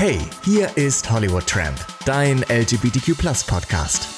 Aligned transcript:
Hey, 0.00 0.18
hier 0.44 0.74
ist 0.78 1.10
Hollywood 1.10 1.46
Tramp, 1.46 1.76
dein 2.06 2.38
LGBTQ 2.48 3.18
Podcast. 3.46 4.08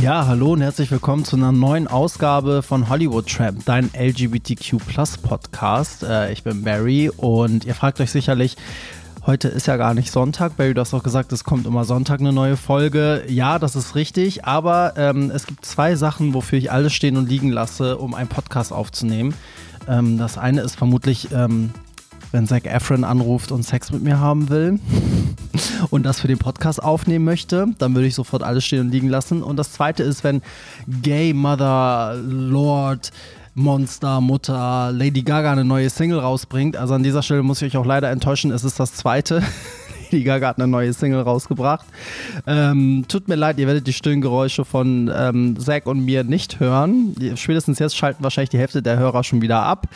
Ja, 0.00 0.28
hallo 0.28 0.52
und 0.52 0.60
herzlich 0.60 0.92
willkommen 0.92 1.24
zu 1.24 1.34
einer 1.34 1.50
neuen 1.50 1.88
Ausgabe 1.88 2.62
von 2.62 2.88
Hollywood 2.88 3.26
Tramp, 3.26 3.64
dein 3.64 3.90
LGBTQ 3.92 4.76
Podcast. 5.20 6.04
Äh, 6.04 6.30
ich 6.30 6.44
bin 6.44 6.62
Barry 6.62 7.10
und 7.10 7.64
ihr 7.64 7.74
fragt 7.74 8.00
euch 8.00 8.12
sicherlich, 8.12 8.56
Heute 9.26 9.48
ist 9.48 9.66
ja 9.66 9.76
gar 9.76 9.92
nicht 9.92 10.12
Sonntag. 10.12 10.56
Barry, 10.56 10.72
du 10.72 10.80
hast 10.80 10.94
auch 10.94 11.02
gesagt, 11.02 11.32
es 11.32 11.42
kommt 11.42 11.66
immer 11.66 11.84
Sonntag 11.84 12.20
eine 12.20 12.32
neue 12.32 12.56
Folge. 12.56 13.24
Ja, 13.26 13.58
das 13.58 13.74
ist 13.74 13.96
richtig. 13.96 14.44
Aber 14.44 14.94
ähm, 14.96 15.32
es 15.34 15.48
gibt 15.48 15.66
zwei 15.66 15.96
Sachen, 15.96 16.32
wofür 16.32 16.60
ich 16.60 16.70
alles 16.70 16.92
stehen 16.92 17.16
und 17.16 17.28
liegen 17.28 17.50
lasse, 17.50 17.98
um 17.98 18.14
einen 18.14 18.28
Podcast 18.28 18.72
aufzunehmen. 18.72 19.34
Ähm, 19.88 20.16
das 20.16 20.38
eine 20.38 20.60
ist 20.60 20.76
vermutlich, 20.76 21.32
ähm, 21.32 21.70
wenn 22.30 22.46
Zac 22.46 22.66
Efron 22.66 23.02
anruft 23.02 23.50
und 23.50 23.64
Sex 23.64 23.90
mit 23.90 24.04
mir 24.04 24.20
haben 24.20 24.48
will 24.48 24.78
und 25.90 26.04
das 26.04 26.20
für 26.20 26.28
den 26.28 26.38
Podcast 26.38 26.80
aufnehmen 26.80 27.24
möchte, 27.24 27.66
dann 27.78 27.96
würde 27.96 28.06
ich 28.06 28.14
sofort 28.14 28.44
alles 28.44 28.64
stehen 28.64 28.82
und 28.82 28.90
liegen 28.92 29.08
lassen. 29.08 29.42
Und 29.42 29.56
das 29.56 29.72
zweite 29.72 30.04
ist, 30.04 30.22
wenn 30.22 30.40
Gay 31.02 31.34
Mother 31.34 32.14
Lord 32.22 33.10
Monster, 33.58 34.20
Mutter, 34.20 34.92
Lady 34.92 35.22
Gaga 35.22 35.50
eine 35.50 35.64
neue 35.64 35.88
Single 35.88 36.18
rausbringt. 36.18 36.76
Also 36.76 36.92
an 36.92 37.02
dieser 37.02 37.22
Stelle 37.22 37.42
muss 37.42 37.62
ich 37.62 37.74
euch 37.74 37.80
auch 37.80 37.86
leider 37.86 38.10
enttäuschen, 38.10 38.50
es 38.50 38.64
ist 38.64 38.78
das 38.78 38.92
zweite. 38.92 39.42
Lady 40.12 40.24
Gaga 40.24 40.48
hat 40.48 40.58
eine 40.58 40.68
neue 40.68 40.92
Single 40.92 41.22
rausgebracht. 41.22 41.86
Ähm, 42.46 43.06
tut 43.08 43.28
mir 43.28 43.34
leid, 43.34 43.58
ihr 43.58 43.66
werdet 43.66 43.86
die 43.86 43.94
stillen 43.94 44.20
Geräusche 44.20 44.66
von 44.66 45.10
ähm, 45.12 45.58
Zack 45.58 45.86
und 45.86 46.04
mir 46.04 46.22
nicht 46.22 46.60
hören. 46.60 47.16
Spätestens 47.36 47.78
jetzt 47.78 47.96
schalten 47.96 48.22
wahrscheinlich 48.22 48.50
die 48.50 48.58
Hälfte 48.58 48.82
der 48.82 48.98
Hörer 48.98 49.24
schon 49.24 49.40
wieder 49.40 49.62
ab. 49.62 49.88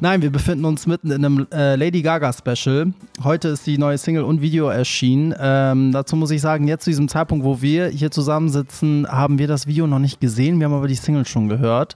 Nein, 0.00 0.22
wir 0.22 0.30
befinden 0.30 0.64
uns 0.64 0.86
mitten 0.86 1.10
in 1.10 1.22
einem 1.22 1.46
äh, 1.52 1.76
Lady 1.76 2.00
Gaga 2.00 2.32
Special. 2.32 2.94
Heute 3.22 3.48
ist 3.48 3.66
die 3.66 3.76
neue 3.76 3.98
Single 3.98 4.24
und 4.24 4.40
Video 4.40 4.68
erschienen. 4.68 5.34
Ähm, 5.38 5.92
dazu 5.92 6.16
muss 6.16 6.30
ich 6.30 6.40
sagen, 6.40 6.66
jetzt 6.66 6.84
zu 6.84 6.90
diesem 6.90 7.08
Zeitpunkt, 7.08 7.44
wo 7.44 7.60
wir 7.60 7.88
hier 7.88 8.10
zusammensitzen, 8.10 9.06
haben 9.06 9.38
wir 9.38 9.48
das 9.48 9.66
Video 9.66 9.86
noch 9.86 9.98
nicht 9.98 10.18
gesehen. 10.18 10.58
Wir 10.60 10.64
haben 10.64 10.74
aber 10.74 10.88
die 10.88 10.94
Single 10.94 11.26
schon 11.26 11.50
gehört. 11.50 11.94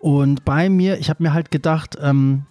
Und 0.00 0.46
bei 0.46 0.70
mir, 0.70 0.98
ich 0.98 1.10
habe 1.10 1.22
mir 1.22 1.34
halt 1.34 1.50
gedacht, 1.50 1.96
ähm, 2.00 2.46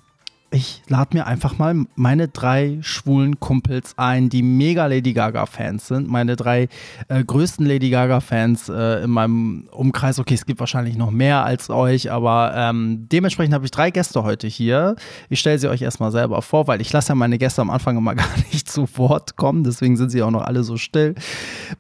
ich 0.51 0.81
lade 0.87 1.15
mir 1.15 1.27
einfach 1.27 1.57
mal 1.57 1.85
meine 1.95 2.27
drei 2.27 2.79
schwulen 2.81 3.39
Kumpels 3.39 3.93
ein, 3.97 4.29
die 4.29 4.41
mega 4.41 4.87
Lady 4.87 5.13
Gaga-Fans 5.13 5.87
sind. 5.87 6.09
Meine 6.09 6.35
drei 6.35 6.69
äh, 7.07 7.23
größten 7.23 7.65
Lady 7.65 7.91
Gaga-Fans 7.91 8.69
äh, 8.69 9.03
in 9.03 9.11
meinem 9.11 9.67
Umkreis. 9.71 10.17
Okay, 10.19 10.33
es 10.33 10.45
gibt 10.45 10.59
wahrscheinlich 10.59 10.97
noch 10.97 11.11
mehr 11.11 11.45
als 11.45 11.69
euch, 11.69 12.11
aber 12.11 12.53
ähm, 12.55 13.07
dementsprechend 13.11 13.53
habe 13.53 13.65
ich 13.65 13.71
drei 13.71 13.91
Gäste 13.91 14.23
heute 14.23 14.47
hier. 14.47 14.95
Ich 15.29 15.39
stelle 15.39 15.59
sie 15.59 15.67
euch 15.67 15.83
erstmal 15.83 16.11
selber 16.11 16.41
vor, 16.41 16.67
weil 16.67 16.81
ich 16.81 16.91
lasse 16.91 17.09
ja 17.09 17.15
meine 17.15 17.37
Gäste 17.37 17.61
am 17.61 17.69
Anfang 17.69 17.97
immer 17.97 18.15
gar 18.15 18.29
nicht 18.51 18.69
zu 18.71 18.87
Wort 18.97 19.35
kommen. 19.35 19.63
Deswegen 19.63 19.97
sind 19.97 20.09
sie 20.09 20.23
auch 20.23 20.31
noch 20.31 20.43
alle 20.43 20.63
so 20.63 20.77
still. 20.77 21.13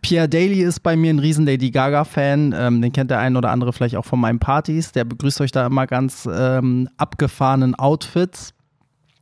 Pierre 0.01 0.29
Daly 0.29 0.61
ist 0.61 0.81
bei 0.81 0.95
mir 0.95 1.11
ein 1.11 1.19
riesen 1.19 1.45
Lady 1.45 1.71
Gaga-Fan. 1.71 2.53
Ähm, 2.55 2.81
den 2.83 2.91
kennt 2.91 3.09
der 3.09 3.19
ein 3.19 3.35
oder 3.35 3.49
andere 3.49 3.73
vielleicht 3.73 3.95
auch 3.95 4.05
von 4.05 4.19
meinen 4.19 4.39
Partys. 4.39 4.91
Der 4.91 5.05
begrüßt 5.05 5.41
euch 5.41 5.51
da 5.51 5.65
immer 5.65 5.87
ganz 5.87 6.29
ähm, 6.31 6.87
abgefahrenen 6.97 7.73
Outfits. 7.73 8.53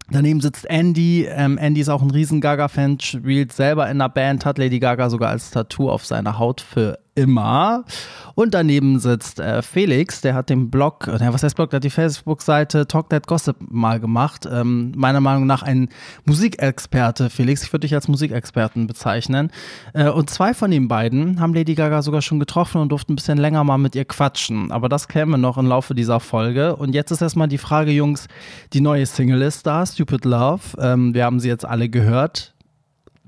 Daneben 0.09 0.39
sitzt 0.39 0.69
Andy. 0.69 1.25
Ähm, 1.25 1.57
Andy 1.57 1.81
ist 1.81 1.89
auch 1.89 2.01
ein 2.01 2.11
riesen 2.11 2.39
Gaga-Fan, 2.39 2.99
spielt 2.99 3.51
selber 3.51 3.85
in 3.85 4.01
einer 4.01 4.09
Band, 4.09 4.45
hat 4.45 4.57
Lady 4.57 4.79
Gaga 4.79 5.09
sogar 5.09 5.29
als 5.29 5.51
Tattoo 5.51 5.89
auf 5.89 6.05
seiner 6.05 6.39
Haut 6.39 6.61
für 6.61 6.99
immer. 7.17 7.83
Und 8.35 8.53
daneben 8.53 8.99
sitzt 8.99 9.39
äh, 9.39 9.63
Felix, 9.63 10.21
der 10.21 10.35
hat 10.35 10.51
den 10.51 10.69
Blog, 10.69 11.07
äh, 11.07 11.33
was 11.33 11.41
heißt 11.41 11.55
Blog, 11.55 11.71
der 11.71 11.77
hat 11.77 11.83
die 11.83 11.89
Facebook-Seite 11.89 12.87
Talk 12.87 13.09
That 13.09 13.25
Gossip 13.25 13.57
mal 13.59 13.99
gemacht. 13.99 14.47
Ähm, 14.49 14.93
meiner 14.95 15.21
Meinung 15.21 15.47
nach 15.47 15.63
ein 15.63 15.89
Musikexperte, 16.25 17.31
Felix. 17.31 17.63
Ich 17.63 17.73
würde 17.73 17.87
dich 17.87 17.95
als 17.95 18.07
Musikexperten 18.07 18.85
bezeichnen. 18.85 19.51
Äh, 19.93 20.09
und 20.09 20.29
zwei 20.29 20.53
von 20.53 20.69
den 20.69 20.87
beiden 20.87 21.41
haben 21.41 21.55
Lady 21.55 21.73
Gaga 21.73 22.03
sogar 22.03 22.21
schon 22.21 22.39
getroffen 22.39 22.79
und 22.79 22.89
durften 22.89 23.13
ein 23.13 23.15
bisschen 23.15 23.39
länger 23.39 23.63
mal 23.63 23.79
mit 23.79 23.95
ihr 23.95 24.05
quatschen. 24.05 24.71
Aber 24.71 24.87
das 24.87 25.07
käme 25.07 25.39
noch 25.39 25.57
im 25.57 25.65
Laufe 25.65 25.95
dieser 25.95 26.19
Folge. 26.19 26.75
Und 26.75 26.93
jetzt 26.93 27.09
ist 27.09 27.23
erstmal 27.23 27.47
die 27.47 27.57
Frage, 27.57 27.91
Jungs, 27.91 28.27
die 28.73 28.81
neue 28.81 29.07
Single 29.07 29.41
ist 29.41 29.65
da, 29.65 29.83
Stupid 29.83 30.25
Love. 30.25 30.61
Ähm, 30.79 31.15
wir 31.15 31.25
haben 31.25 31.39
sie 31.39 31.47
jetzt 31.47 31.65
alle 31.65 31.89
gehört. 31.89 32.53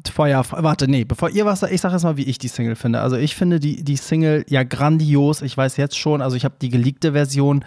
Feuer, 0.07 0.43
warte, 0.49 0.87
nee, 0.87 1.03
bevor 1.03 1.29
ihr 1.29 1.45
was 1.45 1.59
sagt, 1.59 1.73
ich 1.73 1.81
sage 1.81 1.93
erstmal, 1.93 2.17
wie 2.17 2.23
ich 2.23 2.37
die 2.37 2.47
Single 2.47 2.75
finde. 2.75 3.01
Also 3.01 3.17
ich 3.17 3.35
finde 3.35 3.59
die, 3.59 3.83
die 3.83 3.97
Single 3.97 4.45
ja 4.47 4.63
grandios. 4.63 5.41
Ich 5.41 5.57
weiß 5.57 5.77
jetzt 5.77 5.97
schon, 5.97 6.21
also 6.21 6.35
ich 6.35 6.45
habe 6.45 6.55
die 6.61 6.69
geleakte 6.69 7.11
Version 7.11 7.65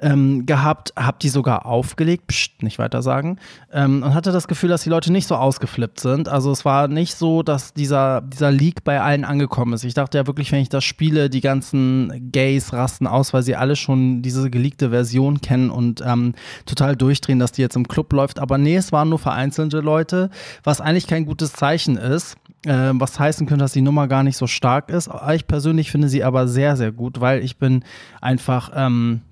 ähm, 0.00 0.46
gehabt, 0.46 0.92
habe 0.96 1.18
die 1.20 1.28
sogar 1.28 1.66
aufgelegt, 1.66 2.26
pst, 2.28 2.62
nicht 2.62 2.78
weiter 2.78 3.02
sagen, 3.02 3.38
ähm, 3.72 4.02
und 4.02 4.14
hatte 4.14 4.32
das 4.32 4.48
Gefühl, 4.48 4.68
dass 4.70 4.82
die 4.82 4.90
Leute 4.90 5.12
nicht 5.12 5.26
so 5.26 5.36
ausgeflippt 5.36 6.00
sind. 6.00 6.28
Also 6.28 6.50
es 6.50 6.64
war 6.64 6.88
nicht 6.88 7.14
so, 7.14 7.42
dass 7.42 7.74
dieser, 7.74 8.22
dieser 8.22 8.50
Leak 8.50 8.84
bei 8.84 9.00
allen 9.00 9.24
angekommen 9.24 9.74
ist. 9.74 9.84
Ich 9.84 9.94
dachte 9.94 10.18
ja 10.18 10.26
wirklich, 10.26 10.50
wenn 10.52 10.60
ich 10.60 10.68
das 10.68 10.84
spiele, 10.84 11.30
die 11.30 11.40
ganzen 11.40 12.30
Gays 12.32 12.72
rasten 12.72 13.06
aus, 13.06 13.32
weil 13.34 13.42
sie 13.42 13.56
alle 13.56 13.76
schon 13.76 14.22
diese 14.22 14.50
geleakte 14.50 14.90
Version 14.90 15.40
kennen 15.40 15.70
und 15.70 16.02
ähm, 16.04 16.34
total 16.66 16.96
durchdrehen, 16.96 17.38
dass 17.38 17.52
die 17.52 17.62
jetzt 17.62 17.76
im 17.76 17.88
Club 17.88 18.12
läuft. 18.12 18.38
Aber 18.38 18.58
nee, 18.58 18.76
es 18.76 18.92
waren 18.92 19.10
nur 19.10 19.18
vereinzelte 19.18 19.80
Leute, 19.80 20.30
was 20.64 20.80
eigentlich 20.80 21.06
kein 21.06 21.26
gutes 21.26 21.52
Zeichen 21.52 21.96
ist. 21.96 22.36
Äh, 22.66 22.90
was 22.92 23.18
heißen 23.18 23.46
könnte, 23.46 23.64
dass 23.64 23.72
die 23.72 23.80
Nummer 23.80 24.06
gar 24.06 24.22
nicht 24.22 24.36
so 24.36 24.46
stark 24.46 24.90
ist. 24.90 25.08
Ich 25.34 25.46
persönlich 25.46 25.90
finde 25.90 26.08
sie 26.10 26.24
aber 26.24 26.46
sehr, 26.46 26.76
sehr 26.76 26.92
gut, 26.92 27.20
weil 27.20 27.42
ich 27.42 27.56
bin 27.56 27.84
einfach 28.20 28.70
ähm, 28.74 29.22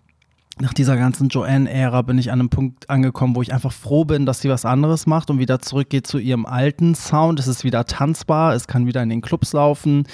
nach 0.60 0.74
dieser 0.74 0.96
ganzen 0.96 1.28
Joanne-Ära 1.28 2.02
bin 2.02 2.18
ich 2.18 2.30
an 2.32 2.40
einem 2.40 2.50
Punkt 2.50 2.90
angekommen, 2.90 3.36
wo 3.36 3.42
ich 3.42 3.52
einfach 3.52 3.72
froh 3.72 4.04
bin, 4.04 4.26
dass 4.26 4.40
sie 4.40 4.48
was 4.48 4.64
anderes 4.64 5.06
macht 5.06 5.30
und 5.30 5.38
wieder 5.38 5.60
zurückgeht 5.60 6.06
zu 6.06 6.18
ihrem 6.18 6.46
alten 6.46 6.94
Sound. 6.94 7.38
Es 7.40 7.46
ist 7.46 7.64
wieder 7.64 7.84
tanzbar, 7.84 8.54
es 8.54 8.66
kann 8.66 8.86
wieder 8.86 9.02
in 9.02 9.08
den 9.08 9.20
Clubs 9.20 9.52
laufen. 9.52 10.06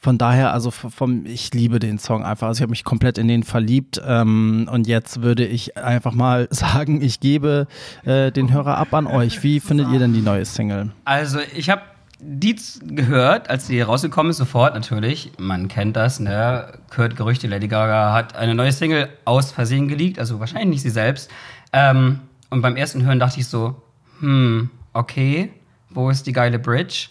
Von 0.00 0.16
daher, 0.16 0.52
also 0.52 0.70
vom, 0.70 1.26
ich 1.26 1.52
liebe 1.54 1.80
den 1.80 1.98
Song 1.98 2.24
einfach. 2.24 2.46
Also 2.46 2.58
ich 2.58 2.62
habe 2.62 2.70
mich 2.70 2.84
komplett 2.84 3.18
in 3.18 3.26
den 3.26 3.42
verliebt. 3.42 4.00
Ähm, 4.06 4.68
und 4.70 4.86
jetzt 4.86 5.22
würde 5.22 5.44
ich 5.44 5.76
einfach 5.76 6.12
mal 6.12 6.46
sagen, 6.52 7.02
ich 7.02 7.18
gebe 7.18 7.66
äh, 8.04 8.30
den 8.30 8.52
Hörer 8.52 8.78
ab 8.78 8.94
an 8.94 9.08
euch. 9.08 9.42
Wie 9.42 9.58
findet 9.58 9.90
ihr 9.90 9.98
denn 9.98 10.12
die 10.12 10.22
neue 10.22 10.44
Single? 10.44 10.92
Also 11.04 11.40
ich 11.56 11.68
habe 11.68 11.82
die 12.20 12.56
gehört, 12.82 13.48
als 13.48 13.66
sie 13.66 13.80
rausgekommen 13.80 14.30
ist, 14.30 14.38
sofort 14.38 14.74
natürlich. 14.74 15.32
Man 15.38 15.68
kennt 15.68 15.96
das, 15.96 16.18
ne? 16.18 16.72
Hört 16.94 17.16
Gerüchte, 17.16 17.46
Lady 17.46 17.68
Gaga 17.68 18.12
hat 18.12 18.34
eine 18.36 18.54
neue 18.54 18.72
Single 18.72 19.08
aus 19.24 19.52
Versehen 19.52 19.88
geleakt, 19.88 20.18
also 20.18 20.40
wahrscheinlich 20.40 20.68
nicht 20.68 20.82
sie 20.82 20.90
selbst. 20.90 21.30
Ähm, 21.72 22.20
und 22.50 22.62
beim 22.62 22.76
ersten 22.76 23.04
Hören 23.04 23.20
dachte 23.20 23.38
ich 23.38 23.46
so, 23.46 23.80
hm, 24.20 24.70
okay, 24.94 25.50
wo 25.90 26.10
ist 26.10 26.26
die 26.26 26.32
geile 26.32 26.58
Bridge? 26.58 27.08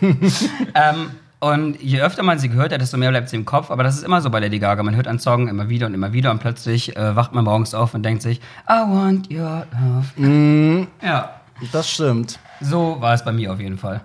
ähm, 0.02 1.10
und 1.38 1.80
je 1.80 2.00
öfter 2.00 2.22
man 2.22 2.38
sie 2.38 2.48
gehört 2.48 2.72
hat, 2.72 2.80
desto 2.80 2.96
mehr 2.96 3.10
bleibt 3.10 3.28
sie 3.28 3.36
im 3.36 3.44
Kopf. 3.44 3.70
Aber 3.70 3.84
das 3.84 3.96
ist 3.96 4.04
immer 4.04 4.20
so 4.20 4.30
bei 4.30 4.40
Lady 4.40 4.58
Gaga. 4.58 4.82
Man 4.82 4.96
hört 4.96 5.06
einen 5.06 5.18
Song 5.18 5.48
immer 5.48 5.68
wieder 5.68 5.86
und 5.86 5.94
immer 5.94 6.12
wieder 6.12 6.30
und 6.30 6.40
plötzlich 6.40 6.96
äh, 6.96 7.16
wacht 7.16 7.32
man 7.32 7.44
morgens 7.44 7.74
auf 7.74 7.94
und 7.94 8.02
denkt 8.02 8.22
sich, 8.22 8.40
I 8.68 8.80
want 8.86 9.30
your 9.30 9.66
love. 9.72 10.20
Mm, 10.20 10.88
ja. 11.02 11.30
Das 11.72 11.90
stimmt. 11.90 12.38
So 12.60 13.00
war 13.00 13.14
es 13.14 13.24
bei 13.24 13.32
mir 13.32 13.52
auf 13.52 13.60
jeden 13.60 13.78
Fall. 13.78 14.02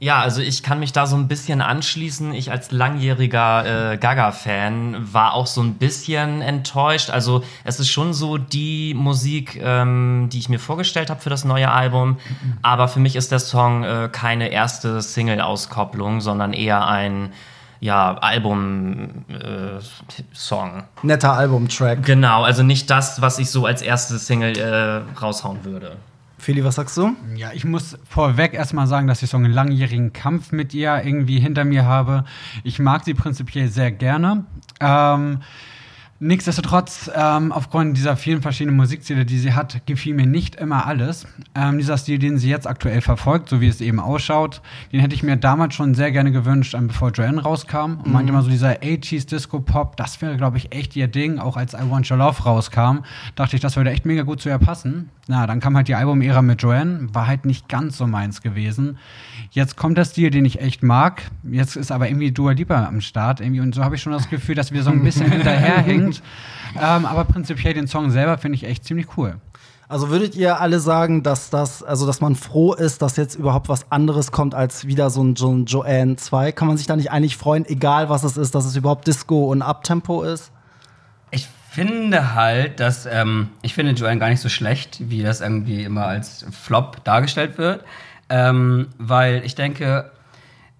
Ja, 0.00 0.20
also 0.20 0.40
ich 0.40 0.62
kann 0.62 0.78
mich 0.78 0.92
da 0.92 1.06
so 1.06 1.16
ein 1.16 1.26
bisschen 1.26 1.60
anschließen. 1.60 2.32
Ich 2.32 2.52
als 2.52 2.70
langjähriger 2.70 3.92
äh, 3.92 3.96
Gaga-Fan 3.96 5.12
war 5.12 5.34
auch 5.34 5.46
so 5.48 5.60
ein 5.60 5.74
bisschen 5.74 6.40
enttäuscht. 6.40 7.10
Also 7.10 7.42
es 7.64 7.80
ist 7.80 7.88
schon 7.88 8.14
so 8.14 8.38
die 8.38 8.94
Musik, 8.94 9.60
ähm, 9.60 10.28
die 10.32 10.38
ich 10.38 10.48
mir 10.48 10.60
vorgestellt 10.60 11.10
habe 11.10 11.20
für 11.20 11.30
das 11.30 11.44
neue 11.44 11.70
Album. 11.70 12.18
Aber 12.62 12.86
für 12.86 13.00
mich 13.00 13.16
ist 13.16 13.32
der 13.32 13.40
Song 13.40 13.82
äh, 13.82 14.08
keine 14.12 14.48
erste 14.48 15.02
Single-Auskopplung, 15.02 16.20
sondern 16.20 16.52
eher 16.52 16.86
ein 16.86 17.32
ja, 17.80 18.16
Album-Song. 18.18 19.24
Äh, 20.78 20.82
Netter 21.02 21.32
Album-Track. 21.32 22.04
Genau, 22.04 22.42
also 22.42 22.62
nicht 22.62 22.88
das, 22.90 23.20
was 23.20 23.38
ich 23.38 23.50
so 23.50 23.66
als 23.66 23.82
erste 23.82 24.18
Single 24.18 24.56
äh, 24.58 25.02
raushauen 25.20 25.64
würde. 25.64 25.96
Feli, 26.38 26.64
was 26.64 26.76
sagst 26.76 26.96
du? 26.96 27.14
Ja, 27.34 27.50
ich 27.52 27.64
muss 27.64 27.98
vorweg 28.08 28.54
erstmal 28.54 28.86
sagen, 28.86 29.08
dass 29.08 29.22
ich 29.22 29.30
so 29.30 29.36
einen 29.36 29.52
langjährigen 29.52 30.12
Kampf 30.12 30.52
mit 30.52 30.72
ihr 30.72 31.02
irgendwie 31.04 31.40
hinter 31.40 31.64
mir 31.64 31.84
habe. 31.84 32.24
Ich 32.62 32.78
mag 32.78 33.04
sie 33.04 33.14
prinzipiell 33.14 33.68
sehr 33.68 33.90
gerne. 33.90 34.44
Ähm, 34.80 35.40
Nichtsdestotrotz, 36.20 37.08
ähm, 37.14 37.52
aufgrund 37.52 37.96
dieser 37.96 38.16
vielen 38.16 38.42
verschiedenen 38.42 38.76
Musikstile, 38.76 39.24
die 39.24 39.38
sie 39.38 39.52
hat, 39.52 39.86
gefiel 39.86 40.14
mir 40.14 40.26
nicht 40.26 40.56
immer 40.56 40.84
alles. 40.84 41.28
Ähm, 41.54 41.78
dieser 41.78 41.96
Stil, 41.96 42.18
den 42.18 42.38
sie 42.38 42.50
jetzt 42.50 42.66
aktuell 42.66 43.00
verfolgt, 43.02 43.48
so 43.48 43.60
wie 43.60 43.68
es 43.68 43.80
eben 43.80 44.00
ausschaut, 44.00 44.60
den 44.92 44.98
hätte 44.98 45.14
ich 45.14 45.22
mir 45.22 45.36
damals 45.36 45.76
schon 45.76 45.94
sehr 45.94 46.10
gerne 46.10 46.32
gewünscht, 46.32 46.74
ähm, 46.74 46.88
bevor 46.88 47.12
Joanne 47.12 47.40
rauskam. 47.40 47.98
Und 48.04 48.12
meinte 48.12 48.32
immer 48.32 48.42
so, 48.42 48.50
dieser 48.50 48.82
80s 48.82 49.28
Disco-Pop, 49.28 49.96
das 49.96 50.20
wäre, 50.20 50.36
glaube 50.36 50.56
ich, 50.56 50.74
echt 50.74 50.96
ihr 50.96 51.06
Ding. 51.06 51.38
Auch 51.38 51.56
als 51.56 51.74
I 51.74 51.88
Want 51.88 52.10
Your 52.10 52.16
Love 52.16 52.42
rauskam, 52.42 53.04
dachte 53.36 53.54
ich, 53.54 53.62
das 53.62 53.76
würde 53.76 53.90
echt 53.90 54.04
mega 54.04 54.22
gut 54.22 54.40
zu 54.40 54.48
ihr 54.48 54.58
passen. 54.58 55.10
Na, 55.30 55.46
dann 55.46 55.60
kam 55.60 55.76
halt 55.76 55.88
die 55.88 55.94
Album-Ära 55.94 56.40
mit 56.40 56.62
Joanne, 56.62 57.08
war 57.12 57.26
halt 57.26 57.44
nicht 57.44 57.68
ganz 57.68 57.98
so 57.98 58.06
meins 58.06 58.40
gewesen. 58.40 58.96
Jetzt 59.50 59.76
kommt 59.76 59.98
der 59.98 60.06
Stil, 60.06 60.30
den 60.30 60.46
ich 60.46 60.60
echt 60.60 60.82
mag. 60.82 61.22
Jetzt 61.44 61.76
ist 61.76 61.92
aber 61.92 62.08
irgendwie 62.08 62.32
Dua 62.32 62.52
Lipa 62.52 62.86
am 62.86 63.02
Start. 63.02 63.40
Irgendwie, 63.40 63.60
und 63.60 63.74
so 63.74 63.84
habe 63.84 63.94
ich 63.94 64.02
schon 64.02 64.14
das 64.14 64.30
Gefühl, 64.30 64.54
dass 64.54 64.72
wir 64.72 64.82
so 64.82 64.90
ein 64.90 65.02
bisschen 65.02 65.30
hinterherhängt. 66.14 66.22
Ähm, 66.80 67.06
aber 67.06 67.24
prinzipiell 67.24 67.72
den 67.72 67.88
Song 67.88 68.10
selber 68.10 68.36
finde 68.36 68.56
ich 68.56 68.64
echt 68.64 68.84
ziemlich 68.84 69.16
cool. 69.16 69.40
Also 69.88 70.10
würdet 70.10 70.34
ihr 70.36 70.60
alle 70.60 70.80
sagen, 70.80 71.22
dass 71.22 71.48
das, 71.48 71.82
also 71.82 72.06
dass 72.06 72.20
man 72.20 72.34
froh 72.34 72.74
ist, 72.74 73.00
dass 73.00 73.16
jetzt 73.16 73.36
überhaupt 73.36 73.70
was 73.70 73.90
anderes 73.90 74.32
kommt 74.32 74.54
als 74.54 74.86
wieder 74.86 75.08
so 75.08 75.24
ein, 75.24 75.34
ein 75.34 75.64
Joanne 75.64 76.16
2? 76.16 76.52
Kann 76.52 76.68
man 76.68 76.76
sich 76.76 76.86
da 76.86 76.94
nicht 76.94 77.10
eigentlich 77.10 77.38
freuen, 77.38 77.64
egal 77.64 78.10
was 78.10 78.22
es 78.22 78.36
ist, 78.36 78.54
dass 78.54 78.66
es 78.66 78.76
überhaupt 78.76 79.06
Disco 79.06 79.46
und 79.50 79.62
Uptempo 79.62 80.22
ist? 80.22 80.52
Ich 81.30 81.48
finde 81.70 82.34
halt, 82.34 82.80
dass 82.80 83.06
ähm, 83.06 83.48
ich 83.62 83.72
finde 83.72 83.92
Joanne 83.92 84.20
gar 84.20 84.28
nicht 84.28 84.40
so 84.40 84.50
schlecht, 84.50 85.08
wie 85.08 85.22
das 85.22 85.40
irgendwie 85.40 85.84
immer 85.84 86.04
als 86.04 86.44
Flop 86.50 87.02
dargestellt 87.04 87.56
wird. 87.56 87.82
Ähm, 88.28 88.88
weil 88.98 89.42
ich 89.44 89.54
denke, 89.54 90.10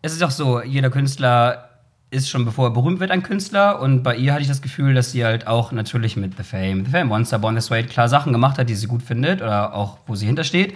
es 0.02 0.12
ist 0.12 0.22
auch 0.22 0.30
so, 0.30 0.60
jeder 0.62 0.90
Künstler 0.90 1.67
ist 2.10 2.30
schon 2.30 2.44
bevor 2.44 2.68
er 2.68 2.70
berühmt 2.70 3.00
wird 3.00 3.10
ein 3.10 3.22
Künstler 3.22 3.80
und 3.80 4.02
bei 4.02 4.16
ihr 4.16 4.32
hatte 4.32 4.42
ich 4.42 4.48
das 4.48 4.62
Gefühl, 4.62 4.94
dass 4.94 5.12
sie 5.12 5.24
halt 5.24 5.46
auch 5.46 5.72
natürlich 5.72 6.16
mit 6.16 6.36
The 6.36 6.42
Fame, 6.42 6.84
The 6.84 6.90
Fame 6.90 7.08
Monster, 7.08 7.38
Born 7.38 7.54
This 7.54 7.70
Way 7.70 7.84
klar 7.84 8.08
Sachen 8.08 8.32
gemacht 8.32 8.58
hat, 8.58 8.68
die 8.68 8.74
sie 8.74 8.86
gut 8.86 9.02
findet 9.02 9.42
oder 9.42 9.74
auch 9.74 9.98
wo 10.06 10.14
sie 10.14 10.26
hintersteht. 10.26 10.74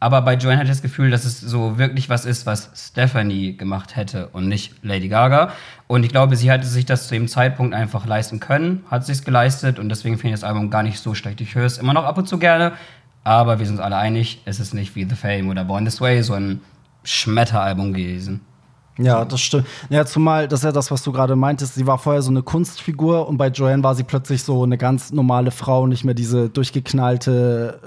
Aber 0.00 0.20
bei 0.20 0.34
Joanne 0.34 0.58
hatte 0.58 0.66
ich 0.66 0.76
das 0.76 0.82
Gefühl, 0.82 1.10
dass 1.10 1.24
es 1.24 1.40
so 1.40 1.78
wirklich 1.78 2.10
was 2.10 2.26
ist, 2.26 2.44
was 2.44 2.70
Stephanie 2.74 3.56
gemacht 3.56 3.96
hätte 3.96 4.28
und 4.28 4.48
nicht 4.48 4.74
Lady 4.82 5.08
Gaga. 5.08 5.52
Und 5.86 6.04
ich 6.04 6.10
glaube, 6.10 6.36
sie 6.36 6.50
hätte 6.50 6.66
sich 6.66 6.84
das 6.84 7.08
zu 7.08 7.14
dem 7.14 7.26
Zeitpunkt 7.26 7.74
einfach 7.74 8.04
leisten 8.04 8.38
können, 8.38 8.84
hat 8.90 9.06
sich 9.06 9.24
geleistet 9.24 9.78
und 9.78 9.88
deswegen 9.88 10.18
finde 10.18 10.34
ich 10.34 10.40
das 10.40 10.48
Album 10.48 10.68
gar 10.68 10.82
nicht 10.82 10.98
so 10.98 11.14
schlecht. 11.14 11.40
Ich 11.40 11.54
höre 11.54 11.64
es 11.64 11.78
immer 11.78 11.94
noch 11.94 12.04
ab 12.04 12.18
und 12.18 12.28
zu 12.28 12.38
gerne, 12.38 12.72
aber 13.22 13.58
wir 13.58 13.64
sind 13.64 13.76
uns 13.76 13.84
alle 13.84 13.96
einig, 13.96 14.42
es 14.44 14.60
ist 14.60 14.74
nicht 14.74 14.94
wie 14.94 15.04
The 15.08 15.14
Fame 15.14 15.48
oder 15.48 15.64
Born 15.64 15.86
This 15.86 16.02
Way 16.02 16.22
so 16.22 16.34
ein 16.34 16.60
Schmetteralbum 17.04 17.94
gewesen. 17.94 18.42
Ja, 18.96 19.24
das 19.24 19.40
stimmt. 19.40 19.66
Ja, 19.90 20.06
zumal, 20.06 20.46
das 20.46 20.60
ist 20.60 20.64
ja 20.64 20.72
das, 20.72 20.90
was 20.92 21.02
du 21.02 21.10
gerade 21.10 21.34
meintest. 21.34 21.74
Sie 21.74 21.86
war 21.86 21.98
vorher 21.98 22.22
so 22.22 22.30
eine 22.30 22.42
Kunstfigur 22.42 23.28
und 23.28 23.38
bei 23.38 23.48
Joanne 23.48 23.82
war 23.82 23.96
sie 23.96 24.04
plötzlich 24.04 24.44
so 24.44 24.62
eine 24.62 24.78
ganz 24.78 25.12
normale 25.12 25.50
Frau, 25.50 25.88
nicht 25.88 26.04
mehr 26.04 26.14
diese 26.14 26.48
durchgeknallte 26.48 27.80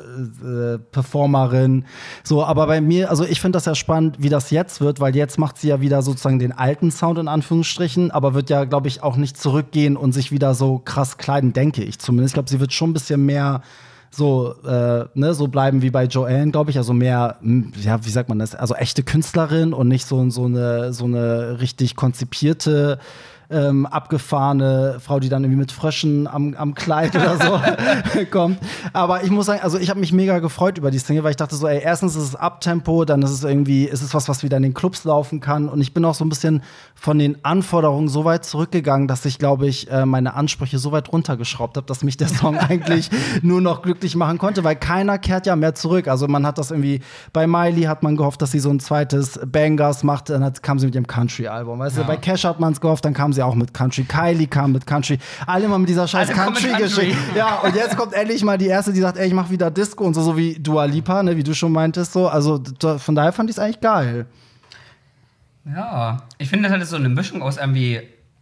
äh, 0.44 0.80
Performerin. 0.92 1.86
So, 2.24 2.44
aber 2.44 2.68
bei 2.68 2.82
mir, 2.82 3.10
also 3.10 3.24
ich 3.24 3.40
finde 3.40 3.56
das 3.56 3.66
ja 3.66 3.74
spannend, 3.74 4.18
wie 4.20 4.28
das 4.28 4.52
jetzt 4.52 4.82
wird, 4.82 5.00
weil 5.00 5.16
jetzt 5.16 5.40
macht 5.40 5.58
sie 5.58 5.70
ja 5.70 5.80
wieder 5.80 6.02
sozusagen 6.02 6.40
den 6.40 6.52
alten 6.52 6.92
Sound 6.92 7.20
in 7.20 7.30
Anführungsstrichen, 7.30 8.12
aber 8.12 8.34
wird 8.34 8.50
ja, 8.50 8.66
glaube 8.66 8.90
ich, 8.90 9.02
auch 9.02 9.16
nicht 9.16 9.38
zurückgehen 9.38 9.96
und 9.96 10.12
sich 10.12 10.34
wieder 10.34 10.56
so 10.56 10.80
krass 10.84 11.18
kleiden, 11.18 11.54
denke 11.54 11.84
ich 11.84 12.00
zumindest. 12.00 12.32
Ich 12.32 12.34
glaube, 12.34 12.50
sie 12.50 12.60
wird 12.60 12.74
schon 12.74 12.90
ein 12.90 12.94
bisschen 12.94 13.26
mehr 13.26 13.62
so, 14.10 14.56
äh, 14.66 15.06
ne, 15.14 15.34
so 15.34 15.48
bleiben 15.48 15.82
wie 15.82 15.90
bei 15.90 16.06
Joanne, 16.06 16.52
glaube 16.52 16.72
ich. 16.72 16.78
Also 16.78 16.94
mehr, 16.94 17.38
ja, 17.82 18.04
wie 18.06 18.10
sagt 18.10 18.30
man 18.30 18.40
das? 18.40 18.56
Also 18.56 18.76
echte 18.76 19.04
Künstlerin 19.04 19.74
und 19.74 19.88
nicht 19.88 20.06
so, 20.06 20.30
so, 20.30 20.46
eine, 20.46 20.94
so 20.94 21.06
eine 21.06 21.60
richtig 21.60 21.96
konzipierte 21.96 23.00
ähm, 23.50 23.86
abgefahrene 23.86 24.98
Frau, 25.00 25.20
die 25.20 25.30
dann 25.30 25.44
irgendwie 25.44 25.60
mit 25.60 25.72
Fröschen 25.72 26.28
am, 26.28 26.54
am 26.56 26.76
Kleid 26.76 27.16
oder 27.16 27.38
so 27.38 27.62
kommt. 28.32 28.60
Aber 28.94 29.24
ich 29.24 29.32
muss 29.32 29.46
sagen, 29.46 29.62
also 29.62 29.78
ich 29.78 29.90
habe 29.90 30.00
mich 30.00 30.12
mega 30.12 30.40
gefreut 30.40 30.78
über 30.78 30.92
die 30.92 31.00
Single, 31.00 31.24
weil 31.24 31.32
ich 31.32 31.38
dachte 31.38 31.56
so, 31.56 31.68
ey, 31.68 31.82
erstens 31.82 32.16
ist 32.16 32.24
es 32.24 32.36
Abtempo, 32.36 33.06
dann 33.06 33.22
ist 33.22 33.32
es 33.32 33.44
irgendwie, 33.44 33.86
ist 33.86 34.02
es 34.02 34.14
was, 34.14 34.28
was 34.28 34.44
wieder 34.44 34.58
in 34.58 34.64
den 34.64 34.74
Clubs 34.74 35.04
laufen 35.06 35.40
kann. 35.40 35.70
Und 35.70 35.82
ich 35.82 35.94
bin 35.94 36.04
auch 36.06 36.16
so 36.16 36.26
ein 36.26 36.30
bisschen 36.30 36.62
von 36.96 37.20
den 37.20 37.44
Anforderungen 37.46 38.10
so 38.10 38.26
weit 38.26 38.44
zurückgegangen, 38.44 39.08
dass 39.08 39.24
ich, 39.26 39.40
glaube 39.40 39.68
ich, 39.68 39.90
äh, 39.90 40.06
meine 40.06 40.34
Ansprüche 40.34 40.80
so 40.80 40.92
weit 40.92 41.12
runtergeschraubt 41.12 41.78
habe, 41.78 41.88
dass 41.88 42.04
mich 42.04 42.18
der 42.18 42.28
Song 42.28 42.58
eigentlich 42.58 43.10
nur 43.42 43.62
noch 43.62 43.82
glücklich 43.82 44.16
machen 44.16 44.38
konnte, 44.38 44.64
weil 44.64 44.76
keiner 44.76 45.18
kehrt 45.18 45.46
ja 45.46 45.56
mehr 45.56 45.76
zurück. 45.76 46.08
Also 46.08 46.28
man 46.28 46.46
hat 46.46 46.58
das 46.58 46.72
irgendwie, 46.72 47.02
bei 47.32 47.48
Miley 47.48 47.84
hat 47.84 48.04
man 48.04 48.18
gehofft, 48.18 48.42
dass 48.42 48.52
sie 48.52 48.60
so 48.60 48.70
ein 48.70 48.80
zweites 48.80 49.40
Bangers 49.46 50.04
macht, 50.04 50.30
dann 50.30 50.52
kam 50.62 50.80
sie 50.80 50.88
mit 50.88 50.96
ihrem 50.96 51.08
Country-Album. 51.08 51.80
Weißt 51.80 51.98
ja. 51.98 52.04
du, 52.04 52.08
bei 52.08 52.18
Cash 52.18 52.44
hat 52.44 52.60
man 52.60 52.74
es 52.74 52.82
gehofft, 52.82 53.06
dann 53.06 53.14
kam 53.14 53.32
sie 53.34 53.37
auch 53.46 53.56
mit 53.56 53.74
Country. 53.74 54.04
Kylie 54.04 54.48
kam 54.48 54.72
mit 54.72 54.86
Country. 54.86 55.20
Alle 55.46 55.66
immer 55.66 55.78
mit 55.78 55.90
dieser 55.90 56.08
scheiß 56.08 56.30
Country-Geschichte. 56.30 57.16
Country. 57.16 57.38
Ja, 57.38 57.60
und 57.60 57.76
jetzt 57.76 57.98
kommt 57.98 58.14
endlich 58.14 58.44
mal 58.44 58.58
die 58.58 58.68
erste, 58.68 58.94
die 58.94 59.02
sagt, 59.02 59.18
ey, 59.18 59.28
ich 59.28 59.34
mach 59.34 59.50
wieder 59.50 59.72
Disco 59.72 60.04
und 60.04 60.14
so, 60.14 60.22
so 60.22 60.38
wie 60.38 60.56
Dua 60.60 60.86
Lipa, 60.86 61.24
ne, 61.24 61.38
wie 61.38 61.44
du 61.44 61.54
schon 61.54 61.72
meintest, 61.72 62.14
so. 62.14 62.28
Also 62.28 62.62
von 62.98 63.16
daher 63.16 63.32
fand 63.32 63.50
ich 63.50 63.56
es 63.56 63.60
eigentlich 63.60 63.82
geil. 63.82 64.26
Ja, 65.66 66.18
ich 66.38 66.50
finde, 66.50 66.70
das 66.70 66.78
halt 66.78 66.88
so 66.88 66.96
eine 66.96 67.10
Mischung 67.10 67.42
aus 67.42 67.58
irgendwie, 67.58 68.02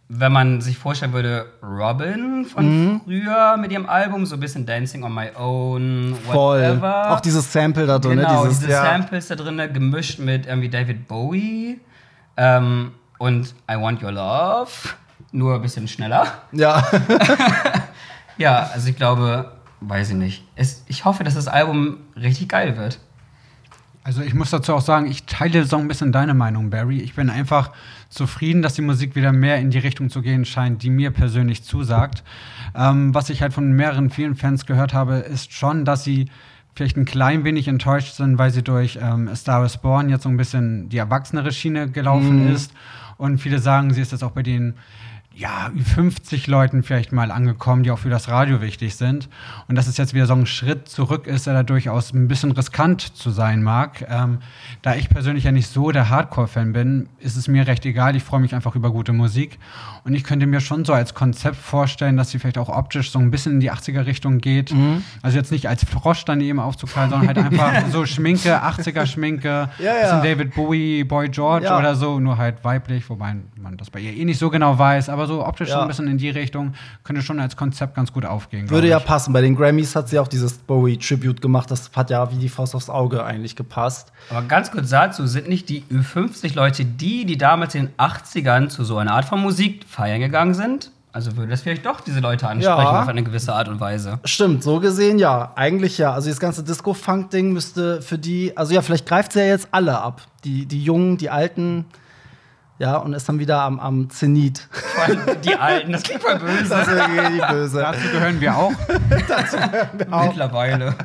wenn 0.10 0.32
man 0.32 0.62
sich 0.62 0.78
vorstellen 0.78 1.14
würde, 1.14 1.48
Robin 1.64 2.46
von 2.46 2.94
mhm. 2.94 3.02
früher 3.04 3.58
mit 3.58 3.72
ihrem 3.72 3.88
Album, 3.88 4.26
so 4.26 4.36
ein 4.36 4.40
bisschen 4.40 4.66
Dancing 4.66 5.04
on 5.04 5.14
My 5.14 5.30
Own, 5.36 6.16
whatever. 6.28 7.04
Voll. 7.04 7.14
Auch 7.14 7.22
dieses 7.22 7.52
Sample 7.52 7.88
da 7.88 7.98
drin, 7.98 8.18
genau, 8.18 8.44
ne? 8.44 8.50
Dieses, 8.50 8.60
diese 8.60 8.72
ja. 8.72 8.84
Samples 8.84 9.28
da 9.28 9.36
drin, 9.36 9.60
gemischt 9.74 10.20
mit 10.20 10.46
irgendwie 10.46 10.70
David 10.70 11.08
Bowie 11.08 11.80
ähm, 12.38 12.92
und 13.18 13.56
I 13.70 13.76
Want 13.76 14.04
Your 14.04 14.12
Love, 14.12 14.72
nur 15.32 15.56
ein 15.56 15.62
bisschen 15.62 15.88
schneller. 15.88 16.28
Ja. 16.52 16.86
ja, 18.38 18.70
also 18.74 18.90
ich 18.90 18.96
glaube, 18.96 19.52
weiß 19.82 20.12
ich 20.12 20.16
nicht. 20.16 20.44
Es, 20.56 20.84
ich 20.88 21.06
hoffe, 21.06 21.24
dass 21.24 21.36
das 21.36 21.48
Album 21.48 21.98
richtig 22.16 22.50
geil 22.50 22.78
wird. 22.78 23.00
Also 24.04 24.22
ich 24.22 24.36
muss 24.36 24.52
dazu 24.52 24.76
auch 24.76 24.82
sagen, 24.82 25.08
ich 25.08 25.26
teile 25.26 25.66
so 25.66 25.78
ein 25.78 25.88
bisschen 25.88 26.12
deine 26.12 26.36
Meinung, 26.36 26.70
Barry. 26.70 27.00
Ich 27.00 27.16
bin 27.16 27.32
einfach 27.32 27.72
zufrieden, 28.10 28.62
dass 28.62 28.76
die 28.76 28.84
Musik 28.84 29.16
wieder 29.16 29.32
mehr 29.32 29.58
in 29.58 29.72
die 29.72 29.80
Richtung 29.80 30.12
zu 30.12 30.22
gehen 30.22 30.46
scheint, 30.46 30.84
die 30.84 30.92
mir 30.92 31.10
persönlich 31.10 31.64
zusagt. 31.64 32.24
Ähm, 32.76 33.16
was 33.16 33.32
ich 33.32 33.42
halt 33.42 33.52
von 33.52 33.72
mehreren, 33.72 34.12
vielen 34.12 34.36
Fans 34.36 34.68
gehört 34.68 34.94
habe, 34.94 35.16
ist 35.16 35.54
schon, 35.54 35.86
dass 35.86 36.04
sie 36.04 36.30
vielleicht 36.76 36.98
ein 36.98 37.06
klein 37.06 37.46
wenig 37.46 37.68
enttäuscht 37.68 38.14
sind, 38.14 38.38
weil 38.38 38.52
sie 38.52 38.62
durch 38.62 39.00
ähm, 39.02 39.28
A 39.28 39.36
Star 39.36 39.66
is 39.66 39.78
Born 39.78 40.10
jetzt 40.10 40.24
so 40.24 40.30
ein 40.30 40.38
bisschen 40.38 40.88
die 40.90 40.98
erwachsenere 40.98 41.52
Schiene 41.52 41.90
gelaufen 41.90 42.46
mhm. 42.46 42.54
ist. 42.54 42.74
Und 43.18 43.38
viele 43.40 43.60
sagen, 43.60 43.94
sie 43.94 44.02
ist 44.02 44.12
jetzt 44.12 44.24
auch 44.24 44.32
bei 44.32 44.44
den 44.44 44.76
ja, 45.38 45.70
50 45.94 46.48
Leuten 46.48 46.82
vielleicht 46.82 47.12
mal 47.12 47.30
angekommen, 47.30 47.84
die 47.84 47.92
auch 47.92 48.00
für 48.00 48.10
das 48.10 48.30
Radio 48.30 48.62
wichtig 48.62 48.96
sind. 48.96 49.28
Und 49.68 49.76
dass 49.76 49.86
es 49.88 49.98
jetzt 49.98 50.14
wieder 50.14 50.28
so 50.28 50.34
ein 50.34 50.46
Schritt 50.46 50.88
zurück 50.88 51.28
ist, 51.28 51.46
der 51.46 51.54
da 51.54 51.64
durchaus 51.64 52.14
ein 52.14 52.30
bisschen 52.30 52.54
riskant 52.54 53.02
zu 53.02 53.32
sein 53.32 53.62
mag. 53.62 54.06
Ähm, 54.10 54.40
da 54.82 54.96
ich 54.96 55.10
persönlich 55.10 55.44
ja 55.44 55.52
nicht 55.52 55.68
so 55.68 55.92
der 55.92 56.10
Hardcore-Fan 56.10 56.72
bin, 56.72 57.10
ist 57.20 57.36
es 57.36 57.50
mir 57.50 57.68
recht 57.68 57.86
egal. 57.86 58.16
Ich 58.16 58.24
freue 58.24 58.40
mich 58.40 58.56
einfach 58.56 58.76
über 58.76 58.92
gute 58.92 59.12
Musik. 59.12 59.60
Und 60.06 60.14
ich 60.14 60.24
könnte 60.24 60.48
mir 60.48 60.62
schon 60.62 60.86
so 60.86 60.94
als 60.94 61.14
Konzept 61.14 61.58
vorstellen, 61.58 62.16
dass 62.16 62.30
sie 62.30 62.40
vielleicht 62.40 62.58
auch 62.58 62.70
optisch 62.70 63.12
so 63.12 63.20
ein 63.20 63.30
bisschen 63.30 63.54
in 63.54 63.60
die 63.60 63.72
80er-Richtung 63.72 64.38
geht. 64.38 64.72
Mhm. 64.72 65.04
Also 65.22 65.38
jetzt 65.38 65.52
nicht 65.52 65.68
als 65.68 65.84
Frosch 65.84 66.24
daneben 66.24 66.60
aufzukleiden, 66.60 67.10
sondern 67.10 67.28
halt 67.28 67.38
einfach 67.40 67.88
so 67.92 68.06
Schminke, 68.06 68.64
80er-Schminke, 68.64 69.70
ja, 69.80 69.96
ja. 70.02 70.22
David 70.22 70.56
Bowie, 70.56 71.04
Boy 71.04 71.28
George 71.28 71.66
ja. 71.66 71.78
oder 71.78 71.96
so, 71.96 72.22
nur 72.22 72.38
halt 72.38 72.64
weiblich, 72.64 73.10
wobei 73.10 73.36
man 73.58 73.76
das 73.76 73.90
bei 73.90 74.00
ihr 74.00 74.14
eh 74.14 74.24
nicht 74.24 74.40
so 74.40 74.50
genau 74.50 74.78
weiß. 74.78 75.10
Aber 75.10 75.25
aber 75.26 75.34
so 75.34 75.46
optisch 75.46 75.70
ja. 75.70 75.76
so 75.76 75.82
ein 75.82 75.88
bisschen 75.88 76.08
in 76.08 76.18
die 76.18 76.30
Richtung, 76.30 76.74
könnte 77.04 77.22
schon 77.22 77.40
als 77.40 77.58
Konzept 77.58 77.96
ganz 77.96 78.14
gut 78.14 78.26
aufgehen. 78.26 78.70
Würde 78.70 78.88
ja 78.88 79.00
passen. 79.00 79.34
Bei 79.34 79.42
den 79.42 79.56
Grammys 79.56 79.96
hat 79.96 80.10
sie 80.10 80.20
auch 80.20 80.28
dieses 80.28 80.54
Bowie-Tribute 80.54 81.42
gemacht. 81.42 81.70
Das 81.72 81.92
hat 81.96 82.10
ja 82.10 82.32
wie 82.32 82.38
die 82.38 82.50
Faust 82.50 82.76
aufs 82.76 82.90
Auge 82.90 83.24
eigentlich 83.24 83.56
gepasst. 83.56 84.12
Aber 84.30 84.44
ganz 84.44 84.72
kurz 84.72 84.90
dazu, 84.90 85.28
sind 85.28 85.50
nicht 85.50 85.70
die 85.70 85.84
Ü50-Leute 85.92 86.86
die, 86.86 87.26
die 87.26 87.38
damals 87.38 87.76
in 87.76 87.88
den 87.88 87.96
80ern 87.98 88.70
zu 88.70 88.84
so 88.84 88.98
einer 88.98 89.14
Art 89.14 89.26
von 89.26 89.42
Musik 89.42 89.86
feiern 89.88 90.20
gegangen 90.20 90.54
sind? 90.54 90.92
Also 91.12 91.38
würde 91.38 91.52
das 91.52 91.62
vielleicht 91.62 91.86
doch 91.86 92.02
diese 92.02 92.20
Leute 92.20 92.46
ansprechen 92.46 92.78
ja. 92.78 93.02
auf 93.02 93.08
eine 93.08 93.24
gewisse 93.24 93.54
Art 93.54 93.70
und 93.70 93.80
Weise. 93.80 94.20
Stimmt, 94.26 94.64
so 94.64 94.82
gesehen 94.82 95.18
ja. 95.18 95.54
Eigentlich 95.56 95.98
ja. 95.98 96.12
Also 96.12 96.30
das 96.30 96.42
ganze 96.42 96.62
Disco-Funk-Ding 96.62 97.54
müsste 97.54 98.02
für 98.02 98.18
die, 98.18 98.56
also 98.58 98.74
ja, 98.74 98.82
vielleicht 98.82 99.08
greift 99.08 99.32
sie 99.32 99.40
ja 99.40 99.46
jetzt 99.46 99.70
alle 99.72 99.98
ab. 99.98 100.24
Die, 100.44 100.66
die 100.66 100.84
Jungen, 100.84 101.18
die 101.18 101.30
Alten. 101.30 101.86
Ja, 102.78 102.98
und 102.98 103.14
ist 103.14 103.30
dann 103.30 103.40
wieder 103.40 103.62
am, 103.62 103.80
am 103.80 104.10
Zenit. 104.10 104.68
Die 105.46 105.56
Alten, 105.56 105.94
das 105.94 106.04
klingt 106.04 106.22
voll 106.22 106.38
böse. 106.38 106.68
Das 106.68 106.88
ist 106.88 107.48
böse. 107.50 107.80
Dazu 107.80 108.10
gehören 108.12 108.42
wir 108.42 108.54
auch. 108.54 108.72
Dazu 109.30 109.56
gehören 109.56 109.90
wir 109.98 110.14
auch. 110.14 110.28
Mittlerweile. 110.28 110.96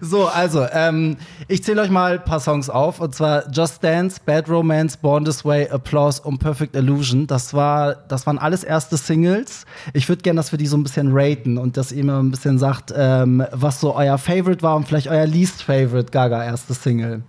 So, 0.00 0.28
also, 0.28 0.66
ähm, 0.72 1.18
ich 1.46 1.62
zähle 1.62 1.82
euch 1.82 1.90
mal 1.90 2.14
ein 2.14 2.24
paar 2.24 2.40
Songs 2.40 2.70
auf. 2.70 3.00
Und 3.00 3.14
zwar 3.14 3.50
Just 3.50 3.84
Dance, 3.84 4.18
Bad 4.24 4.48
Romance, 4.48 4.96
Born 4.96 5.26
This 5.26 5.44
Way, 5.44 5.68
Applause 5.68 6.22
und 6.22 6.38
Perfect 6.38 6.74
Illusion. 6.74 7.26
Das, 7.26 7.52
war, 7.52 7.94
das 7.94 8.26
waren 8.26 8.38
alles 8.38 8.64
erste 8.64 8.96
Singles. 8.96 9.66
Ich 9.92 10.08
würde 10.08 10.22
gerne, 10.22 10.38
dass 10.38 10.52
wir 10.52 10.58
die 10.58 10.66
so 10.66 10.78
ein 10.78 10.84
bisschen 10.84 11.10
raten 11.12 11.58
und 11.58 11.76
dass 11.76 11.92
ihr 11.92 12.04
mir 12.04 12.18
ein 12.18 12.30
bisschen 12.30 12.58
sagt, 12.58 12.94
ähm, 12.96 13.44
was 13.52 13.78
so 13.80 13.94
euer 13.94 14.16
Favorite 14.16 14.62
war 14.62 14.76
und 14.76 14.88
vielleicht 14.88 15.08
euer 15.08 15.26
Least 15.26 15.62
Favorite 15.62 16.10
Gaga 16.12 16.44
erste 16.44 16.72
Single. 16.72 17.22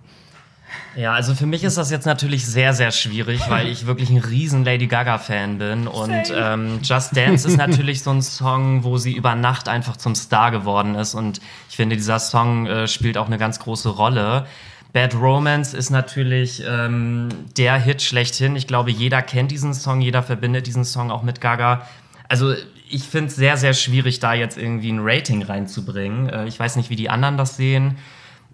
Ja, 0.96 1.12
also 1.12 1.34
für 1.34 1.46
mich 1.46 1.64
ist 1.64 1.76
das 1.76 1.90
jetzt 1.90 2.06
natürlich 2.06 2.46
sehr, 2.46 2.74
sehr 2.74 2.90
schwierig, 2.90 3.48
weil 3.48 3.68
ich 3.68 3.86
wirklich 3.86 4.10
ein 4.10 4.18
riesen 4.18 4.64
Lady 4.64 4.86
Gaga-Fan 4.86 5.58
bin. 5.58 5.86
Und 5.86 6.32
ähm, 6.34 6.80
Just 6.82 7.16
Dance 7.16 7.46
ist 7.46 7.56
natürlich 7.56 8.02
so 8.02 8.10
ein 8.10 8.22
Song, 8.22 8.82
wo 8.84 8.96
sie 8.96 9.14
über 9.14 9.34
Nacht 9.34 9.68
einfach 9.68 9.96
zum 9.96 10.14
Star 10.14 10.50
geworden 10.50 10.94
ist. 10.94 11.14
Und 11.14 11.40
ich 11.68 11.76
finde, 11.76 11.96
dieser 11.96 12.18
Song 12.18 12.66
äh, 12.66 12.88
spielt 12.88 13.18
auch 13.18 13.26
eine 13.26 13.38
ganz 13.38 13.60
große 13.60 13.88
Rolle. 13.88 14.46
Bad 14.92 15.14
Romance 15.14 15.74
ist 15.74 15.90
natürlich 15.90 16.64
ähm, 16.66 17.28
der 17.56 17.78
Hit 17.78 18.02
schlechthin. 18.02 18.56
Ich 18.56 18.66
glaube, 18.66 18.90
jeder 18.90 19.22
kennt 19.22 19.52
diesen 19.52 19.74
Song, 19.74 20.00
jeder 20.00 20.22
verbindet 20.22 20.66
diesen 20.66 20.84
Song 20.84 21.10
auch 21.10 21.22
mit 21.22 21.40
Gaga. 21.40 21.86
Also 22.28 22.54
ich 22.88 23.04
finde 23.04 23.28
es 23.28 23.36
sehr, 23.36 23.56
sehr 23.56 23.72
schwierig, 23.72 24.18
da 24.18 24.34
jetzt 24.34 24.58
irgendwie 24.58 24.90
ein 24.90 25.00
Rating 25.00 25.42
reinzubringen. 25.42 26.28
Äh, 26.28 26.46
ich 26.46 26.58
weiß 26.58 26.76
nicht, 26.76 26.90
wie 26.90 26.96
die 26.96 27.08
anderen 27.08 27.36
das 27.36 27.56
sehen. 27.56 27.98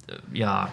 Äh, 0.08 0.38
ja, 0.38 0.68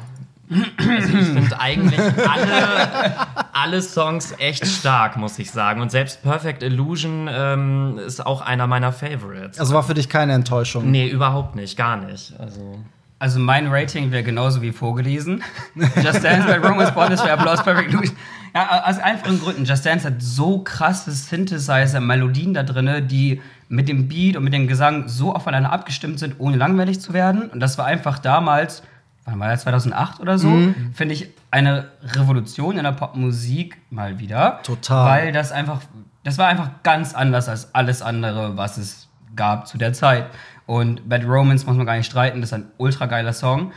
also 0.49 1.17
ich 1.17 1.25
finde 1.25 1.59
eigentlich 1.59 1.99
alle, 1.99 3.27
alle 3.53 3.81
Songs 3.81 4.33
echt 4.37 4.67
stark, 4.67 5.17
muss 5.17 5.39
ich 5.39 5.51
sagen. 5.51 5.81
Und 5.81 5.91
selbst 5.91 6.21
Perfect 6.21 6.63
Illusion 6.63 7.29
ähm, 7.31 7.99
ist 8.05 8.25
auch 8.25 8.41
einer 8.41 8.67
meiner 8.67 8.91
Favorites. 8.91 9.59
Also 9.59 9.73
war 9.73 9.83
für 9.83 9.93
dich 9.93 10.09
keine 10.09 10.33
Enttäuschung? 10.33 10.91
Nee, 10.91 11.07
überhaupt 11.07 11.55
nicht, 11.55 11.77
gar 11.77 11.97
nicht. 11.97 12.33
Also. 12.39 12.79
Also 13.19 13.39
mein 13.39 13.67
Rating 13.67 14.11
wäre 14.11 14.23
genauso 14.23 14.61
wie 14.61 14.73
vorgelesen. 14.73 15.43
Just 16.03 16.25
Dance 16.25 16.45
bei 16.45 16.57
Romance 16.59 16.91
Bond 16.91 17.11
ist 17.11 17.21
für 17.21 17.31
Applause 17.31 17.63
Perfect 17.63 17.93
Illusion. 17.93 18.17
Ja, 18.53 18.83
aus 18.85 18.99
einfachen 18.99 19.39
Gründen. 19.39 19.63
Just 19.63 19.85
Dance 19.85 20.05
hat 20.05 20.21
so 20.21 20.59
krasse 20.59 21.11
Synthesizer-Melodien 21.11 22.53
da 22.53 22.63
drin, 22.63 23.07
die 23.07 23.41
mit 23.69 23.87
dem 23.87 24.09
Beat 24.09 24.35
und 24.35 24.43
mit 24.43 24.53
dem 24.53 24.67
Gesang 24.67 25.07
so 25.07 25.33
aufeinander 25.33 25.71
abgestimmt 25.71 26.19
sind, 26.19 26.35
ohne 26.37 26.57
langweilig 26.57 26.99
zu 26.99 27.13
werden. 27.13 27.49
Und 27.49 27.61
das 27.61 27.77
war 27.77 27.85
einfach 27.85 28.19
damals 28.19 28.83
wann 29.25 29.39
war 29.39 29.49
das, 29.49 29.63
2008 29.63 30.19
oder 30.19 30.37
so, 30.37 30.49
mhm. 30.49 30.93
finde 30.93 31.13
ich 31.15 31.29
eine 31.51 31.89
Revolution 32.01 32.77
in 32.77 32.83
der 32.83 32.91
Popmusik 32.91 33.77
mal 33.89 34.19
wieder. 34.19 34.59
Total. 34.63 35.05
Weil 35.05 35.31
das 35.31 35.51
einfach, 35.51 35.81
das 36.23 36.37
war 36.37 36.47
einfach 36.47 36.69
ganz 36.83 37.13
anders 37.13 37.47
als 37.49 37.73
alles 37.73 38.01
andere, 38.01 38.57
was 38.57 38.77
es 38.77 39.07
gab 39.35 39.67
zu 39.67 39.77
der 39.77 39.93
Zeit. 39.93 40.25
Und 40.65 41.07
Bad 41.07 41.25
Romance 41.25 41.65
muss 41.65 41.75
man 41.75 41.85
gar 41.85 41.97
nicht 41.97 42.05
streiten, 42.05 42.41
das 42.41 42.49
ist 42.49 42.53
ein 42.53 42.65
ultra 42.77 43.05
geiler 43.05 43.33
Song. 43.33 43.71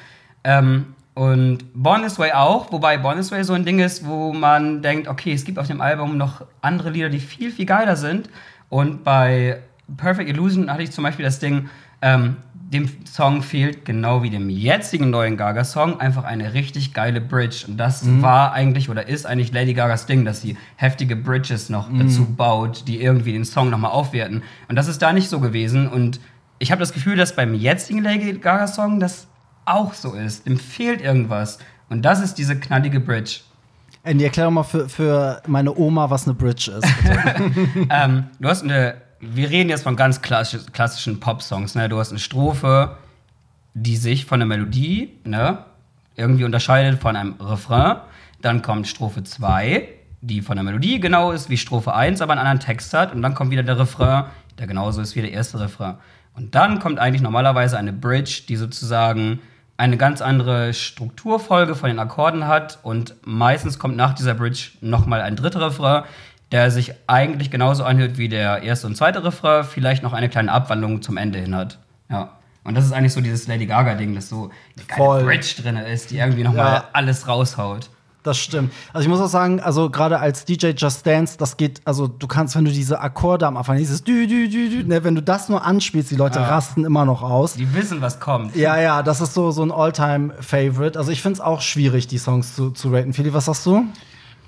Ähm, 0.45 0.95
und 1.15 1.73
Born 1.73 2.03
This 2.03 2.19
Way 2.19 2.33
auch, 2.33 2.71
wobei 2.73 2.99
Born 2.99 3.17
This 3.17 3.31
Way 3.31 3.43
so 3.45 3.55
ein 3.55 3.65
Ding 3.65 3.79
ist, 3.79 4.05
wo 4.05 4.33
man 4.33 4.83
denkt, 4.83 5.09
okay, 5.09 5.33
es 5.33 5.45
gibt 5.45 5.59
auf 5.59 5.67
dem 5.67 5.81
Album 5.81 6.19
noch 6.19 6.45
andere 6.61 6.91
Lieder, 6.91 7.09
die 7.09 7.21
viel, 7.21 7.50
viel 7.50 7.65
geiler 7.65 7.97
sind. 7.97 8.29
Und 8.69 9.03
bei 9.03 9.61
Perfect 9.97 10.29
Illusion 10.29 10.71
hatte 10.71 10.83
ich 10.83 10.93
zum 10.93 11.05
Beispiel 11.05 11.25
das 11.25 11.38
Ding, 11.38 11.71
ähm, 12.03 12.37
dem 12.69 12.89
Song 13.05 13.43
fehlt, 13.43 13.85
genau 13.85 14.23
wie 14.23 14.31
dem 14.31 14.51
jetzigen 14.51 15.11
neuen 15.11 15.37
Gaga-Song, 15.37 16.01
einfach 16.01 16.25
eine 16.25 16.53
richtig 16.53 16.95
geile 16.95 17.21
Bridge. 17.21 17.65
Und 17.69 17.77
das 17.77 18.03
mhm. 18.03 18.23
war 18.23 18.53
eigentlich 18.53 18.91
oder 18.91 19.09
ist 19.09 19.25
eigentlich 19.25 19.53
Lady 19.53 19.73
Gagas 19.73 20.07
Ding, 20.07 20.25
dass 20.25 20.41
sie 20.41 20.57
heftige 20.75 21.15
Bridges 21.15 21.71
noch 21.71 21.89
mhm. 21.89 22.01
dazu 22.01 22.25
baut, 22.25 22.89
die 22.89 23.01
irgendwie 23.01 23.33
den 23.33 23.45
Song 23.45 23.71
nochmal 23.71 23.93
aufwerten. 23.93 24.43
Und 24.69 24.77
das 24.77 24.89
ist 24.89 25.01
da 25.01 25.13
nicht 25.13 25.29
so 25.29 25.39
gewesen. 25.39 25.89
Und 25.89 26.19
ich 26.59 26.73
habe 26.73 26.81
das 26.81 26.93
Gefühl, 26.93 27.17
dass 27.17 27.37
beim 27.37 27.55
jetzigen 27.55 28.03
Lady 28.03 28.33
Gaga-Song 28.33 28.99
das 28.99 29.29
auch 29.65 29.95
so 29.95 30.15
ist. 30.15 30.47
Dem 30.47 30.59
fehlt 30.59 31.01
irgendwas. 31.01 31.59
Und 31.89 32.03
das 32.03 32.21
ist 32.21 32.35
diese 32.35 32.59
knallige 32.59 32.99
Bridge. 32.99 33.41
Andy, 34.03 34.25
erklär 34.25 34.51
mal 34.51 34.65
für, 34.65 34.89
für 34.89 35.41
meine 35.47 35.77
Oma, 35.77 36.11
was 36.11 36.27
eine 36.27 36.35
Bridge 36.35 36.71
ist. 36.71 36.87
ähm, 37.91 38.25
du 38.41 38.49
hast 38.49 38.65
eine 38.65 39.06
wir 39.21 39.51
reden 39.51 39.71
jetzt 39.71 39.83
von 39.83 39.97
ganz 39.97 40.23
klassisch, 40.23 40.63
klassischen 40.73 41.21
Pop-Songs. 41.21 41.75
Ne? 41.75 41.89
Du 41.89 41.99
hast 41.99 42.11
eine 42.11 42.19
Strophe, 42.19 42.97
die 43.75 43.97
sich 43.97 44.25
von 44.25 44.41
der 44.41 44.47
Melodie 44.47 45.19
ne, 45.25 45.59
irgendwie 46.15 46.45
unterscheidet 46.45 47.01
von 47.01 47.17
einem 47.17 47.35
Refrain. 47.41 47.99
Dann 48.41 48.63
kommt 48.63 48.87
Strophe 48.87 49.25
2, 49.25 49.89
die 50.21 50.43
von 50.43 50.57
der 50.57 50.65
Melodie 50.65 51.01
genau 51.01 51.33
ist 51.33 51.51
wie 51.51 51.57
Strophe 51.57 51.95
1, 51.95 52.21
aber 52.21 52.33
einen 52.33 52.41
anderen 52.41 52.61
Text 52.61 52.93
hat. 52.95 53.15
Und 53.15 53.23
dann 53.23 53.35
kommt 53.35 53.51
wieder 53.51 53.63
der 53.63 53.79
Refrain, 53.79 54.25
der 54.59 54.67
genauso 54.67 55.01
ist 55.01 55.17
wie 55.17 55.23
der 55.23 55.33
erste 55.33 55.61
Refrain. 55.61 55.97
Und 56.35 56.55
dann 56.55 56.79
kommt 56.79 56.99
eigentlich 56.99 57.23
normalerweise 57.23 57.79
eine 57.79 57.93
Bridge, 57.93 58.43
die 58.49 58.57
sozusagen 58.57 59.41
eine 59.79 59.97
ganz 59.97 60.23
andere 60.23 60.73
Strukturfolge 60.73 61.75
von 61.75 61.89
den 61.89 61.99
Akkorden 61.99 62.47
hat. 62.47 62.79
Und 62.83 63.15
meistens 63.25 63.79
kommt 63.79 63.97
nach 63.97 64.15
dieser 64.15 64.35
Bridge 64.35 64.71
nochmal 64.81 65.21
ein 65.21 65.37
dritter 65.37 65.61
Refrain, 65.61 66.05
der 66.53 66.71
sich 66.71 66.95
eigentlich 67.07 67.50
genauso 67.50 67.85
anhört 67.85 68.19
wie 68.19 68.29
der 68.29 68.62
erste 68.62 68.87
und 68.87 68.97
zweite 68.97 69.25
Refrain, 69.25 69.65
vielleicht 69.65 70.03
noch 70.03 70.12
eine 70.12 70.29
kleine 70.29 70.53
Abwandlung 70.53 71.03
zum 71.03 71.17
Ende 71.17 71.38
hin 71.38 71.55
hat. 71.55 71.79
Ja. 72.11 72.31
Und 72.65 72.75
das 72.75 72.85
ist 72.85 72.93
eigentlich 72.93 73.12
so 73.12 73.21
dieses 73.21 73.47
Lady 73.47 73.67
Gaga-Ding, 73.67 74.15
dass 74.15 74.29
so 74.29 74.50
eine 74.76 74.87
geile 74.87 74.97
Voll. 74.97 75.25
Bridge 75.25 75.55
drin 75.62 75.76
ist, 75.76 76.11
die 76.11 76.19
irgendwie 76.19 76.43
nochmal 76.43 76.75
ja. 76.75 76.85
alles 76.93 77.29
raushaut. 77.29 77.91
Das 78.25 78.38
stimmt. 78.38 78.73
Also 78.93 79.05
ich 79.05 79.09
muss 79.09 79.21
auch 79.21 79.29
sagen, 79.29 79.61
also 79.61 79.88
gerade 79.88 80.19
als 80.19 80.45
DJ 80.45 80.71
Just 80.76 81.07
Dance, 81.07 81.38
das 81.38 81.57
geht, 81.57 81.81
also 81.85 82.09
du 82.09 82.26
kannst, 82.26 82.57
wenn 82.57 82.65
du 82.65 82.73
diese 82.73 82.99
Akkorde 83.00 83.47
am 83.47 83.57
Anfang, 83.57 83.79
dieses 83.79 84.03
dü, 84.03 84.26
dü, 84.26 84.49
dü, 84.49 84.69
dü, 84.69 84.83
ne, 84.83 85.05
wenn 85.05 85.15
du 85.15 85.23
das 85.23 85.49
nur 85.49 85.65
anspielst, 85.65 86.11
die 86.11 86.17
Leute 86.17 86.41
ja. 86.41 86.49
rasten 86.49 86.85
immer 86.85 87.05
noch 87.05 87.23
aus. 87.23 87.55
Die 87.55 87.73
wissen, 87.73 88.00
was 88.00 88.19
kommt. 88.19 88.57
Ja, 88.57 88.81
ja, 88.81 89.05
das 89.05 89.21
ist 89.21 89.33
so, 89.33 89.53
so 89.53 89.62
ein 89.62 89.71
All-Time-Favorite. 89.71 90.99
Also 90.99 91.12
ich 91.12 91.23
finde 91.23 91.35
es 91.35 91.41
auch 91.41 91.61
schwierig, 91.61 92.09
die 92.09 92.19
Songs 92.19 92.57
zu, 92.57 92.71
zu 92.73 92.93
raten. 92.93 93.12
Fili, 93.12 93.33
was 93.33 93.45
sagst 93.45 93.65
du? 93.65 93.85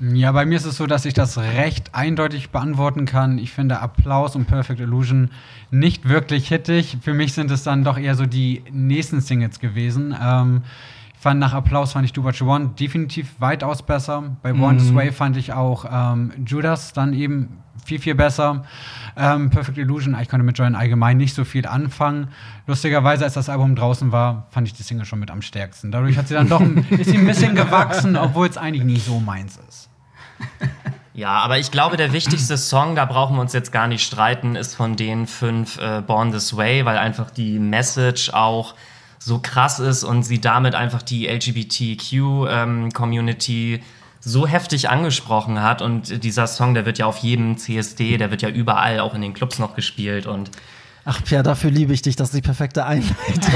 Ja, 0.01 0.31
bei 0.31 0.47
mir 0.47 0.57
ist 0.57 0.65
es 0.65 0.77
so, 0.77 0.87
dass 0.87 1.05
ich 1.05 1.15
das 1.15 1.39
recht 1.39 1.95
eindeutig 1.95 2.51
beantworten 2.51 3.05
kann. 3.05 3.39
Ich 3.39 3.51
finde 3.51 3.81
Applaus 3.81 4.37
und 4.37 4.47
Perfect 4.47 4.81
Illusion 4.81 5.31
nicht 5.71 6.09
wirklich 6.09 6.49
hittig. 6.49 6.99
Für 7.03 7.15
mich 7.15 7.33
sind 7.33 7.51
es 7.51 7.65
dann 7.65 7.83
doch 7.83 7.99
eher 7.99 8.15
so 8.15 8.25
die 8.25 8.63
nächsten 8.71 9.21
Singles 9.21 9.59
gewesen. 9.59 10.15
Ähm, 10.21 10.63
ich 11.15 11.21
fand 11.21 11.41
nach 11.41 11.53
Applaus 11.53 11.95
fand 11.95 12.05
ich 12.05 12.13
Do 12.13 12.23
What 12.23 12.37
You 12.37 12.47
Want 12.47 12.79
definitiv 12.79 13.41
weitaus 13.41 13.83
besser. 13.83 14.37
Bei 14.41 14.53
mhm. 14.53 14.63
One 14.63 14.79
This 14.79 14.95
Way 14.95 15.11
fand 15.11 15.37
ich 15.37 15.53
auch 15.53 15.85
ähm, 15.91 16.33
Judas 16.47 16.93
dann 16.93 17.13
eben 17.13 17.59
viel, 17.85 17.99
viel 17.99 18.15
besser. 18.15 18.65
Ähm, 19.17 19.51
Perfect 19.51 19.79
Illusion, 19.79 20.17
ich 20.21 20.29
konnte 20.29 20.45
mit 20.45 20.57
Joy 20.57 20.73
allgemein 20.75 21.17
nicht 21.17 21.35
so 21.35 21.45
viel 21.45 21.67
anfangen. 21.67 22.29
Lustigerweise, 22.69 23.25
als 23.25 23.35
das 23.35 23.49
Album 23.49 23.75
draußen 23.75 24.13
war, 24.13 24.47
fand 24.51 24.69
ich 24.69 24.75
die 24.75 24.85
Single 24.85 25.07
schon 25.07 25.19
mit 25.19 25.33
am 25.33 25.43
stärksten. 25.43 25.91
Dadurch 25.91 26.17
hat 26.17 26.29
sie 26.29 26.35
dann 26.35 26.49
doch 26.49 26.61
ein, 26.61 26.87
ein 26.89 26.97
bisschen 27.27 27.57
gewachsen, 27.57 28.17
obwohl 28.17 28.47
es 28.47 28.57
eigentlich 28.57 28.85
nicht 28.85 29.05
so 29.05 29.19
meins 29.19 29.59
ist. 29.69 29.88
Ja, 31.19 31.41
aber 31.41 31.59
ich 31.59 31.73
glaube, 31.73 31.97
der 31.97 32.13
wichtigste 32.13 32.57
Song, 32.57 32.95
da 32.95 33.05
brauchen 33.05 33.35
wir 33.35 33.41
uns 33.41 33.53
jetzt 33.53 33.73
gar 33.73 33.89
nicht 33.89 34.05
streiten, 34.05 34.55
ist 34.55 34.77
von 34.77 34.95
den 34.95 35.27
fünf 35.27 35.77
äh, 35.79 36.01
Born 36.01 36.31
This 36.31 36.57
Way, 36.57 36.85
weil 36.85 36.97
einfach 36.97 37.33
die 37.33 37.59
Message 37.59 38.33
auch 38.33 38.77
so 39.19 39.41
krass 39.41 39.81
ist 39.81 40.05
und 40.05 40.23
sie 40.23 40.41
damit 40.41 40.77
einfach 40.77 41.03
die 41.03 41.27
LGBTQ-Community 41.27 43.75
ähm, 43.75 43.81
so 44.21 44.47
heftig 44.47 44.91
angesprochen 44.91 45.61
hat. 45.61 45.83
Und 45.83 46.23
dieser 46.23 46.47
Song, 46.47 46.75
der 46.75 46.87
wird 46.87 46.99
ja 46.99 47.07
auf 47.07 47.19
jedem 47.19 47.59
CSD, 47.59 48.17
der 48.17 48.31
wird 48.31 48.43
ja 48.43 48.49
überall 48.49 49.01
auch 49.01 49.15
in 49.15 49.21
den 49.21 49.35
Clubs 49.35 49.59
noch 49.59 49.75
gespielt 49.75 50.29
und 50.29 50.53
Ach, 51.05 51.23
Pierre, 51.25 51.43
dafür 51.43 51.71
liebe 51.71 51.93
ich 51.93 52.03
dich. 52.03 52.17
Das 52.17 52.29
ist 52.29 52.37
die 52.37 52.43
perfekte 52.43 52.85
Einleitung. 52.85 53.15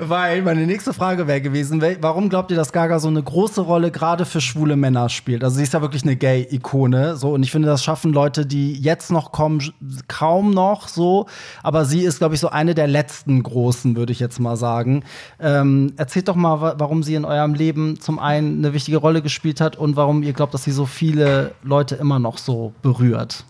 Weil 0.00 0.42
meine 0.42 0.66
nächste 0.66 0.92
Frage 0.92 1.26
wäre 1.26 1.40
gewesen, 1.40 1.82
warum 2.00 2.28
glaubt 2.28 2.50
ihr, 2.50 2.56
dass 2.56 2.72
Gaga 2.72 2.98
so 2.98 3.08
eine 3.08 3.22
große 3.22 3.60
Rolle 3.60 3.90
gerade 3.90 4.24
für 4.24 4.40
schwule 4.40 4.76
Männer 4.76 5.08
spielt? 5.08 5.44
Also 5.44 5.56
sie 5.56 5.62
ist 5.62 5.72
ja 5.72 5.80
wirklich 5.80 6.02
eine 6.02 6.16
Gay-Ikone. 6.16 7.16
So, 7.16 7.32
und 7.32 7.42
ich 7.42 7.50
finde, 7.50 7.68
das 7.68 7.84
schaffen 7.84 8.12
Leute, 8.12 8.46
die 8.46 8.72
jetzt 8.72 9.10
noch 9.10 9.32
kommen, 9.32 9.62
kaum 10.08 10.50
noch 10.50 10.88
so. 10.88 11.26
Aber 11.62 11.84
sie 11.84 12.02
ist, 12.02 12.18
glaube 12.18 12.34
ich, 12.34 12.40
so 12.40 12.48
eine 12.48 12.74
der 12.74 12.88
letzten 12.88 13.42
großen, 13.42 13.96
würde 13.96 14.12
ich 14.12 14.20
jetzt 14.20 14.40
mal 14.40 14.56
sagen. 14.56 15.04
Ähm, 15.38 15.92
erzählt 15.96 16.28
doch 16.28 16.36
mal, 16.36 16.74
warum 16.78 17.02
sie 17.02 17.14
in 17.14 17.24
eurem 17.24 17.54
Leben 17.54 18.00
zum 18.00 18.18
einen 18.18 18.58
eine 18.58 18.74
wichtige 18.74 18.96
Rolle 18.96 19.22
gespielt 19.22 19.60
hat 19.60 19.76
und 19.76 19.96
warum 19.96 20.22
ihr 20.22 20.32
glaubt, 20.32 20.54
dass 20.54 20.64
sie 20.64 20.72
so 20.72 20.86
viele 20.86 21.52
Leute 21.62 21.96
immer 21.96 22.18
noch 22.18 22.38
so 22.38 22.72
berührt. 22.82 23.44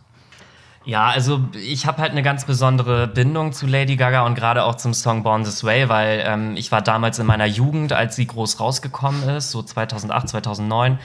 Ja, 0.85 1.09
also 1.09 1.41
ich 1.55 1.87
habe 1.87 2.03
halt 2.03 2.11
eine 2.11 2.23
ganz 2.23 2.45
besondere 2.45 3.07
Bindung 3.07 3.53
zu 3.53 3.67
Lady 3.67 3.97
Gaga 3.97 4.27
und 4.27 4.35
gerade 4.35 4.65
auch 4.65 4.75
zum 4.75 4.95
Song 4.95 5.23
Born 5.23 5.45
This 5.45 5.63
Way, 5.63 5.89
weil 5.89 6.25
ähm, 6.27 6.57
ich 6.57 6.73
war 6.73 6.83
damals 6.83 7.19
in 7.19 7.27
meiner 7.27 7.47
Jugend, 7.47 7.93
als 7.93 8.17
sie 8.17 8.27
groß 8.27 8.59
rausgekommen 8.59 9.29
ist, 9.29 9.53
so 9.53 9.63
2008, 9.63 10.29
2009. 10.29 10.99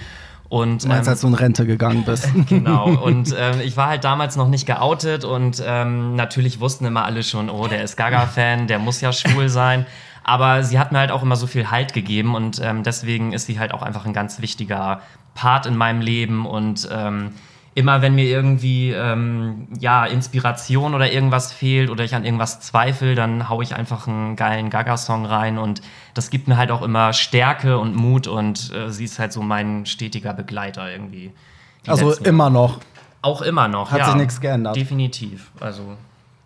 Und, 0.50 0.86
ähm, 0.86 0.92
als 0.92 1.22
du 1.22 1.28
in 1.28 1.34
Rente 1.34 1.66
gegangen 1.66 2.04
bist. 2.06 2.30
genau. 2.48 2.90
Und 2.90 3.36
ähm, 3.38 3.60
ich 3.62 3.76
war 3.78 3.88
halt 3.88 4.04
damals 4.04 4.36
noch 4.36 4.48
nicht 4.48 4.66
geoutet 4.66 5.26
und 5.26 5.62
ähm, 5.66 6.16
natürlich 6.16 6.60
wussten 6.60 6.86
immer 6.86 7.04
alle 7.06 7.22
schon, 7.24 7.50
oh, 7.50 7.68
der 7.68 7.84
ist 7.84 7.98
Gaga-Fan, 7.98 8.68
der 8.68 8.80
muss 8.80 9.02
ja 9.02 9.12
schwul 9.12 9.50
sein. 9.50 9.86
Aber 10.24 10.64
sie 10.64 10.80
hat 10.80 10.92
mir 10.92 11.00
halt 11.00 11.12
auch 11.12 11.22
immer 11.22 11.36
so 11.36 11.48
viel 11.48 11.72
Halt 11.72 11.94
gegeben 11.94 12.36
und 12.36 12.60
ähm, 12.62 12.84
deswegen 12.84 13.32
ist 13.32 13.46
sie 13.46 13.60
halt 13.60 13.74
auch 13.74 13.82
einfach 13.82 14.06
ein 14.06 14.14
ganz 14.14 14.42
wichtiger 14.42 15.02
Part 15.36 15.66
in 15.66 15.78
meinem 15.78 16.02
Leben 16.02 16.46
und 16.46 16.88
ähm, 16.92 17.32
immer 17.78 18.02
wenn 18.02 18.16
mir 18.16 18.26
irgendwie 18.26 18.90
ähm, 18.90 19.68
ja, 19.80 20.04
Inspiration 20.08 20.96
oder 20.96 21.12
irgendwas 21.12 21.54
fehlt 21.54 21.92
oder 21.92 22.04
ich 22.04 22.16
an 22.16 22.26
irgendwas 22.26 22.60
zweifle, 22.60 23.14
dann 23.14 23.50
haue 23.50 23.64
ich 23.64 23.76
einfach 23.76 24.08
einen 24.08 24.36
geilen 24.36 24.72
Gaga-Song 24.72 25.28
rein 25.28 25.60
und 25.60 25.84
das 26.16 26.32
gibt 26.32 26.48
mir 26.48 26.58
halt 26.58 26.72
auch 26.72 26.82
immer 26.82 27.14
Stärke 27.14 27.78
und 27.78 27.96
Mut 27.96 28.26
und 28.26 28.74
äh, 28.74 28.90
sie 28.90 29.06
ist 29.06 29.20
halt 29.20 29.32
so 29.32 29.44
mein 29.44 29.86
stetiger 29.86 30.34
Begleiter 30.34 30.92
irgendwie. 30.92 31.32
Also 31.86 32.14
immer 32.14 32.50
noch. 32.50 32.80
Auch 33.22 33.44
immer 33.44 33.68
noch. 33.68 33.92
Hat 33.92 34.00
ja, 34.00 34.06
sich 34.08 34.16
nichts 34.16 34.42
geändert. 34.42 34.76
Definitiv. 34.76 35.52
Also 35.60 35.98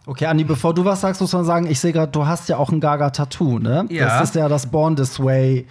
Okay, 0.07 0.25
Andi, 0.25 0.43
bevor 0.43 0.73
du 0.73 0.83
was 0.83 1.01
sagst, 1.01 1.21
muss 1.21 1.31
man 1.31 1.45
sagen, 1.45 1.67
ich 1.67 1.79
sehe 1.79 1.93
gerade, 1.93 2.11
du 2.11 2.25
hast 2.25 2.49
ja 2.49 2.57
auch 2.57 2.71
ein 2.71 2.79
Gaga-Tattoo, 2.79 3.59
ne? 3.59 3.85
Ja. 3.89 4.05
Das 4.05 4.29
ist 4.29 4.35
ja 4.35 4.49
das 4.49 4.65
Born 4.65 4.95
This 4.95 5.19
Way, 5.19 5.67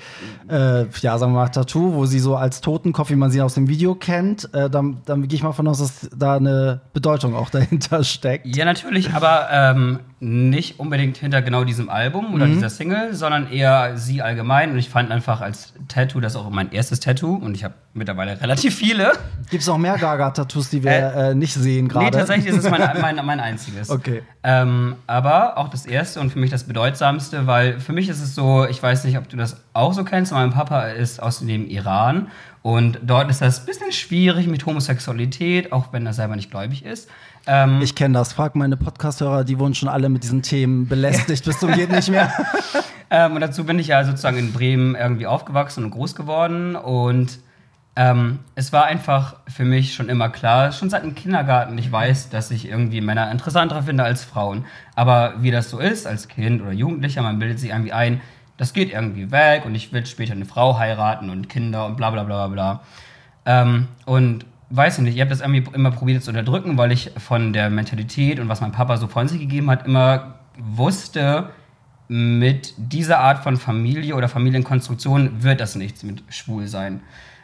äh, 0.48 0.84
ja, 1.00 1.18
sagen 1.18 1.32
wir 1.32 1.40
mal, 1.40 1.48
Tattoo, 1.48 1.94
wo 1.94 2.06
sie 2.06 2.20
so 2.20 2.36
als 2.36 2.60
Totenkopf, 2.60 3.10
wie 3.10 3.16
man 3.16 3.32
sie 3.32 3.42
aus 3.42 3.54
dem 3.54 3.66
Video 3.68 3.96
kennt. 3.96 4.52
Äh, 4.54 4.70
dann 4.70 4.98
dann 5.04 5.26
gehe 5.26 5.36
ich 5.36 5.42
mal 5.42 5.52
von 5.52 5.66
aus, 5.66 5.78
dass 5.78 6.08
da 6.16 6.36
eine 6.36 6.80
Bedeutung 6.92 7.34
auch 7.34 7.50
dahinter 7.50 8.04
steckt. 8.04 8.46
Ja, 8.46 8.64
natürlich, 8.64 9.12
aber 9.12 9.48
ähm, 9.50 9.98
nicht 10.22 10.78
unbedingt 10.78 11.16
hinter 11.16 11.40
genau 11.40 11.64
diesem 11.64 11.88
Album 11.88 12.34
oder 12.34 12.46
dieser 12.46 12.68
Single, 12.68 13.14
sondern 13.14 13.50
eher 13.50 13.96
sie 13.96 14.20
allgemein. 14.20 14.70
Und 14.70 14.78
ich 14.78 14.90
fand 14.90 15.10
einfach 15.10 15.40
als 15.40 15.72
Tattoo 15.88 16.20
das 16.20 16.36
auch 16.36 16.48
mein 16.50 16.72
erstes 16.72 17.00
Tattoo 17.00 17.36
und 17.36 17.54
ich 17.54 17.64
habe 17.64 17.72
mittlerweile 17.94 18.38
relativ 18.38 18.76
viele. 18.76 19.12
Gibt 19.48 19.62
es 19.62 19.66
noch 19.66 19.78
mehr 19.78 19.96
Gaga-Tattoos, 19.96 20.68
die 20.68 20.84
wir 20.84 20.92
äh, 20.92 21.34
nicht 21.34 21.54
sehen 21.54 21.88
gerade? 21.88 22.04
Nee, 22.04 22.10
tatsächlich 22.10 22.54
ist 22.54 22.64
es 22.64 22.70
mein, 22.70 22.82
mein, 23.00 23.24
mein 23.24 23.40
einziges. 23.40 23.88
Okay. 23.88 24.22
Ähm, 24.42 24.96
aber 25.06 25.56
auch 25.56 25.68
das 25.68 25.86
erste 25.86 26.20
und 26.20 26.30
für 26.30 26.38
mich 26.38 26.50
das 26.50 26.64
bedeutsamste, 26.64 27.46
weil 27.46 27.80
für 27.80 27.94
mich 27.94 28.10
ist 28.10 28.22
es 28.22 28.34
so, 28.34 28.66
ich 28.66 28.82
weiß 28.82 29.04
nicht, 29.04 29.16
ob 29.16 29.26
du 29.26 29.38
das 29.38 29.64
auch 29.72 29.94
so 29.94 30.04
kennst, 30.04 30.32
mein 30.32 30.50
Papa 30.50 30.82
ist 30.82 31.22
aus 31.22 31.38
dem 31.38 31.66
Iran 31.66 32.28
und 32.62 33.00
dort 33.02 33.30
ist 33.30 33.40
das 33.40 33.60
ein 33.60 33.66
bisschen 33.66 33.92
schwierig 33.92 34.46
mit 34.46 34.66
Homosexualität, 34.66 35.72
auch 35.72 35.94
wenn 35.94 36.04
er 36.04 36.12
selber 36.12 36.36
nicht 36.36 36.50
gläubig 36.50 36.84
ist. 36.84 37.08
Ähm, 37.46 37.80
Ich 37.82 37.94
kenne 37.94 38.14
das. 38.14 38.32
Frag 38.32 38.54
meine 38.54 38.76
Podcast-Hörer, 38.76 39.44
die 39.44 39.58
wurden 39.58 39.74
schon 39.74 39.88
alle 39.88 40.08
mit 40.08 40.22
diesen 40.22 40.42
Themen 40.42 40.86
belästigt 40.86 41.44
bis 41.46 41.58
zum 41.58 41.72
geht 41.72 41.90
nicht 41.90 42.08
mehr. 42.08 42.32
Ähm, 43.10 43.34
und 43.34 43.40
dazu 43.40 43.64
bin 43.64 43.78
ich 43.78 43.88
ja 43.88 44.04
sozusagen 44.04 44.38
in 44.38 44.52
Bremen 44.52 44.94
irgendwie 44.94 45.26
aufgewachsen 45.26 45.84
und 45.84 45.90
groß 45.90 46.14
geworden. 46.14 46.76
Und 46.76 47.40
ähm, 47.96 48.38
es 48.54 48.72
war 48.72 48.84
einfach 48.84 49.36
für 49.48 49.64
mich 49.64 49.94
schon 49.94 50.08
immer 50.08 50.28
klar, 50.28 50.72
schon 50.72 50.90
seit 50.90 51.02
dem 51.02 51.14
Kindergarten, 51.14 51.76
ich 51.76 51.90
weiß, 51.90 52.30
dass 52.30 52.50
ich 52.50 52.68
irgendwie 52.68 53.00
Männer 53.00 53.30
interessanter 53.30 53.82
finde 53.82 54.04
als 54.04 54.24
Frauen. 54.24 54.64
Aber 54.94 55.34
wie 55.40 55.50
das 55.50 55.70
so 55.70 55.80
ist, 55.80 56.06
als 56.06 56.28
Kind 56.28 56.62
oder 56.62 56.72
Jugendlicher, 56.72 57.22
man 57.22 57.38
bildet 57.38 57.58
sich 57.58 57.70
irgendwie 57.70 57.92
ein, 57.92 58.20
das 58.56 58.72
geht 58.74 58.92
irgendwie 58.92 59.32
weg 59.32 59.64
und 59.64 59.74
ich 59.74 59.92
will 59.92 60.06
später 60.06 60.32
eine 60.32 60.44
Frau 60.44 60.78
heiraten 60.78 61.30
und 61.30 61.48
Kinder 61.48 61.86
und 61.86 61.96
bla 61.96 62.10
bla 62.10 62.22
bla 62.22 62.46
bla 62.46 62.48
bla. 62.48 62.80
Ähm, 63.46 63.88
und 64.04 64.44
weiß 64.70 64.98
ich 64.98 65.04
nicht, 65.04 65.14
ich 65.16 65.20
habe 65.20 65.30
das 65.30 65.40
irgendwie 65.40 65.64
immer 65.74 65.90
probiert 65.90 66.22
zu 66.22 66.30
unterdrücken, 66.30 66.78
weil 66.78 66.92
ich 66.92 67.10
von 67.18 67.52
der 67.52 67.70
Mentalität 67.70 68.38
und 68.38 68.48
was 68.48 68.60
mein 68.60 68.72
Papa 68.72 68.96
so 68.96 69.08
von 69.08 69.28
sich 69.28 69.40
gegeben 69.40 69.70
hat, 69.70 69.86
immer 69.86 70.34
wusste, 70.56 71.50
mit 72.08 72.74
dieser 72.76 73.20
Art 73.20 73.42
von 73.44 73.56
Familie 73.56 74.16
oder 74.16 74.28
Familienkonstruktion 74.28 75.44
wird 75.44 75.60
das 75.60 75.76
nichts 75.76 76.02
mit 76.02 76.24
schwul 76.28 76.66
sein. 76.66 77.02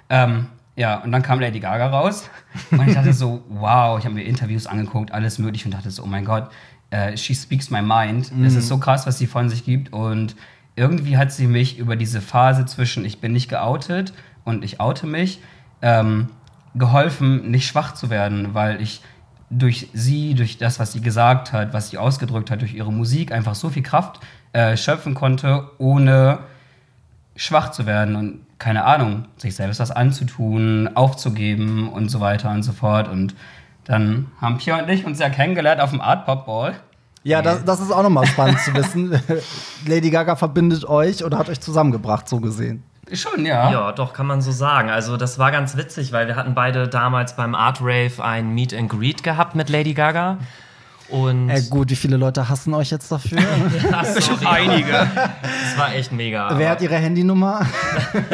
Ähm, 0.09 0.47
ja, 0.75 0.97
und 0.97 1.13
dann 1.13 1.23
kam 1.23 1.39
Lady 1.39 1.61
Gaga 1.61 1.87
raus 1.87 2.29
und 2.73 2.89
ich 2.89 2.95
dachte 2.95 3.13
so, 3.13 3.45
wow, 3.49 3.97
ich 3.99 4.05
habe 4.05 4.17
mir 4.17 4.25
Interviews 4.25 4.67
angeguckt, 4.67 5.13
alles 5.13 5.39
mögliche 5.39 5.67
und 5.67 5.75
dachte 5.75 5.91
so, 5.91 6.03
oh 6.03 6.07
mein 6.07 6.25
Gott, 6.25 6.51
äh, 6.91 7.17
she 7.17 7.35
speaks 7.35 7.71
my 7.71 7.81
mind. 7.81 8.33
Es 8.45 8.57
ist 8.57 8.67
so 8.67 8.79
krass, 8.79 9.07
was 9.07 9.19
sie 9.19 9.29
von 9.29 9.49
sich 9.49 9.65
gibt 9.65 9.93
und 9.93 10.35
irgendwie 10.75 11.17
hat 11.17 11.33
sie 11.33 11.47
mich 11.47 11.79
über 11.79 11.95
diese 11.95 12.21
Phase 12.21 12.67
zwischen 12.67 13.05
ich 13.05 13.21
bin 13.21 13.33
nicht 13.33 13.49
geoutet 13.49 14.13
und 14.45 14.65
ich 14.65 14.81
oute 14.81 15.07
mich 15.07 15.41
ähm, 15.81 16.29
geholfen, 16.77 17.51
nicht 17.51 17.67
schwach 17.67 17.95
zu 17.95 18.11
werden, 18.11 18.55
weil 18.55 18.81
ich 18.81 19.03
durch 19.51 19.89
sie, 19.93 20.35
durch 20.35 20.59
das, 20.59 20.81
was 20.81 20.93
sie 20.93 21.01
gesagt 21.01 21.53
hat, 21.53 21.73
was 21.73 21.91
sie 21.91 21.99
ausgedrückt 21.99 22.51
hat, 22.51 22.61
durch 22.61 22.75
ihre 22.75 22.93
Musik 22.93 23.33
einfach 23.33 23.55
so 23.55 23.71
viel 23.71 23.83
Kraft 23.83 24.21
äh, 24.53 24.77
schöpfen 24.77 25.15
konnte, 25.15 25.71
ohne 25.79 26.41
schwach 27.37 27.71
zu 27.71 27.87
werden 27.87 28.17
und 28.17 28.41
keine 28.59 28.85
Ahnung, 28.85 29.27
sich 29.37 29.55
selbst 29.55 29.81
was 29.81 29.91
anzutun, 29.91 30.89
aufzugeben 30.95 31.89
und 31.91 32.09
so 32.09 32.21
weiter 32.21 32.51
und 32.51 32.63
so 32.63 32.73
fort. 32.73 33.09
Und 33.09 33.35
dann 33.85 34.29
haben 34.41 34.59
Pia 34.59 34.79
und 34.79 34.89
ich 34.89 35.05
uns 35.05 35.19
ja 35.19 35.29
kennengelernt 35.29 35.81
auf 35.81 35.91
dem 35.91 36.01
Art 36.01 36.25
Pop 36.25 36.47
Ball. 36.47 36.75
Ja, 37.23 37.43
das, 37.43 37.65
das 37.65 37.81
ist 37.81 37.91
auch 37.91 38.03
nochmal 38.03 38.27
spannend 38.27 38.61
zu 38.61 38.73
wissen. 38.75 39.21
Lady 39.87 40.11
Gaga 40.11 40.37
verbindet 40.37 40.85
euch 40.85 41.25
oder 41.25 41.39
hat 41.39 41.49
euch 41.49 41.61
zusammengebracht, 41.61 42.29
so 42.29 42.41
gesehen. 42.41 42.83
Schon, 43.13 43.47
ja. 43.47 43.71
Ja, 43.71 43.93
doch, 43.93 44.13
kann 44.13 44.27
man 44.27 44.41
so 44.43 44.51
sagen. 44.51 44.91
Also, 44.91 45.17
das 45.17 45.39
war 45.39 45.53
ganz 45.53 45.77
witzig, 45.77 46.13
weil 46.13 46.27
wir 46.27 46.37
hatten 46.37 46.55
beide 46.55 46.89
damals 46.89 47.37
beim 47.37 47.55
Art 47.55 47.79
Rave 47.81 48.23
ein 48.23 48.51
Meet 48.51 48.75
and 48.75 48.91
Greet 48.91 49.23
gehabt 49.23 49.55
mit 49.55 49.69
Lady 49.69 49.95
Gaga. 49.95 50.39
Und 51.09 51.49
Äh, 51.51 51.63
gut, 51.71 51.91
wie 51.91 51.97
viele 51.97 52.17
Leute 52.17 52.49
hassen 52.49 52.75
euch 52.75 52.91
jetzt 52.91 53.11
dafür? 53.13 53.39
Ja, 53.91 54.05
sorry, 54.21 54.47
Einige. 54.47 54.93
Das 54.93 55.79
war 55.79 55.95
echt 55.95 56.13
mega. 56.13 56.59
Wer 56.59 56.71
hat 56.71 56.83
ihre 56.83 56.97
Handynummer? 56.97 57.67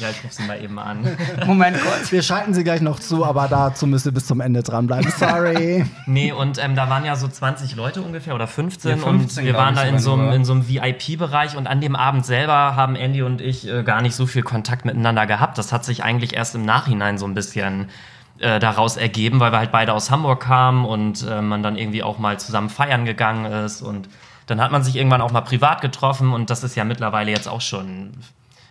ja, 0.00 0.08
ich 0.10 0.24
rufe 0.24 0.34
sie 0.34 0.42
mal 0.44 0.62
eben 0.62 0.78
an. 0.78 1.06
Moment 1.46 1.78
kurz. 1.80 2.10
Wir 2.12 2.22
schalten 2.22 2.54
sie 2.54 2.64
gleich 2.64 2.80
noch 2.80 2.98
zu, 3.00 3.24
aber 3.24 3.48
dazu 3.48 3.86
müsst 3.86 4.06
ihr 4.06 4.12
bis 4.12 4.26
zum 4.26 4.40
Ende 4.40 4.62
dranbleiben. 4.62 5.12
Sorry. 5.18 5.84
Nee, 6.06 6.32
und 6.32 6.62
ähm, 6.62 6.74
da 6.74 6.88
waren 6.88 7.04
ja 7.04 7.16
so 7.16 7.28
20 7.28 7.76
Leute 7.76 8.00
ungefähr 8.02 8.34
oder 8.34 8.46
15, 8.46 8.90
Ja, 8.90 8.96
15 8.96 9.42
und 9.42 9.46
wir 9.46 9.54
waren 9.54 9.74
da 9.74 9.82
in 9.82 9.98
so, 9.98 10.14
einem, 10.14 10.32
in 10.32 10.44
so 10.44 10.52
einem 10.52 10.68
VIP-Bereich 10.68 11.56
und 11.56 11.66
an 11.66 11.80
dem 11.80 11.96
Abend 11.96 12.24
selber 12.24 12.76
haben 12.76 12.96
Andy 12.96 13.22
und 13.22 13.40
ich 13.40 13.68
äh, 13.68 13.82
gar 13.82 14.02
nicht 14.02 14.14
so 14.14 14.26
viel 14.26 14.42
Kontakt 14.42 14.84
miteinander 14.84 15.26
gehabt. 15.26 15.58
Das 15.58 15.72
hat 15.72 15.84
sich 15.84 16.02
eigentlich 16.04 16.34
erst 16.34 16.54
im 16.54 16.64
Nachhinein 16.64 17.18
so 17.18 17.26
ein 17.26 17.34
bisschen 17.34 17.88
äh, 18.38 18.58
daraus 18.58 18.96
ergeben, 18.96 19.40
weil 19.40 19.52
wir 19.52 19.58
halt 19.58 19.72
beide 19.72 19.92
aus 19.92 20.10
Hamburg 20.10 20.40
kamen 20.40 20.84
und 20.84 21.26
äh, 21.28 21.40
man 21.42 21.62
dann 21.62 21.76
irgendwie 21.76 22.02
auch 22.02 22.18
mal 22.18 22.38
zusammen 22.38 22.68
feiern 22.70 23.04
gegangen 23.04 23.44
ist 23.46 23.82
und 23.82 24.08
dann 24.46 24.60
hat 24.60 24.72
man 24.72 24.82
sich 24.82 24.96
irgendwann 24.96 25.20
auch 25.20 25.30
mal 25.32 25.42
privat 25.42 25.80
getroffen 25.80 26.32
und 26.32 26.50
das 26.50 26.64
ist 26.64 26.74
ja 26.74 26.84
mittlerweile 26.84 27.30
jetzt 27.30 27.48
auch 27.48 27.60
schon 27.60 28.12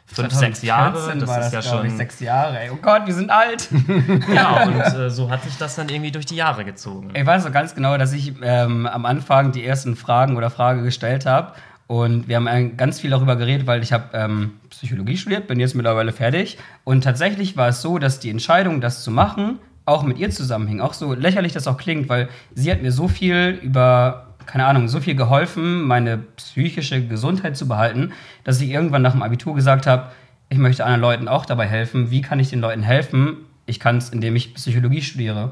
fünf, 0.06 0.34
sechs 0.34 0.62
Jahre. 0.62 0.94
2014 0.94 1.20
Das 1.20 1.30
war 1.30 1.40
ist 1.40 1.54
das, 1.54 1.66
ja 1.66 1.72
glaub 1.72 1.84
ich, 1.86 1.90
schon. 1.90 1.98
sechs 1.98 2.20
Jahre. 2.20 2.60
Ey. 2.60 2.70
Oh 2.72 2.78
Gott, 2.82 3.06
wir 3.06 3.14
sind 3.14 3.30
alt. 3.30 3.70
Ja, 4.34 4.64
und 4.68 4.80
äh, 4.80 5.10
so 5.10 5.30
hat 5.30 5.44
sich 5.44 5.58
das 5.58 5.76
dann 5.76 5.90
irgendwie 5.90 6.12
durch 6.12 6.26
die 6.26 6.36
Jahre 6.36 6.66
gezogen. 6.66 7.12
Ich 7.14 7.26
weiß 7.26 7.46
noch 7.46 7.52
ganz 7.52 7.76
genau, 7.76 7.98
dass 7.98 8.14
ich 8.14 8.34
ähm, 8.42 8.88
am 8.88 9.06
Anfang 9.06 9.52
die 9.52 9.66
ersten 9.66 9.96
Fragen 9.96 10.36
oder 10.38 10.50
Frage 10.50 10.84
gestellt 10.84 11.26
habe. 11.26 11.54
Und 11.92 12.30
wir 12.30 12.38
haben 12.38 12.48
äh, 12.48 12.70
ganz 12.70 13.02
viel 13.02 13.10
darüber 13.10 13.36
geredet, 13.36 13.68
weil 13.68 13.84
ich 13.84 13.92
habe 13.92 14.06
ähm, 14.14 14.52
Psychologie 14.70 15.18
studiert, 15.18 15.48
bin 15.48 15.60
jetzt 15.60 15.76
mittlerweile 15.76 16.14
fertig. 16.14 16.58
Und 16.86 17.04
tatsächlich 17.04 17.58
war 17.58 17.68
es 17.68 17.82
so, 17.82 17.98
dass 17.98 18.22
die 18.22 18.30
Entscheidung, 18.30 18.80
das 18.80 19.04
zu 19.04 19.12
machen, 19.12 19.60
auch 19.84 20.04
mit 20.04 20.18
ihr 20.18 20.30
zusammenhing. 20.30 20.80
Auch 20.80 20.94
so 20.94 21.14
lächerlich 21.14 21.52
das 21.52 21.68
auch 21.68 21.76
klingt, 21.76 22.08
weil 22.08 22.30
sie 22.56 22.72
hat 22.72 22.82
mir 22.82 22.94
so 22.94 23.10
viel 23.10 23.60
über, 23.62 24.28
keine 24.46 24.68
Ahnung, 24.68 24.88
so 24.88 25.02
viel 25.02 25.16
geholfen, 25.16 25.82
meine 25.82 26.20
psychische 26.38 27.06
Gesundheit 27.06 27.58
zu 27.58 27.68
behalten, 27.68 28.14
dass 28.46 28.62
ich 28.62 28.70
irgendwann 28.70 29.02
nach 29.02 29.12
dem 29.12 29.22
Abitur 29.22 29.54
gesagt 29.54 29.86
habe, 29.86 30.14
ich 30.48 30.60
möchte 30.60 30.86
anderen 30.86 31.02
Leuten 31.02 31.28
auch 31.28 31.46
dabei 31.46 31.68
helfen. 31.68 32.10
Wie 32.10 32.22
kann 32.22 32.40
ich 32.40 32.50
den 32.50 32.62
Leuten 32.62 32.84
helfen? 32.84 33.36
Ich 33.66 33.82
kann 33.82 33.98
es, 33.98 34.12
indem 34.12 34.38
ich 34.38 34.54
Psychologie 34.54 35.02
studiere. 35.02 35.52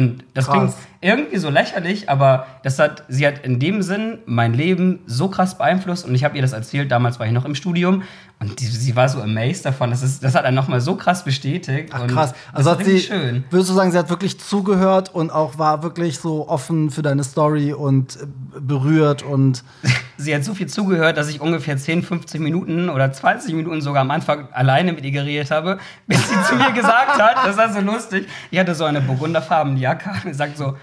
Und 0.00 0.24
das 0.32 0.46
Krass. 0.46 0.56
klingt 0.56 0.74
irgendwie 1.02 1.36
so 1.36 1.50
lächerlich, 1.50 2.08
aber 2.08 2.46
das 2.62 2.78
hat, 2.78 3.04
sie 3.08 3.26
hat 3.26 3.44
in 3.44 3.58
dem 3.58 3.82
Sinn 3.82 4.18
mein 4.24 4.54
Leben 4.54 5.00
so 5.04 5.28
krass 5.28 5.58
beeinflusst 5.58 6.06
und 6.06 6.14
ich 6.14 6.24
habe 6.24 6.36
ihr 6.36 6.42
das 6.42 6.54
erzählt, 6.54 6.90
damals 6.90 7.18
war 7.18 7.26
ich 7.26 7.32
noch 7.32 7.44
im 7.44 7.54
Studium 7.54 8.02
und 8.40 8.58
die, 8.58 8.64
sie 8.66 8.96
war 8.96 9.06
so 9.08 9.20
amazed 9.20 9.66
davon, 9.66 9.90
das, 9.90 10.02
ist, 10.02 10.24
das 10.24 10.34
hat 10.34 10.46
einen 10.46 10.56
nochmal 10.56 10.80
so 10.80 10.96
krass 10.96 11.24
bestätigt. 11.24 11.90
Ach 11.92 12.00
und 12.02 12.10
krass. 12.10 12.32
das 12.32 12.54
Also 12.54 12.70
hat 12.70 12.84
sie, 12.84 12.98
schön. 13.00 13.44
würdest 13.50 13.68
du 13.68 13.74
sagen, 13.74 13.92
sie 13.92 13.98
hat 13.98 14.08
wirklich 14.08 14.40
zugehört 14.40 15.14
und 15.14 15.30
auch 15.30 15.58
war 15.58 15.82
wirklich 15.82 16.18
so 16.18 16.48
offen 16.48 16.90
für 16.90 17.02
deine 17.02 17.22
Story 17.22 17.74
und 17.74 18.16
äh, 18.16 18.26
berührt 18.60 19.22
und 19.22 19.62
Sie 20.16 20.34
hat 20.34 20.44
so 20.44 20.52
viel 20.54 20.66
zugehört, 20.66 21.16
dass 21.16 21.28
ich 21.30 21.40
ungefähr 21.40 21.78
10, 21.78 22.02
15 22.02 22.42
Minuten 22.42 22.90
oder 22.90 23.10
20 23.10 23.54
Minuten 23.54 23.80
sogar 23.80 24.02
am 24.02 24.10
Anfang 24.10 24.48
alleine 24.52 24.92
mit 24.92 25.02
ihr 25.04 25.12
geredet 25.12 25.50
habe, 25.50 25.78
bis 26.06 26.28
sie 26.28 26.34
zu 26.46 26.56
mir 26.56 26.72
gesagt 26.74 27.18
hat, 27.18 27.46
das 27.46 27.56
war 27.56 27.72
so 27.72 27.80
lustig, 27.80 28.26
ich 28.50 28.58
hatte 28.58 28.74
so 28.74 28.84
eine 28.84 29.00
burgunderfarbene 29.00 29.78
Jacke 29.80 30.10
und 30.26 30.34
sagt 30.34 30.58
so, 30.58 30.76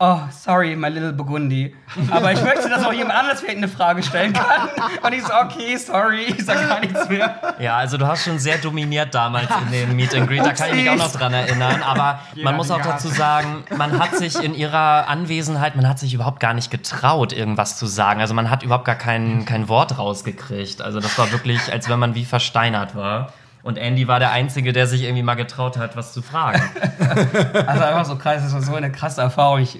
Oh, 0.00 0.20
sorry, 0.30 0.76
my 0.76 0.88
little 0.88 1.12
Burgundy. 1.12 1.74
Aber 2.12 2.32
ich 2.32 2.40
möchte, 2.40 2.68
dass 2.68 2.84
auch 2.84 2.92
jemand 2.92 3.18
anders 3.18 3.40
vielleicht 3.40 3.56
eine 3.56 3.66
Frage 3.66 4.04
stellen 4.04 4.32
kann. 4.32 4.68
Und 5.02 5.12
ich 5.12 5.24
so, 5.24 5.32
okay, 5.34 5.76
sorry, 5.76 6.22
ich 6.22 6.44
sag 6.44 6.68
gar 6.68 6.78
nichts 6.78 7.08
mehr. 7.08 7.56
Ja, 7.58 7.78
also 7.78 7.96
du 7.96 8.06
hast 8.06 8.22
schon 8.22 8.38
sehr 8.38 8.58
dominiert 8.58 9.12
damals 9.12 9.48
in 9.66 9.72
dem 9.72 9.96
Meet 9.96 10.14
and 10.14 10.28
Greet, 10.28 10.46
da 10.46 10.52
kann 10.52 10.68
ich 10.70 10.76
mich 10.76 10.90
auch 10.90 10.96
noch 10.96 11.10
dran 11.10 11.34
erinnern. 11.34 11.82
Aber 11.82 12.20
man 12.36 12.54
muss 12.54 12.70
auch 12.70 12.80
dazu 12.80 13.08
sagen, 13.08 13.64
man 13.76 13.98
hat 13.98 14.14
sich 14.14 14.40
in 14.40 14.54
ihrer 14.54 15.08
Anwesenheit, 15.08 15.74
man 15.74 15.88
hat 15.88 15.98
sich 15.98 16.14
überhaupt 16.14 16.38
gar 16.38 16.54
nicht 16.54 16.70
getraut, 16.70 17.32
irgendwas 17.32 17.76
zu 17.76 17.86
sagen. 17.86 18.20
Also 18.20 18.34
man 18.34 18.50
hat 18.50 18.62
überhaupt 18.62 18.84
gar 18.84 18.94
kein, 18.94 19.46
kein 19.46 19.68
Wort 19.68 19.98
rausgekriegt. 19.98 20.80
Also 20.80 21.00
das 21.00 21.18
war 21.18 21.32
wirklich, 21.32 21.72
als 21.72 21.88
wenn 21.88 21.98
man 21.98 22.14
wie 22.14 22.24
versteinert 22.24 22.94
war. 22.94 23.32
Und 23.68 23.76
Andy 23.76 24.08
war 24.08 24.18
der 24.18 24.30
Einzige, 24.32 24.72
der 24.72 24.86
sich 24.86 25.02
irgendwie 25.02 25.22
mal 25.22 25.34
getraut 25.34 25.76
hat, 25.76 25.94
was 25.94 26.14
zu 26.14 26.22
fragen. 26.22 26.62
Also 27.66 27.84
einfach 27.84 28.06
so 28.06 28.16
krass, 28.16 28.42
das 28.42 28.54
war 28.54 28.62
so 28.62 28.74
eine 28.74 28.90
krasse 28.90 29.20
Erfahrung. 29.20 29.60
Ich, 29.60 29.78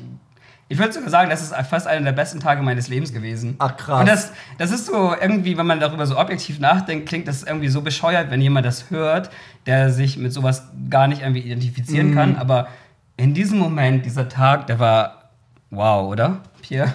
ich 0.68 0.76
würde 0.78 0.92
sogar 0.92 1.08
sagen, 1.08 1.30
das 1.30 1.40
ist 1.40 1.54
fast 1.70 1.86
einer 1.86 2.04
der 2.04 2.12
besten 2.12 2.38
Tage 2.38 2.60
meines 2.60 2.88
Lebens 2.88 3.14
gewesen. 3.14 3.54
Ach, 3.58 3.78
krass. 3.78 4.00
Und 4.00 4.06
das, 4.06 4.32
das 4.58 4.72
ist 4.72 4.84
so 4.88 5.14
irgendwie, 5.18 5.56
wenn 5.56 5.64
man 5.66 5.80
darüber 5.80 6.04
so 6.06 6.18
objektiv 6.18 6.60
nachdenkt, 6.60 7.08
klingt 7.08 7.26
das 7.28 7.44
irgendwie 7.44 7.68
so 7.68 7.80
bescheuert, 7.80 8.30
wenn 8.30 8.42
jemand 8.42 8.66
das 8.66 8.90
hört, 8.90 9.30
der 9.64 9.88
sich 9.88 10.18
mit 10.18 10.34
sowas 10.34 10.64
gar 10.90 11.08
nicht 11.08 11.22
irgendwie 11.22 11.40
identifizieren 11.40 12.10
Mhm. 12.10 12.14
kann. 12.14 12.36
Aber 12.36 12.68
in 13.16 13.32
diesem 13.32 13.58
Moment, 13.58 14.04
dieser 14.04 14.28
Tag, 14.28 14.66
der 14.66 14.78
war 14.78 15.30
wow, 15.70 16.06
oder? 16.12 16.40
Pierre? 16.60 16.92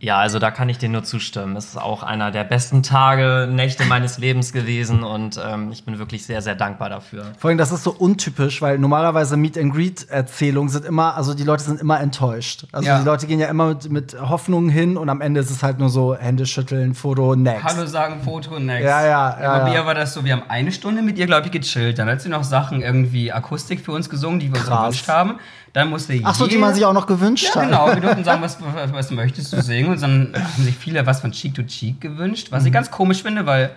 Ja, 0.00 0.18
also 0.18 0.38
da 0.38 0.50
kann 0.50 0.68
ich 0.68 0.78
dir 0.78 0.88
nur 0.88 1.04
zustimmen. 1.04 1.56
Es 1.56 1.66
ist 1.66 1.76
auch 1.76 2.02
einer 2.02 2.30
der 2.30 2.44
besten 2.44 2.82
Tage, 2.82 3.48
Nächte 3.50 3.84
meines 3.84 4.18
Lebens 4.18 4.52
gewesen 4.52 5.02
und 5.02 5.40
ähm, 5.44 5.70
ich 5.72 5.84
bin 5.84 5.98
wirklich 5.98 6.24
sehr, 6.24 6.40
sehr 6.42 6.54
dankbar 6.54 6.88
dafür. 6.88 7.26
Vor 7.38 7.50
allem, 7.50 7.58
das 7.58 7.70
ist 7.72 7.84
so 7.84 7.90
untypisch, 7.90 8.62
weil 8.62 8.78
normalerweise 8.78 9.36
Meet 9.36 9.58
and 9.58 9.74
Greet 9.74 10.08
Erzählungen 10.08 10.70
sind 10.70 10.84
immer, 10.84 11.16
also 11.16 11.34
die 11.34 11.44
Leute 11.44 11.64
sind 11.64 11.80
immer 11.80 12.00
enttäuscht. 12.00 12.66
Also 12.72 12.88
Ja. 12.88 12.98
die 12.98 13.04
Leute 13.04 13.26
gehen 13.26 13.40
ja 13.40 13.48
immer 13.48 13.68
mit, 13.68 13.90
mit 13.90 14.16
Hoffnungen 14.20 14.70
hin 14.70 14.96
und 14.96 15.08
am 15.08 15.20
Ende 15.20 15.40
ist 15.40 15.50
es 15.50 15.62
halt 15.62 15.78
nur 15.78 15.90
so 15.90 16.14
Hände 16.16 16.46
schütteln, 16.46 16.94
Foto, 16.94 17.36
next. 17.36 17.64
Hallo 17.64 17.86
sagen, 17.86 18.22
Foto, 18.24 18.58
next. 18.58 18.84
Ja, 18.84 19.02
ja, 19.06 19.38
ja, 19.40 19.58
bei 19.58 19.68
ja. 19.68 19.80
ihr 19.80 19.86
war 19.86 19.94
das 19.94 20.14
so, 20.14 20.24
wir 20.24 20.32
haben 20.32 20.44
eine 20.48 20.72
Stunde 20.72 21.02
mit 21.02 21.18
ihr, 21.18 21.26
glaube 21.26 21.46
ich, 21.46 21.52
gechillt. 21.52 21.98
Dann 21.98 22.08
hat 22.08 22.20
sie 22.20 22.28
noch 22.28 22.44
Sachen 22.44 22.80
irgendwie 22.82 23.32
Akustik 23.32 23.80
für 23.84 23.92
uns 23.92 24.08
gesungen, 24.08 24.40
die 24.40 24.52
wir 24.52 24.60
uns 24.60 24.68
gewünscht 24.68 25.08
haben. 25.08 25.38
Dann 25.74 25.90
musste 25.90 26.18
Ach 26.22 26.34
so, 26.34 26.46
die 26.46 26.56
man 26.56 26.72
sich 26.72 26.84
auch 26.86 26.92
noch 26.92 27.06
gewünscht 27.06 27.50
Ja, 27.54 27.56
hat. 27.60 27.64
genau. 27.68 27.86
Wir 27.88 28.00
durften 28.00 28.24
sagen, 28.24 28.40
was, 28.40 28.56
was, 28.62 28.92
was 28.92 29.10
möchtest 29.10 29.52
du 29.52 29.60
singen? 29.60 29.90
Und 29.90 30.00
dann 30.00 30.32
haben 30.34 30.62
sich 30.64 30.76
viele 30.76 31.04
was 31.04 31.20
von 31.20 31.32
Cheek 31.32 31.52
to 31.54 31.62
Cheek 31.64 32.00
gewünscht, 32.00 32.48
was 32.50 32.64
ich 32.64 32.70
Mhm. 32.70 32.74
ganz 32.74 32.90
komisch 32.92 33.22
finde, 33.22 33.44
weil, 33.44 33.70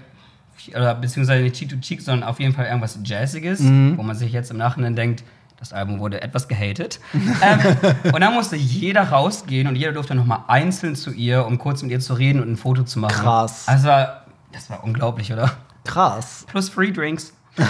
oder 0.76 0.94
beziehungsweise 0.96 1.42
nicht 1.44 1.56
Cheek 1.56 1.70
to 1.70 1.76
Cheek, 1.78 2.02
sondern 2.02 2.30
auf 2.30 2.40
jeden 2.40 2.54
Fall 2.54 2.66
irgendwas 2.68 3.00
Jazziges, 3.04 3.60
Mhm. 3.62 3.98
wo 3.98 4.04
man 4.04 4.16
sich 4.16 4.32
jetzt 4.32 4.52
im 4.52 4.58
Nachhinein 4.58 4.96
denkt, 4.96 5.24
das 5.60 5.74
Album 5.74 5.98
wurde 6.00 6.22
etwas 6.22 6.48
gehatet. 6.48 7.00
ähm, 7.14 7.60
und 8.14 8.22
dann 8.22 8.36
musste 8.36 8.56
jeder 8.56 9.10
rausgehen 9.10 9.68
und 9.68 9.76
jeder 9.76 9.92
durfte 9.92 10.14
nochmal 10.14 10.42
einzeln 10.48 10.96
zu 10.96 11.12
ihr, 11.12 11.48
um 11.48 11.58
kurz 11.58 11.82
mit 11.82 11.90
ihr 11.92 12.00
zu 12.00 12.14
reden 12.14 12.40
und 12.44 12.52
ein 12.52 12.58
Foto 12.58 12.84
zu 12.84 13.00
machen. 13.00 13.24
Krass. 13.24 13.64
Also, 13.68 13.88
das 14.52 14.70
war 14.70 14.84
unglaublich, 14.84 15.34
oder? 15.34 15.52
Krass. 15.84 16.46
Plus 16.48 16.70
Free 16.70 16.92
Drinks. 16.92 17.34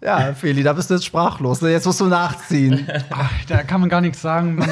Ja, 0.00 0.34
Feli, 0.34 0.62
da 0.62 0.72
bist 0.72 0.90
du 0.90 0.94
jetzt 0.94 1.04
sprachlos. 1.04 1.62
ne? 1.62 1.70
Jetzt 1.70 1.86
musst 1.86 2.00
du 2.00 2.06
nachziehen. 2.06 2.86
Ach, 3.10 3.30
da 3.48 3.62
kann 3.62 3.80
man 3.80 3.88
gar 3.88 4.00
nichts 4.00 4.20
sagen. 4.20 4.62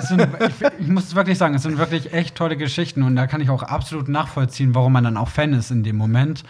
Sind, 0.00 0.26
ich, 0.40 0.66
ich 0.80 0.88
muss 0.88 1.04
es 1.04 1.14
wirklich 1.14 1.38
sagen, 1.38 1.54
es 1.54 1.62
sind 1.62 1.78
wirklich 1.78 2.12
echt 2.12 2.34
tolle 2.34 2.56
Geschichten 2.56 3.02
und 3.02 3.16
da 3.16 3.26
kann 3.26 3.40
ich 3.40 3.50
auch 3.50 3.62
absolut 3.62 4.08
nachvollziehen, 4.08 4.74
warum 4.74 4.92
man 4.92 5.04
dann 5.04 5.16
auch 5.16 5.28
Fan 5.28 5.52
ist 5.52 5.70
in 5.70 5.82
dem 5.84 5.96
Moment. 5.96 6.42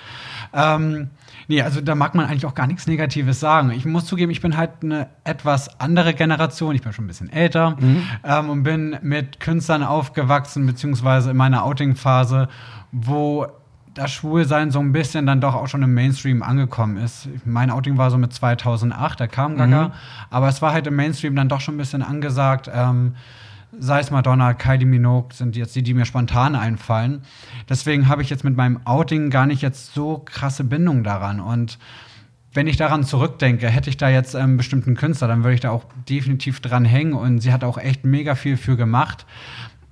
Ähm, 0.53 1.11
nee, 1.49 1.61
also 1.63 1.81
da 1.81 1.95
mag 1.95 2.15
man 2.15 2.27
eigentlich 2.27 2.47
auch 2.47 2.55
gar 2.55 2.67
nichts 2.67 2.87
Negatives 2.87 3.41
sagen. 3.41 3.71
Ich 3.71 3.85
muss 3.85 4.07
zugeben, 4.07 4.31
ich 4.31 4.41
bin 4.41 4.57
halt 4.57 4.71
eine 4.83 5.09
etwas 5.25 5.81
andere 5.81 6.15
Generation. 6.15 6.75
Ich 6.75 6.83
bin 6.83 6.93
schon 6.93 7.05
ein 7.05 7.09
bisschen 7.09 7.31
älter 7.33 7.77
ähm, 8.25 8.51
und 8.51 8.63
bin 8.63 8.97
mit 9.03 9.41
Künstlern 9.41 9.83
aufgewachsen, 9.83 10.67
beziehungsweise 10.67 11.31
in 11.33 11.37
meiner 11.37 11.65
Outing-Phase, 11.65 12.49
wo 12.93 13.47
das 13.95 14.13
Schwulsein 14.13 14.71
so 14.71 14.81
ein 14.81 14.93
bisschen 14.93 15.27
dann 15.27 15.41
doch 15.41 15.55
auch 15.55 15.69
schon 15.69 15.83
im 15.83 15.95
Mainstream 15.95 16.43
angekommen 16.43 16.97
ist. 16.97 17.29
Mein 17.45 17.71
Outing 17.71 17.99
war 17.99 18.11
so 18.11 18.19
mit 18.19 18.33
2008, 18.33 19.21
da 19.21 19.27
kam 19.27 19.57
Gaga, 19.57 19.93
aber 20.31 20.49
es 20.49 20.63
war 20.63 20.73
halt 20.73 20.87
im 20.87 20.97
Mainstream 20.97 21.35
dann 21.35 21.49
doch 21.49 21.61
schon 21.61 21.75
ein 21.75 21.79
bisschen 21.79 22.03
angesagt. 22.03 22.71
Ähm, 22.73 23.15
sei 23.79 24.01
es 24.01 24.11
Madonna, 24.11 24.55
Kylie 24.55 24.87
Minogue 24.87 25.35
sind 25.35 25.57
jetzt 25.57 25.75
die, 25.77 25.83
die 25.83 25.95
mir 25.95 26.05
spontan 26.05 26.55
einfallen. 26.55 27.23
Deswegen 27.69 28.09
habe 28.09 28.23
ich 28.23 28.31
jetzt 28.31 28.45
mit 28.45 28.57
meinem 28.57 28.81
Outing 28.85 29.31
gar 29.31 29.47
nicht 29.47 29.63
jetzt 29.63 29.95
so 29.95 30.19
krasse 30.19 30.65
Bindung 30.65 31.05
daran 31.05 31.41
und 31.41 31.79
wenn 32.53 32.67
ich 32.67 32.77
daran 32.77 33.05
zurückdenke, 33.05 33.69
hätte 33.69 33.91
ich 33.91 33.97
da 33.97 34.09
jetzt 34.09 34.35
einen 34.35 34.57
bestimmten 34.57 34.97
Künstler, 34.97 35.29
dann 35.29 35.45
würde 35.45 35.55
ich 35.55 35.61
da 35.61 35.71
auch 35.71 35.85
definitiv 36.09 36.61
dran 36.61 36.85
hängen 36.85 37.13
und 37.13 37.39
sie 37.39 37.53
hat 37.53 37.63
auch 37.63 37.79
echt 37.79 38.05
mega 38.05 38.35
viel 38.35 38.57
für 38.57 38.77
gemacht. 38.77 39.25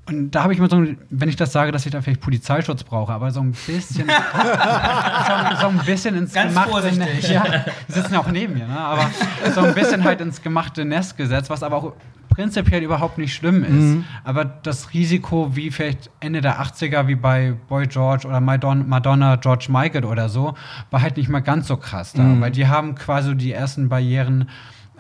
Und 0.09 0.31
da 0.31 0.43
habe 0.43 0.53
ich 0.55 0.59
mir 0.59 0.69
so, 0.71 0.83
wenn 1.11 1.29
ich 1.29 1.37
das 1.37 1.53
sage, 1.53 1.71
dass 1.71 1.85
ich 1.85 1.93
da 1.93 2.01
vielleicht 2.01 2.21
Polizeischutz 2.21 2.83
brauche, 2.83 3.13
aber 3.13 3.31
so 3.31 3.41
ein 3.41 3.53
bisschen, 3.53 4.09
so, 4.09 5.61
so 5.61 5.67
ein 5.69 5.79
bisschen 5.85 6.17
ins 6.17 6.33
Ganz 6.33 6.49
gemachte 6.55 6.71
vorsichtig. 6.71 7.29
Ja, 7.31 7.45
die 7.89 7.93
sitzen 7.93 8.15
ja 8.15 8.21
auch 8.21 8.31
neben 8.31 8.55
mir, 8.55 8.67
ne? 8.67 8.79
aber 8.79 9.11
so 9.55 9.61
ein 9.61 9.75
bisschen 9.75 10.03
halt 10.05 10.21
ins 10.21 10.41
gemachte 10.43 10.85
Nest 10.85 11.17
gesetzt, 11.17 11.51
was 11.51 11.63
aber 11.63 11.77
auch 11.77 11.93
prinzipiell 12.31 12.83
überhaupt 12.83 13.19
nicht 13.19 13.35
schlimm 13.35 13.65
ist. 13.65 14.05
Aber 14.25 14.45
das 14.45 14.95
Risiko, 14.95 15.57
wie 15.57 15.71
vielleicht 15.71 16.09
Ende 16.21 16.41
der 16.41 16.61
80er, 16.63 17.07
wie 17.09 17.17
bei 17.17 17.55
Boy 17.69 17.87
George 17.87 18.29
oder 18.29 18.39
Madon- 18.41 18.87
Madonna, 18.87 19.37
George 19.37 19.67
Michael 19.71 20.05
oder 20.05 20.29
so, 20.29 20.55
war 20.91 21.03
halt 21.03 21.17
nicht 21.17 21.29
mehr 21.29 21.41
ganz 21.41 21.67
so 21.67 21.77
krass 21.77 22.13
da. 22.13 22.23
Weil 22.41 22.53
die 22.53 22.69
haben 22.69 22.95
quasi 22.95 23.35
die 23.37 23.53
ersten 23.53 23.89
Barrieren 23.89 24.49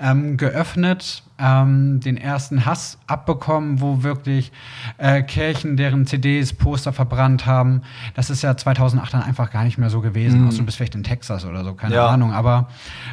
ähm, 0.00 0.36
geöffnet, 0.36 1.22
ähm, 1.38 2.00
den 2.00 2.16
ersten 2.16 2.66
Hass 2.66 2.98
abbekommen, 3.06 3.80
wo 3.80 4.02
wirklich 4.02 4.50
äh, 4.96 5.22
Kirchen 5.22 5.76
deren 5.76 6.06
CDs, 6.06 6.52
Poster 6.52 6.92
verbrannt 6.92 7.46
haben. 7.46 7.82
Das 8.14 8.30
ist 8.30 8.42
ja 8.42 8.56
2008 8.56 9.14
dann 9.14 9.22
einfach 9.22 9.50
gar 9.50 9.64
nicht 9.64 9.78
mehr 9.78 9.90
so 9.90 10.00
gewesen. 10.00 10.46
Außer 10.48 10.58
du 10.58 10.64
bist 10.64 10.76
vielleicht 10.76 10.94
in 10.96 11.04
Texas 11.04 11.44
oder 11.44 11.64
so, 11.64 11.74
keine 11.74 11.94
Ja. 11.94 12.08
Ahnung. 12.08 12.32
Aber 12.32 12.68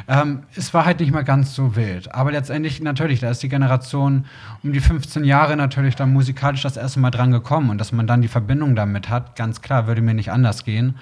ähm, 0.08 0.40
es 0.56 0.74
war 0.74 0.84
halt 0.84 1.00
nicht 1.00 1.12
mehr 1.12 1.24
ganz 1.24 1.54
so 1.54 1.76
wild. 1.76 2.14
Aber 2.14 2.32
letztendlich, 2.32 2.80
natürlich, 2.80 3.20
da 3.20 3.30
ist 3.30 3.42
die 3.42 3.48
Generation 3.48 4.24
um 4.62 4.72
die 4.72 4.80
15 4.80 5.24
Jahre 5.24 5.56
natürlich 5.56 5.94
dann 5.94 6.12
musikalisch 6.12 6.62
das 6.62 6.76
erste 6.76 6.98
Mal 7.00 7.10
dran 7.10 7.30
gekommen. 7.30 7.70
Und 7.70 7.78
dass 7.78 7.92
man 7.92 8.06
dann 8.06 8.22
die 8.22 8.28
Verbindung 8.28 8.74
damit 8.74 9.08
hat, 9.08 9.36
ganz 9.36 9.62
klar, 9.62 9.86
würde 9.86 10.02
mir 10.02 10.14
nicht 10.14 10.32
anders 10.32 10.64
gehen. 10.64 10.96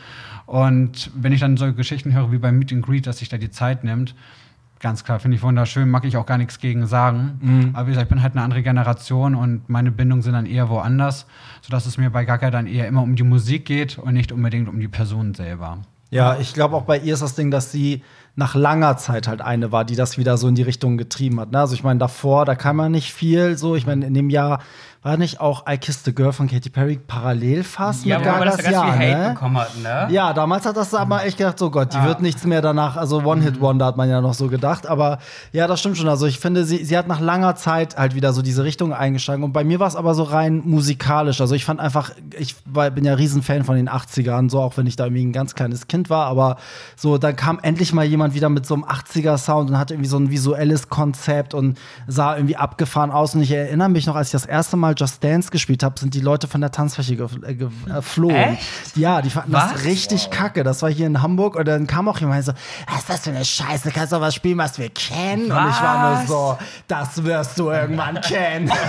Und 0.46 1.10
wenn 1.14 1.32
ich 1.32 1.40
dann 1.40 1.56
so 1.56 1.72
Geschichten 1.72 2.12
höre 2.12 2.30
wie 2.32 2.38
beim 2.38 2.58
Meet 2.58 2.72
and 2.74 2.84
Greet, 2.84 3.06
dass 3.06 3.18
sich 3.18 3.30
da 3.30 3.38
die 3.38 3.50
Zeit 3.50 3.82
nimmt, 3.82 4.14
Ganz 4.84 5.02
klar, 5.02 5.18
finde 5.18 5.38
ich 5.38 5.42
wunderschön, 5.42 5.88
mag 5.88 6.04
ich 6.04 6.18
auch 6.18 6.26
gar 6.26 6.36
nichts 6.36 6.58
gegen 6.58 6.86
sagen. 6.86 7.72
Aber 7.72 7.86
wie 7.86 7.92
gesagt, 7.92 8.04
ich 8.04 8.10
bin 8.10 8.22
halt 8.22 8.34
eine 8.34 8.42
andere 8.42 8.62
Generation 8.62 9.34
und 9.34 9.66
meine 9.66 9.90
Bindungen 9.90 10.20
sind 10.20 10.34
dann 10.34 10.44
eher 10.44 10.68
woanders, 10.68 11.24
sodass 11.62 11.86
es 11.86 11.96
mir 11.96 12.10
bei 12.10 12.26
Gaga 12.26 12.50
dann 12.50 12.66
eher 12.66 12.86
immer 12.86 13.00
um 13.00 13.16
die 13.16 13.22
Musik 13.22 13.64
geht 13.64 13.96
und 13.96 14.12
nicht 14.12 14.30
unbedingt 14.30 14.68
um 14.68 14.78
die 14.78 14.88
Person 14.88 15.32
selber. 15.32 15.78
Ja, 16.10 16.38
ich 16.38 16.52
glaube 16.52 16.76
auch 16.76 16.82
bei 16.82 16.98
ihr 16.98 17.14
ist 17.14 17.22
das 17.22 17.34
Ding, 17.34 17.50
dass 17.50 17.72
sie 17.72 18.02
nach 18.36 18.54
langer 18.54 18.98
Zeit 18.98 19.26
halt 19.26 19.40
eine 19.40 19.72
war, 19.72 19.86
die 19.86 19.96
das 19.96 20.18
wieder 20.18 20.36
so 20.36 20.48
in 20.48 20.54
die 20.54 20.62
Richtung 20.62 20.98
getrieben 20.98 21.40
hat. 21.40 21.50
Ne? 21.50 21.60
Also 21.60 21.74
ich 21.74 21.82
meine, 21.82 21.98
davor, 21.98 22.44
da 22.44 22.54
kam 22.54 22.78
ja 22.78 22.90
nicht 22.90 23.10
viel 23.10 23.56
so. 23.56 23.76
Ich 23.76 23.86
meine, 23.86 24.04
in 24.04 24.12
dem 24.12 24.28
Jahr 24.28 24.60
war 25.04 25.16
nicht 25.18 25.38
auch 25.40 25.64
I 25.70 25.76
Kissed 25.78 26.04
the 26.06 26.14
Girl 26.14 26.32
von 26.32 26.48
Katy 26.48 26.70
Perry 26.70 26.96
parallel 26.98 27.62
fast 27.62 28.04
Ja, 28.06 28.18
mit 28.18 28.26
aber 28.26 28.46
das 28.46 28.56
Gagas 28.56 28.72
ja 28.72 28.80
ganz 28.82 28.96
viel 28.96 29.06
Jahr, 29.06 29.12
Hate 29.14 29.22
ne? 29.28 29.34
bekommen 29.34 29.58
hat, 29.58 29.76
ne? 29.80 30.06
Ja, 30.10 30.32
damals 30.32 30.64
hat 30.64 30.76
das 30.78 30.94
aber 30.94 31.24
echt 31.24 31.36
gedacht, 31.36 31.58
so 31.58 31.70
Gott, 31.70 31.92
die 31.92 31.98
Ja. 31.98 32.06
wird 32.06 32.22
nichts 32.22 32.44
mehr 32.44 32.62
danach, 32.62 32.96
also 32.96 33.22
One-Hit-Wonder 33.22 33.84
hat 33.84 33.96
man 33.98 34.08
ja 34.08 34.22
noch 34.22 34.32
so 34.34 34.48
gedacht, 34.48 34.86
aber 34.86 35.18
ja, 35.52 35.66
das 35.66 35.78
stimmt 35.80 35.98
schon. 35.98 36.08
Also 36.08 36.24
ich 36.26 36.38
finde, 36.40 36.64
sie, 36.64 36.82
sie 36.84 36.96
hat 36.96 37.06
nach 37.06 37.20
langer 37.20 37.54
Zeit 37.54 37.98
halt 37.98 38.14
wieder 38.14 38.32
so 38.32 38.40
diese 38.40 38.64
Richtung 38.64 38.94
eingeschlagen 38.94 39.44
und 39.44 39.52
bei 39.52 39.62
mir 39.62 39.78
war 39.78 39.88
es 39.88 39.94
aber 39.94 40.14
so 40.14 40.22
rein 40.22 40.62
musikalisch. 40.64 41.38
Also 41.40 41.54
ich 41.54 41.66
fand 41.66 41.80
einfach, 41.80 42.10
ich 42.38 42.56
war, 42.64 42.90
bin 42.90 43.04
ja 43.04 43.12
Riesenfan 43.12 43.64
von 43.64 43.76
den 43.76 43.90
80ern, 43.90 44.48
so 44.48 44.60
auch 44.60 44.76
wenn 44.78 44.86
ich 44.86 44.96
da 44.96 45.04
irgendwie 45.04 45.26
ein 45.26 45.32
ganz 45.34 45.54
kleines 45.54 45.86
Kind 45.86 46.08
war, 46.08 46.24
aber 46.26 46.56
so, 46.96 47.18
dann 47.18 47.36
kam 47.36 47.58
endlich 47.60 47.92
mal 47.92 48.06
jemand 48.06 48.32
wieder 48.34 48.48
mit 48.48 48.64
so 48.64 48.72
einem 48.72 48.84
80er-Sound 48.84 49.68
und 49.68 49.78
hatte 49.78 49.92
irgendwie 49.92 50.08
so 50.08 50.16
ein 50.16 50.30
visuelles 50.30 50.88
Konzept 50.88 51.52
und 51.52 51.76
sah 52.06 52.36
irgendwie 52.36 52.56
abgefahren 52.56 53.10
aus 53.10 53.34
und 53.34 53.42
ich 53.42 53.50
erinnere 53.50 53.90
mich 53.90 54.06
noch, 54.06 54.16
als 54.16 54.28
ich 54.28 54.32
das 54.32 54.46
erste 54.46 54.78
Mal 54.78 54.93
Just 54.96 55.22
Dance 55.22 55.50
gespielt 55.50 55.82
habe, 55.82 55.98
sind 55.98 56.14
die 56.14 56.20
Leute 56.20 56.48
von 56.48 56.60
der 56.60 56.70
Tanzfläche 56.70 57.14
äh, 57.14 57.16
ge- 57.16 57.28
äh, 57.46 57.54
geflogen. 57.54 58.36
Echt? 58.36 58.96
Ja, 58.96 59.20
die 59.22 59.30
fanden 59.30 59.52
das 59.52 59.74
Was? 59.74 59.84
richtig 59.84 60.30
kacke. 60.30 60.64
Das 60.64 60.82
war 60.82 60.90
hier 60.90 61.06
in 61.06 61.20
Hamburg 61.22 61.56
und 61.56 61.66
dann 61.66 61.86
kam 61.86 62.08
auch 62.08 62.18
jemand 62.18 62.38
und 62.38 62.44
so, 62.46 62.52
was 62.88 63.00
ist 63.00 63.08
das 63.10 63.20
für 63.20 63.30
eine 63.30 63.44
Scheiße? 63.44 63.90
Kannst 63.90 64.12
du 64.12 64.20
was 64.20 64.34
spielen, 64.34 64.58
was 64.58 64.78
wir 64.78 64.88
kennen? 64.90 65.50
Und 65.52 65.68
ich 65.68 65.82
war 65.82 66.08
nur 66.10 66.18
Was? 66.20 66.26
so, 66.28 66.58
das 66.88 67.22
wirst 67.24 67.58
du 67.58 67.70
irgendwann 67.70 68.20
kennen. 68.20 68.70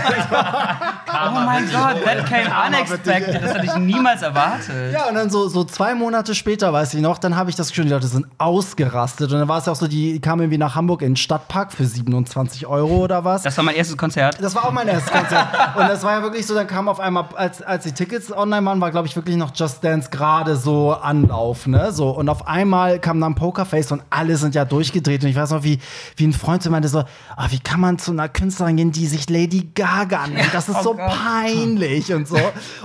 Oh 1.18 1.32
mein 1.46 1.64
Gott, 1.72 2.04
that 2.04 2.26
came 2.26 2.50
unexpected. 2.68 3.42
Das 3.42 3.54
hätte 3.54 3.66
ich 3.66 3.76
niemals 3.78 4.22
erwartet. 4.22 4.94
ja, 4.94 5.06
und 5.08 5.16
dann 5.16 5.30
so, 5.30 5.48
so 5.48 5.64
zwei 5.64 5.96
Monate 5.96 6.36
später, 6.36 6.74
weiß 6.74 6.94
ich 6.94 7.02
noch, 7.02 7.18
dann 7.20 7.36
habe 7.38 7.50
ich 7.50 7.56
das 7.56 7.70
Gefühl, 7.70 7.86
die 7.86 7.92
Leute 7.92 8.08
sind 8.08 8.26
ausgerastet. 8.38 9.32
Und 9.32 9.40
dann 9.40 9.48
war 9.48 9.60
es 9.60 9.66
ja 9.66 9.72
auch 9.72 9.76
so, 9.78 9.88
die 9.88 10.20
kamen 10.20 10.42
irgendwie 10.42 10.58
nach 10.58 10.76
Hamburg 10.76 11.02
in 11.02 11.12
den 11.12 11.16
Stadtpark 11.16 11.72
für 11.72 11.86
27 11.86 12.68
Euro 12.68 12.96
oder 12.98 13.24
was. 13.24 13.44
Das 13.44 13.56
war 13.58 13.64
mein 13.64 13.76
erstes 13.76 13.96
Konzert. 13.98 14.38
Das 14.42 14.56
war 14.56 14.66
auch 14.66 14.72
mein 14.72 14.88
erstes 14.88 15.12
Konzert. 15.12 15.48
Und 15.76 15.88
das 15.96 16.04
war 16.04 16.12
ja 16.12 16.24
wirklich 16.24 16.46
so, 16.46 16.54
dann 16.54 16.68
kam 16.68 16.90
auf 16.90 17.00
einmal, 17.00 17.26
als, 17.36 17.62
als 17.62 17.86
die 17.86 17.94
Tickets 17.94 18.30
online 18.30 18.66
waren, 18.66 18.82
war, 18.82 18.92
glaube 18.92 19.08
ich, 19.08 19.16
wirklich 19.16 19.38
noch 19.38 19.52
Just 19.56 19.82
Dance 19.82 20.10
gerade 20.10 20.58
so 20.58 20.92
Anlauf, 20.92 21.68
ne? 21.68 21.94
So, 21.94 22.10
und 22.10 22.28
auf 22.28 22.48
einmal 22.48 23.00
kam 23.00 23.22
dann 23.22 23.34
Pokerface 23.34 23.94
und 23.94 24.04
alle 24.10 24.36
sind 24.36 24.56
ja 24.56 24.66
durchgedreht. 24.66 25.24
Und 25.24 25.30
ich 25.30 25.38
weiß 25.38 25.52
noch, 25.52 25.64
wie, 25.64 25.80
wie 26.18 26.28
ein 26.28 26.34
Freund 26.34 26.62
zu 26.62 26.70
mir 26.70 26.74
meinte 26.74 26.90
so, 26.90 27.06
ah, 27.38 27.48
wie 27.50 27.60
kann 27.60 27.80
man 27.80 27.98
zu 27.98 28.12
einer 28.12 28.28
Künstlerin 28.28 28.76
gehen, 28.76 28.92
die 28.92 29.06
sich 29.06 29.30
Lady 29.30 29.70
Gaga 29.74 30.28
nennt? 30.28 30.54
Das 30.54 30.68
ist 30.68 30.76
oh 30.82 30.84
so 30.84 30.94
Gott. 30.96 31.08
peinlich 31.08 32.14
und 32.14 32.28
so. 32.28 32.38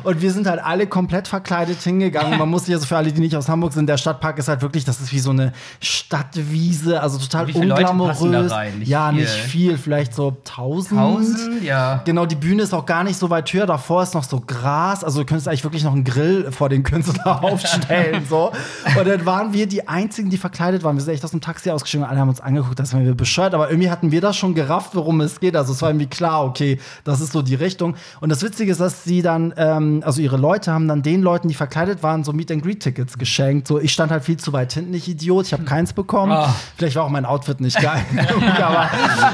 Und 0.05 0.23
wir 0.23 0.33
sind 0.33 0.46
halt 0.46 0.62
alle 0.62 0.87
komplett 0.87 1.27
verkleidet 1.27 1.83
hingegangen. 1.83 2.38
Man 2.38 2.49
muss 2.49 2.66
sich 2.66 2.75
also 2.75 2.87
für 2.87 2.96
alle, 2.96 3.11
die 3.11 3.20
nicht 3.20 3.35
aus 3.35 3.49
Hamburg 3.49 3.73
sind, 3.73 3.88
der 3.88 3.96
Stadtpark 3.96 4.38
ist 4.38 4.46
halt 4.46 4.62
wirklich, 4.62 4.85
das 4.85 5.01
ist 5.01 5.12
wie 5.12 5.18
so 5.18 5.31
eine 5.31 5.53
Stadtwiese, 5.81 7.03
also 7.03 7.18
total 7.18 7.49
Wie 7.49 7.55
viele 7.55 7.66
Leute 7.66 7.83
passen 7.83 8.01
unglamourös. 8.01 8.51
da 8.51 8.57
rein? 8.57 8.79
Nicht 8.79 8.88
ja, 8.88 9.11
viel. 9.11 9.20
nicht 9.20 9.33
viel, 9.33 9.79
vielleicht 9.79 10.14
so 10.14 10.29
1000. 10.29 11.01
Tausend? 11.01 11.62
Ja. 11.64 12.03
Genau, 12.05 12.25
die 12.27 12.37
Bühne 12.37 12.62
ist 12.62 12.73
auch 12.73 12.87
gar 13.00 13.04
nicht 13.04 13.18
so 13.18 13.30
weit 13.30 13.50
höher. 13.50 13.64
Davor 13.64 14.02
ist 14.02 14.12
noch 14.12 14.24
so 14.24 14.42
Gras. 14.46 15.02
Also 15.04 15.20
du 15.20 15.24
könntest 15.24 15.48
eigentlich 15.48 15.64
wirklich 15.64 15.84
noch 15.84 15.94
einen 15.94 16.04
Grill 16.04 16.52
vor 16.52 16.68
den 16.68 16.82
Künstler 16.82 17.42
aufstellen. 17.42 18.26
so. 18.28 18.52
Und 18.98 19.08
dann 19.08 19.24
waren 19.24 19.54
wir 19.54 19.66
die 19.66 19.88
Einzigen, 19.88 20.28
die 20.28 20.36
verkleidet 20.36 20.84
waren. 20.84 20.96
Wir 20.96 21.02
sind 21.02 21.14
echt 21.14 21.24
aus 21.24 21.30
dem 21.30 21.40
Taxi 21.40 21.70
ausgestiegen 21.70 22.04
und 22.04 22.10
alle 22.10 22.20
haben 22.20 22.28
uns 22.28 22.42
angeguckt, 22.42 22.78
das 22.78 22.92
waren 22.92 23.06
wir 23.06 23.14
bescheuert. 23.14 23.54
Aber 23.54 23.70
irgendwie 23.70 23.90
hatten 23.90 24.12
wir 24.12 24.20
das 24.20 24.36
schon 24.36 24.54
gerafft, 24.54 24.94
worum 24.94 25.22
es 25.22 25.40
geht. 25.40 25.56
Also 25.56 25.72
es 25.72 25.80
war 25.80 25.88
irgendwie 25.88 26.08
klar, 26.08 26.44
okay, 26.44 26.78
das 27.04 27.22
ist 27.22 27.32
so 27.32 27.40
die 27.40 27.54
Richtung. 27.54 27.94
Und 28.20 28.28
das 28.28 28.42
Witzige 28.42 28.70
ist, 28.70 28.82
dass 28.82 29.02
sie 29.02 29.22
dann, 29.22 29.54
ähm, 29.56 30.02
also 30.04 30.20
ihre 30.20 30.36
Leute 30.36 30.70
haben 30.70 30.86
dann 30.86 31.00
den 31.00 31.22
Leuten, 31.22 31.48
die 31.48 31.54
verkleidet 31.54 32.02
waren, 32.02 32.22
so 32.22 32.34
Meet-and-Greet-Tickets 32.34 33.16
geschenkt. 33.16 33.66
So, 33.66 33.80
ich 33.80 33.94
stand 33.94 34.12
halt 34.12 34.24
viel 34.24 34.36
zu 34.36 34.52
weit 34.52 34.74
hinten, 34.74 34.92
ich 34.92 35.08
Idiot. 35.08 35.46
Ich 35.46 35.54
habe 35.54 35.64
keins 35.64 35.94
bekommen. 35.94 36.32
Ah. 36.32 36.54
Vielleicht 36.76 36.96
war 36.96 37.04
auch 37.04 37.08
mein 37.08 37.24
Outfit 37.24 37.62
nicht 37.62 37.80
geil 37.80 38.04
aber 38.60 38.90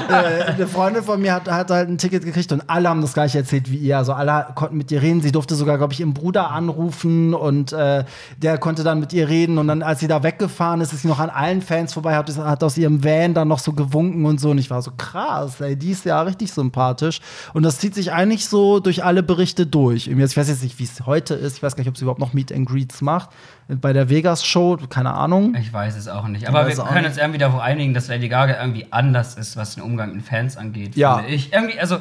äh, 0.09 0.43
eine 0.43 0.67
Freundin 0.67 1.03
von 1.03 1.19
mir 1.21 1.33
hat, 1.33 1.49
hat 1.49 1.69
halt 1.69 1.89
ein 1.89 1.97
Ticket 1.97 2.23
gekriegt 2.23 2.53
und 2.53 2.63
alle 2.69 2.87
haben 2.87 3.01
das 3.01 3.13
gleiche 3.13 3.39
erzählt 3.47 3.71
wie 3.71 3.77
ihr. 3.77 3.97
Also 3.97 4.13
alle 4.13 4.47
konnten 4.55 4.77
mit 4.77 4.91
ihr 4.91 5.01
reden. 5.01 5.21
Sie 5.21 5.31
durfte 5.31 5.55
sogar, 5.55 5.77
glaube 5.77 5.93
ich, 5.93 6.01
ihren 6.01 6.13
Bruder 6.13 6.51
anrufen 6.51 7.33
und 7.33 7.71
äh, 7.71 8.03
der 8.37 8.57
konnte 8.57 8.83
dann 8.83 8.99
mit 8.99 9.13
ihr 9.13 9.29
reden. 9.29 9.57
Und 9.57 9.67
dann, 9.67 9.81
als 9.81 10.01
sie 10.01 10.07
da 10.07 10.23
weggefahren 10.23 10.81
ist, 10.81 10.93
ist 10.93 11.03
sie 11.03 11.07
noch 11.07 11.19
an 11.19 11.29
allen 11.29 11.61
Fans 11.61 11.93
vorbei, 11.93 12.15
hat, 12.15 12.35
hat 12.37 12.63
aus 12.63 12.77
ihrem 12.77 13.03
Van 13.03 13.33
dann 13.33 13.47
noch 13.47 13.59
so 13.59 13.73
gewunken 13.73 14.25
und 14.25 14.39
so. 14.39 14.51
Und 14.51 14.57
ich 14.57 14.69
war 14.69 14.81
so 14.81 14.91
krass, 14.97 15.61
ey, 15.61 15.75
die 15.75 15.91
ist 15.91 16.05
ja 16.05 16.21
richtig 16.21 16.51
sympathisch. 16.51 17.21
Und 17.53 17.63
das 17.63 17.79
zieht 17.79 17.95
sich 17.95 18.11
eigentlich 18.11 18.47
so 18.47 18.79
durch 18.79 19.03
alle 19.03 19.23
Berichte 19.23 19.65
durch. 19.65 20.07
Ich 20.07 20.17
weiß 20.17 20.47
jetzt 20.49 20.63
nicht, 20.63 20.77
wie 20.79 20.83
es 20.83 21.05
heute 21.05 21.33
ist. 21.33 21.57
Ich 21.57 21.63
weiß 21.63 21.75
gar 21.75 21.81
nicht, 21.81 21.89
ob 21.89 21.97
sie 21.97 22.03
überhaupt 22.03 22.19
noch 22.19 22.33
Meet 22.33 22.51
and 22.51 22.67
Greets 22.67 23.01
macht. 23.01 23.29
Bei 23.69 23.91
der 23.91 24.09
Vegas-Show, 24.09 24.77
keine 24.89 25.13
Ahnung. 25.13 25.55
Ich 25.55 25.73
weiß 25.73 25.97
es 25.97 26.07
auch 26.07 26.27
nicht. 26.27 26.47
Aber 26.47 26.67
wir 26.67 26.75
können 26.75 27.05
uns 27.05 27.17
irgendwie 27.17 27.39
darauf 27.39 27.59
einigen, 27.59 27.93
dass 27.93 28.07
Lady 28.07 28.29
Gaga 28.29 28.61
irgendwie 28.61 28.87
anders 28.91 29.35
ist, 29.35 29.57
was 29.57 29.75
den 29.75 29.83
Umgang 29.83 30.15
mit 30.15 30.25
Fans 30.25 30.55
angeht. 30.55 30.95
Ja. 30.95 31.17
finde 31.17 31.33
Ich 31.33 31.51
irgendwie, 31.51 31.79
also 31.79 31.97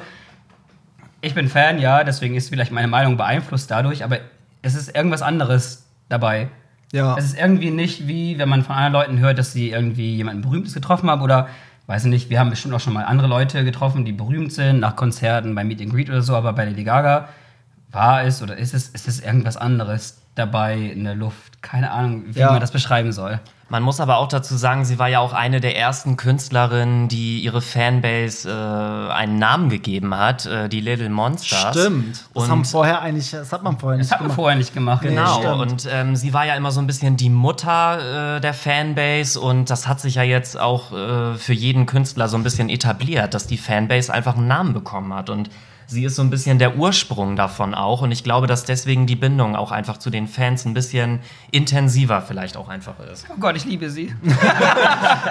ich 1.26 1.34
bin 1.34 1.48
Fan, 1.48 1.78
ja, 1.78 2.04
deswegen 2.04 2.34
ist 2.34 2.48
vielleicht 2.48 2.72
meine 2.72 2.88
Meinung 2.88 3.16
beeinflusst 3.16 3.70
dadurch, 3.70 4.04
aber 4.04 4.18
es 4.62 4.74
ist 4.74 4.94
irgendwas 4.94 5.22
anderes 5.22 5.86
dabei. 6.08 6.48
Ja. 6.92 7.16
Es 7.18 7.24
ist 7.24 7.38
irgendwie 7.38 7.70
nicht 7.70 8.06
wie, 8.06 8.38
wenn 8.38 8.48
man 8.48 8.62
von 8.62 8.74
anderen 8.76 8.92
Leuten 8.92 9.18
hört, 9.18 9.38
dass 9.38 9.52
sie 9.52 9.70
irgendwie 9.70 10.16
jemanden 10.16 10.42
Berühmtes 10.42 10.74
getroffen 10.74 11.10
haben 11.10 11.22
oder, 11.22 11.48
weiß 11.86 12.04
ich 12.04 12.10
nicht, 12.10 12.30
wir 12.30 12.38
haben 12.38 12.50
bestimmt 12.50 12.74
auch 12.74 12.80
schon 12.80 12.92
mal 12.92 13.04
andere 13.04 13.26
Leute 13.26 13.64
getroffen, 13.64 14.04
die 14.04 14.12
berühmt 14.12 14.52
sind, 14.52 14.80
nach 14.80 14.96
Konzerten, 14.96 15.54
bei 15.54 15.64
Meet 15.64 15.82
and 15.82 15.92
Greet 15.92 16.08
oder 16.08 16.22
so, 16.22 16.36
aber 16.36 16.52
bei 16.52 16.64
Lady 16.64 16.84
Gaga 16.84 17.28
war 17.90 18.24
es 18.24 18.42
oder 18.42 18.56
ist 18.56 18.74
es, 18.74 18.88
ist 18.88 19.08
es 19.08 19.20
irgendwas 19.20 19.56
anderes 19.56 20.22
dabei 20.36 20.76
in 20.78 21.02
der 21.04 21.14
Luft? 21.16 21.60
Keine 21.62 21.90
Ahnung, 21.90 22.22
wie 22.28 22.38
Ja. 22.38 22.52
man 22.52 22.60
das 22.60 22.70
beschreiben 22.70 23.10
soll. 23.12 23.40
Man 23.68 23.82
muss 23.82 23.98
aber 23.98 24.18
auch 24.18 24.28
dazu 24.28 24.56
sagen, 24.56 24.84
sie 24.84 25.00
war 25.00 25.08
ja 25.08 25.18
auch 25.18 25.32
eine 25.32 25.60
der 25.60 25.76
ersten 25.76 26.16
Künstlerinnen, 26.16 27.08
die 27.08 27.40
ihre 27.40 27.60
Fanbase 27.60 28.48
äh, 28.48 29.12
einen 29.12 29.40
Namen 29.40 29.70
gegeben 29.70 30.14
hat, 30.16 30.46
äh, 30.46 30.68
die 30.68 30.80
Little 30.80 31.08
Monsters. 31.08 31.76
Stimmt. 31.76 32.12
Das, 32.32 32.44
Und 32.44 32.48
haben 32.48 32.64
vorher 32.64 33.00
eigentlich, 33.02 33.32
das 33.32 33.52
hat 33.52 33.64
man 33.64 33.76
vorher 33.76 33.98
Das 33.98 34.06
nicht 34.06 34.12
hat 34.12 34.20
man 34.20 34.28
gemacht. 34.28 34.36
vorher 34.36 34.56
nicht 34.56 34.72
gemacht. 34.72 35.02
Genau, 35.02 35.38
stimmt. 35.40 35.56
und 35.72 35.88
ähm, 35.90 36.14
sie 36.14 36.32
war 36.32 36.46
ja 36.46 36.54
immer 36.54 36.70
so 36.70 36.78
ein 36.80 36.86
bisschen 36.86 37.16
die 37.16 37.28
Mutter 37.30 38.36
äh, 38.36 38.40
der 38.40 38.54
Fanbase 38.54 39.40
und 39.40 39.68
das 39.68 39.88
hat 39.88 39.98
sich 40.00 40.14
ja 40.14 40.22
jetzt 40.22 40.56
auch 40.60 40.92
äh, 40.92 41.34
für 41.34 41.52
jeden 41.52 41.86
Künstler 41.86 42.28
so 42.28 42.36
ein 42.36 42.44
bisschen 42.44 42.68
etabliert, 42.68 43.34
dass 43.34 43.48
die 43.48 43.58
Fanbase 43.58 44.14
einfach 44.14 44.36
einen 44.36 44.46
Namen 44.46 44.74
bekommen 44.74 45.12
hat 45.12 45.28
und 45.28 45.50
sie 45.86 46.04
ist 46.04 46.16
so 46.16 46.22
ein 46.22 46.30
bisschen 46.30 46.58
der 46.58 46.76
Ursprung 46.76 47.36
davon 47.36 47.74
auch 47.74 48.02
und 48.02 48.10
ich 48.10 48.24
glaube, 48.24 48.46
dass 48.46 48.64
deswegen 48.64 49.06
die 49.06 49.16
Bindung 49.16 49.54
auch 49.54 49.70
einfach 49.70 49.98
zu 49.98 50.10
den 50.10 50.26
Fans 50.26 50.64
ein 50.64 50.74
bisschen 50.74 51.20
intensiver 51.50 52.22
vielleicht 52.22 52.56
auch 52.56 52.68
einfach 52.68 52.94
ist. 53.12 53.26
Oh 53.30 53.38
Gott, 53.38 53.56
ich 53.56 53.64
liebe 53.64 53.90
sie. 53.90 54.14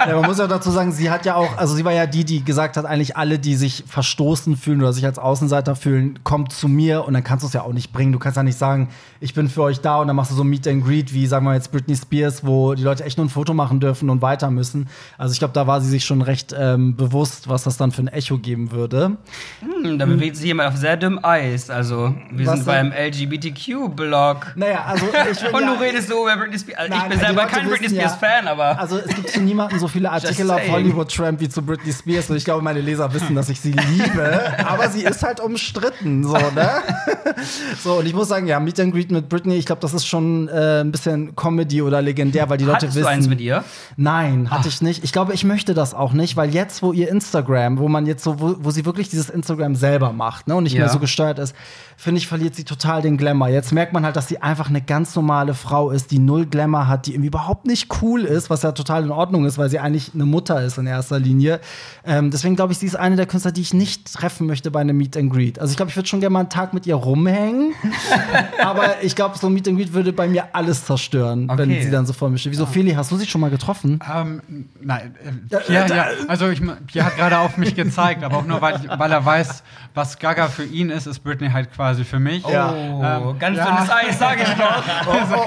Ja, 0.06 0.14
man 0.14 0.26
muss 0.26 0.38
ja 0.38 0.46
dazu 0.46 0.70
sagen, 0.70 0.92
sie 0.92 1.10
hat 1.10 1.26
ja 1.26 1.34
auch, 1.34 1.56
also 1.56 1.74
sie 1.74 1.84
war 1.84 1.92
ja 1.92 2.06
die, 2.06 2.24
die 2.24 2.44
gesagt 2.44 2.76
hat, 2.76 2.84
eigentlich 2.84 3.16
alle, 3.16 3.38
die 3.38 3.56
sich 3.56 3.84
verstoßen 3.86 4.56
fühlen 4.56 4.80
oder 4.80 4.92
sich 4.92 5.04
als 5.04 5.18
Außenseiter 5.18 5.74
fühlen, 5.74 6.20
kommt 6.22 6.52
zu 6.52 6.68
mir 6.68 7.04
und 7.04 7.14
dann 7.14 7.24
kannst 7.24 7.42
du 7.42 7.48
es 7.48 7.52
ja 7.52 7.62
auch 7.62 7.72
nicht 7.72 7.92
bringen. 7.92 8.12
Du 8.12 8.18
kannst 8.18 8.36
ja 8.36 8.42
nicht 8.42 8.58
sagen, 8.58 8.88
ich 9.20 9.34
bin 9.34 9.48
für 9.48 9.62
euch 9.62 9.80
da 9.80 10.00
und 10.00 10.06
dann 10.06 10.16
machst 10.16 10.30
du 10.30 10.36
so 10.36 10.44
ein 10.44 10.48
Meet 10.48 10.68
and 10.68 10.84
Greet, 10.84 11.12
wie 11.12 11.26
sagen 11.26 11.44
wir 11.44 11.54
jetzt 11.54 11.72
Britney 11.72 11.96
Spears, 11.96 12.46
wo 12.46 12.74
die 12.74 12.82
Leute 12.82 13.04
echt 13.04 13.16
nur 13.18 13.26
ein 13.26 13.30
Foto 13.30 13.52
machen 13.54 13.80
dürfen 13.80 14.10
und 14.10 14.22
weiter 14.22 14.50
müssen. 14.50 14.88
Also 15.18 15.32
ich 15.32 15.38
glaube, 15.38 15.54
da 15.54 15.66
war 15.66 15.80
sie 15.80 15.88
sich 15.88 16.04
schon 16.04 16.22
recht 16.22 16.54
ähm, 16.56 16.94
bewusst, 16.96 17.48
was 17.48 17.64
das 17.64 17.76
dann 17.76 17.90
für 17.90 18.02
ein 18.02 18.08
Echo 18.08 18.38
geben 18.38 18.70
würde. 18.70 19.16
Hm, 19.60 19.98
da 19.98 20.06
bewegt 20.06 20.36
sich 20.36 20.45
jemand 20.46 20.70
auf 20.72 20.76
sehr 20.78 20.96
dünnem 20.96 21.20
Eis. 21.22 21.68
Also, 21.70 22.14
wir 22.30 22.46
Was 22.46 22.56
sind 22.60 22.66
denn? 22.68 22.90
beim 22.90 22.92
LGBTQ-Blog. 22.92 24.52
Naja, 24.56 24.84
also 24.86 25.06
ich 25.30 25.40
bin 25.42 25.54
Und 25.54 25.60
ja, 25.62 25.74
du 25.74 25.80
redest 25.80 26.08
so 26.08 26.22
über 26.22 26.36
Britney 26.36 26.58
Spears. 26.58 26.78
Also, 26.80 26.92
Nein, 26.94 27.02
ich 27.04 27.08
bin 27.10 27.20
selber 27.20 27.46
kein 27.46 27.68
Britney 27.68 27.84
wissen 27.86 27.96
ja- 27.96 28.08
Spears-Fan, 28.08 28.48
aber. 28.48 28.78
Also 28.78 28.98
es 28.98 29.14
gibt 29.14 29.30
zu 29.30 29.40
niemandem 29.40 29.78
so 29.78 29.88
viele 29.88 30.10
Artikel 30.10 30.50
auf. 30.50 30.60
Hollywood 30.70 31.14
Tramp 31.14 31.40
wie 31.40 31.48
zu 31.48 31.62
Britney 31.62 31.92
Spears 31.92 32.30
und 32.30 32.36
ich 32.36 32.44
glaube, 32.44 32.62
meine 32.62 32.80
Leser 32.80 33.12
wissen, 33.12 33.34
dass 33.34 33.48
ich 33.48 33.60
sie 33.60 33.72
liebe, 33.72 34.40
aber 34.66 34.88
sie 34.90 35.02
ist 35.04 35.22
halt 35.22 35.40
umstritten, 35.40 36.24
so, 36.24 36.32
ne? 36.34 36.70
so, 37.82 37.94
und 37.98 38.06
ich 38.06 38.14
muss 38.14 38.28
sagen, 38.28 38.46
ja, 38.46 38.60
Meet 38.60 38.80
and 38.80 38.92
Greet 38.92 39.10
mit 39.10 39.28
Britney, 39.28 39.56
ich 39.56 39.66
glaube, 39.66 39.80
das 39.80 39.94
ist 39.94 40.06
schon 40.06 40.48
äh, 40.48 40.80
ein 40.80 40.92
bisschen 40.92 41.34
Comedy 41.36 41.82
oder 41.82 42.02
legendär, 42.02 42.48
weil 42.48 42.58
die 42.58 42.64
Leute 42.64 42.76
Hattest 42.86 42.94
wissen. 42.96 43.04
du 43.04 43.10
eins 43.10 43.28
mit 43.28 43.40
ihr? 43.40 43.64
Nein, 43.96 44.50
hatte 44.50 44.68
ich 44.68 44.82
nicht. 44.82 45.04
Ich 45.04 45.12
glaube, 45.12 45.32
ich 45.32 45.44
möchte 45.44 45.74
das 45.74 45.94
auch 45.94 46.12
nicht, 46.12 46.36
weil 46.36 46.52
jetzt, 46.54 46.82
wo 46.82 46.92
ihr 46.92 47.08
Instagram, 47.08 47.78
wo 47.78 47.88
man 47.88 48.06
jetzt 48.06 48.22
so, 48.24 48.40
wo, 48.40 48.56
wo 48.58 48.70
sie 48.70 48.84
wirklich 48.84 49.08
dieses 49.08 49.30
Instagram 49.30 49.74
selber 49.74 50.12
macht, 50.12 50.35
ne, 50.46 50.54
und 50.56 50.64
nicht 50.64 50.72
Ja. 50.74 50.80
mehr 50.80 50.88
so 50.88 50.98
gesteuert 50.98 51.38
ist, 51.38 51.54
finde 51.96 52.18
ich, 52.18 52.26
verliert 52.26 52.54
sie 52.54 52.64
total 52.64 53.00
den 53.02 53.16
Glamour. 53.16 53.48
Jetzt 53.48 53.72
merkt 53.72 53.92
man 53.94 54.04
halt, 54.04 54.16
dass 54.16 54.28
sie 54.28 54.42
einfach 54.42 54.68
eine 54.68 54.82
ganz 54.82 55.14
normale 55.16 55.54
Frau 55.54 55.90
ist, 55.90 56.10
die 56.10 56.18
null 56.18 56.44
Glamour 56.46 56.88
hat, 56.88 57.06
die 57.06 57.12
irgendwie 57.12 57.28
überhaupt 57.28 57.66
nicht 57.66 57.88
cool 58.02 58.22
ist, 58.24 58.50
was 58.50 58.62
ja 58.62 58.72
total 58.72 59.04
in 59.04 59.10
Ordnung 59.10 59.46
ist, 59.46 59.56
weil 59.56 59.70
sie 59.70 59.78
eigentlich 59.78 60.10
eine 60.14 60.26
Mutter 60.26 60.62
ist 60.62 60.76
in 60.78 60.86
erster 60.86 61.18
Linie. 61.18 61.60
Ähm, 62.04 62.30
deswegen 62.30 62.54
glaube 62.56 62.72
ich, 62.72 62.78
sie 62.78 62.86
ist 62.86 62.96
eine 62.96 63.16
der 63.16 63.26
Künstler, 63.26 63.52
die 63.52 63.62
ich 63.62 63.72
nicht 63.72 64.12
treffen 64.12 64.46
möchte 64.46 64.70
bei 64.70 64.80
einem 64.80 64.96
Meet 64.98 65.16
and 65.16 65.32
Greet. 65.32 65.58
Also 65.58 65.70
ich 65.70 65.76
glaube, 65.76 65.90
ich 65.90 65.96
würde 65.96 66.08
schon 66.08 66.20
gerne 66.20 66.32
mal 66.34 66.40
einen 66.40 66.50
Tag 66.50 66.74
mit 66.74 66.86
ihr 66.86 66.96
rumhängen, 66.96 67.72
aber 68.62 69.02
ich 69.02 69.14
glaube, 69.16 69.38
so 69.38 69.46
ein 69.46 69.52
Meet 69.54 69.68
and 69.68 69.78
Greet 69.78 69.92
würde 69.92 70.12
bei 70.12 70.28
mir 70.28 70.54
alles 70.54 70.84
zerstören, 70.84 71.48
wenn 71.56 71.70
Okay. 71.70 71.82
sie 71.82 71.90
dann 71.90 72.06
so 72.06 72.12
vor 72.12 72.28
mir 72.30 72.38
steht. 72.38 72.52
Wieso, 72.52 72.66
Feli, 72.66 72.92
hast 72.92 73.10
du 73.10 73.16
sie 73.16 73.26
schon 73.26 73.40
mal 73.40 73.50
getroffen? 73.50 73.98
Ähm, 74.14 74.40
nein, 74.80 75.14
äh, 75.50 75.72
ja, 75.72 75.86
ja, 75.86 76.06
also 76.28 76.48
ich, 76.48 76.60
Pierre 76.86 77.06
hat 77.06 77.16
gerade 77.16 77.38
auf 77.38 77.56
mich 77.56 77.74
gezeigt, 77.74 78.22
aber 78.22 78.36
auch 78.38 78.46
nur, 78.46 78.60
weil, 78.60 78.80
weil 78.98 79.10
er 79.12 79.24
weiß, 79.24 79.62
was 79.94 80.18
Gaga 80.26 80.48
für 80.48 80.64
ihn 80.64 80.90
ist, 80.90 81.06
ist 81.06 81.20
Britney 81.20 81.50
halt 81.50 81.72
quasi 81.72 82.02
für 82.02 82.18
mich. 82.18 82.44
Ja. 82.48 82.72
Oh, 82.72 83.30
Ähm, 83.30 83.38
ganz 83.38 83.58
ja. 83.58 83.66
dünnes 83.66 83.88
Eis, 83.90 84.18
sag 84.18 84.40
ich 84.40 84.48
doch. 84.54 84.82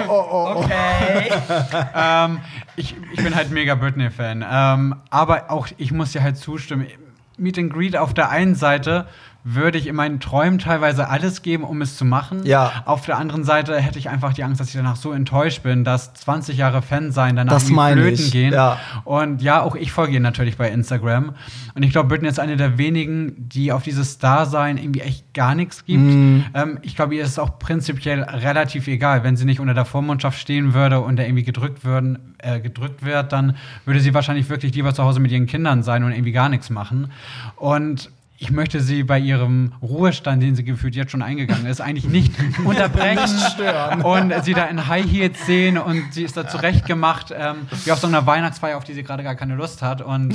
Okay. 0.60 1.32
ähm, 1.96 2.40
ich, 2.78 2.96
ich 3.12 3.22
bin 3.22 3.36
halt 3.36 3.52
mega 3.52 3.76
Britney-Fan. 3.76 4.46
Ähm, 4.50 4.96
aber 5.10 5.52
auch 5.52 5.68
ich 5.78 5.92
muss 5.92 6.14
dir 6.14 6.24
halt 6.24 6.38
zustimmen. 6.38 6.88
Meet 7.38 7.58
and 7.58 7.74
Greet 7.74 7.98
auf 7.98 8.14
der 8.14 8.30
einen 8.30 8.56
Seite 8.56 9.08
würde 9.44 9.78
ich 9.78 9.88
in 9.88 9.96
meinen 9.96 10.20
Träumen 10.20 10.60
teilweise 10.60 11.08
alles 11.08 11.42
geben, 11.42 11.64
um 11.64 11.82
es 11.82 11.96
zu 11.96 12.04
machen. 12.04 12.46
Ja. 12.46 12.84
Auf 12.86 13.06
der 13.06 13.18
anderen 13.18 13.44
Seite 13.44 13.78
hätte 13.80 13.98
ich 13.98 14.10
einfach 14.10 14.34
die 14.34 14.44
Angst, 14.44 14.60
dass 14.60 14.68
ich 14.68 14.76
danach 14.76 14.98
so 14.98 15.12
enttäuscht 15.12 15.64
bin, 15.64 15.84
dass 15.84 16.14
20 16.14 16.58
Jahre 16.58 16.82
Fan 16.82 17.12
sein 17.12 17.36
danach 17.38 17.54
Das 17.54 17.66
flöten 17.66 18.14
ich, 18.14 18.32
gehen. 18.32 18.54
ja. 18.54 18.78
Und 19.06 19.42
ja, 19.42 19.62
auch 19.62 19.76
ich 19.76 19.92
folge 19.92 20.14
ihr 20.14 20.20
natürlich 20.20 20.58
bei 20.58 20.70
Instagram. 20.70 21.36
Und 21.74 21.84
ich 21.84 21.92
glaube, 21.92 22.10
Britney 22.10 22.28
ist 22.28 22.40
eine 22.40 22.58
der 22.58 22.78
wenigen, 22.78 23.34
die 23.50 23.72
auf 23.72 23.84
dieses 23.84 24.12
Star-Sein 24.12 24.78
irgendwie 24.78 25.02
echt 25.02 25.34
gar 25.34 25.56
nichts 25.56 25.86
gibt. 25.86 26.00
Mhm. 26.04 26.46
Ähm, 26.54 26.80
ich 26.82 26.96
glaube, 26.96 27.16
ihr 27.16 27.24
ist 27.24 27.32
es 27.32 27.40
auch 27.40 27.60
prinzipiell 27.60 28.24
relativ 28.24 28.88
egal. 28.88 29.24
Wenn 29.24 29.38
sie 29.38 29.46
nicht 29.46 29.62
unter 29.62 29.74
der 29.74 29.86
Vormundschaft 29.86 30.38
stehen 30.38 30.74
würde 30.74 31.00
und 31.00 31.16
da 31.16 31.24
irgendwie 31.24 31.44
gedrückt, 31.44 31.86
würden, 31.86 32.36
äh, 32.40 32.60
gedrückt 32.60 33.06
wird, 33.06 33.32
dann 33.32 33.56
würde 33.86 34.02
sie 34.02 34.14
wahrscheinlich 34.14 34.50
wirklich 34.50 34.76
lieber 34.76 34.94
zu 34.94 35.04
Hause 35.04 35.20
mit 35.22 35.32
ihren 35.32 35.46
Kindern 35.46 35.82
sein 35.82 36.04
und 36.04 36.12
irgendwie 36.12 36.34
gar 36.34 36.50
nichts 36.50 36.70
machen. 36.70 37.12
Und 37.56 38.12
ich 38.42 38.52
möchte 38.52 38.80
sie 38.80 39.04
bei 39.04 39.20
ihrem 39.20 39.74
Ruhestand, 39.82 40.42
den 40.42 40.56
sie 40.56 40.64
gefühlt 40.64 40.96
jetzt 40.96 41.12
schon 41.12 41.22
eingegangen 41.22 41.66
ist, 41.66 41.82
eigentlich 41.82 42.08
nicht 42.08 42.32
unterbrechen 42.66 43.38
stören. 43.54 44.02
und 44.02 44.34
sie 44.46 44.54
da 44.54 44.64
in 44.66 44.88
High 44.88 45.06
Heels 45.06 45.46
sehen 45.46 45.78
und 45.78 46.14
sie 46.14 46.24
ist 46.24 46.38
da 46.38 46.48
zurechtgemacht, 46.48 47.34
ähm, 47.38 47.68
wie 47.84 47.92
auf 47.92 48.00
so 48.00 48.08
einer 48.08 48.26
Weihnachtsfeier, 48.26 48.78
auf 48.78 48.84
die 48.86 48.94
sie 48.94 49.04
gerade 49.04 49.24
gar 49.24 49.36
keine 49.36 49.56
Lust 49.56 49.82
hat. 49.82 50.02
Und 50.02 50.32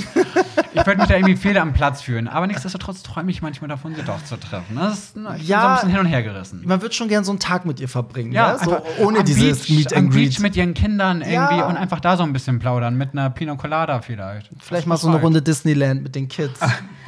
ich 0.73 0.85
würde 0.85 0.97
mich 0.99 1.07
da 1.07 1.15
irgendwie 1.15 1.35
fehl 1.35 1.57
am 1.57 1.73
Platz 1.73 2.01
fühlen. 2.01 2.27
Aber 2.27 2.45
nichtsdestotrotz 2.47 3.01
träume 3.01 3.31
ich 3.31 3.41
manchmal 3.41 3.69
davon, 3.69 3.95
sie 3.95 4.03
doch 4.03 4.23
zu 4.23 4.37
treffen. 4.37 4.75
Das 4.75 4.93
ist, 4.99 5.17
na, 5.17 5.35
ich 5.35 5.47
Ja. 5.47 5.57
bin 5.57 5.63
so 5.63 5.67
ein 5.69 5.75
bisschen 5.75 5.89
hin 5.89 5.99
und 5.99 6.05
her 6.05 6.21
gerissen. 6.23 6.61
Man 6.65 6.81
wird 6.81 6.93
schon 6.93 7.07
gern 7.07 7.23
so 7.23 7.31
einen 7.31 7.39
Tag 7.39 7.65
mit 7.65 7.79
ihr 7.79 7.89
verbringen, 7.89 8.31
Ja, 8.31 8.51
ja, 8.53 8.57
so 8.63 8.75
einfach 8.75 8.83
ohne 8.99 9.19
am 9.19 9.25
dieses 9.25 9.65
Beach, 9.65 9.69
Meet 9.77 9.93
and 9.93 10.11
Beach 10.11 10.29
Greet. 10.35 10.39
mit 10.41 10.55
ihren 10.55 10.73
Kindern 10.75 11.21
irgendwie 11.21 11.33
Ja. 11.57 11.65
und 11.67 11.77
einfach 11.77 11.99
da 12.01 12.17
so 12.17 12.23
ein 12.23 12.33
bisschen 12.33 12.59
plaudern 12.59 12.95
mit 12.97 13.13
einer 13.13 13.29
Pina 13.31 13.55
Colada 13.55 14.01
vielleicht. 14.01 14.49
Vielleicht 14.61 14.85
mal 14.85 14.97
so 14.97 15.07
eine 15.07 15.17
Runde 15.17 15.41
Disneyland 15.41 16.03
mit 16.03 16.13
den 16.13 16.27
Kids. 16.27 16.59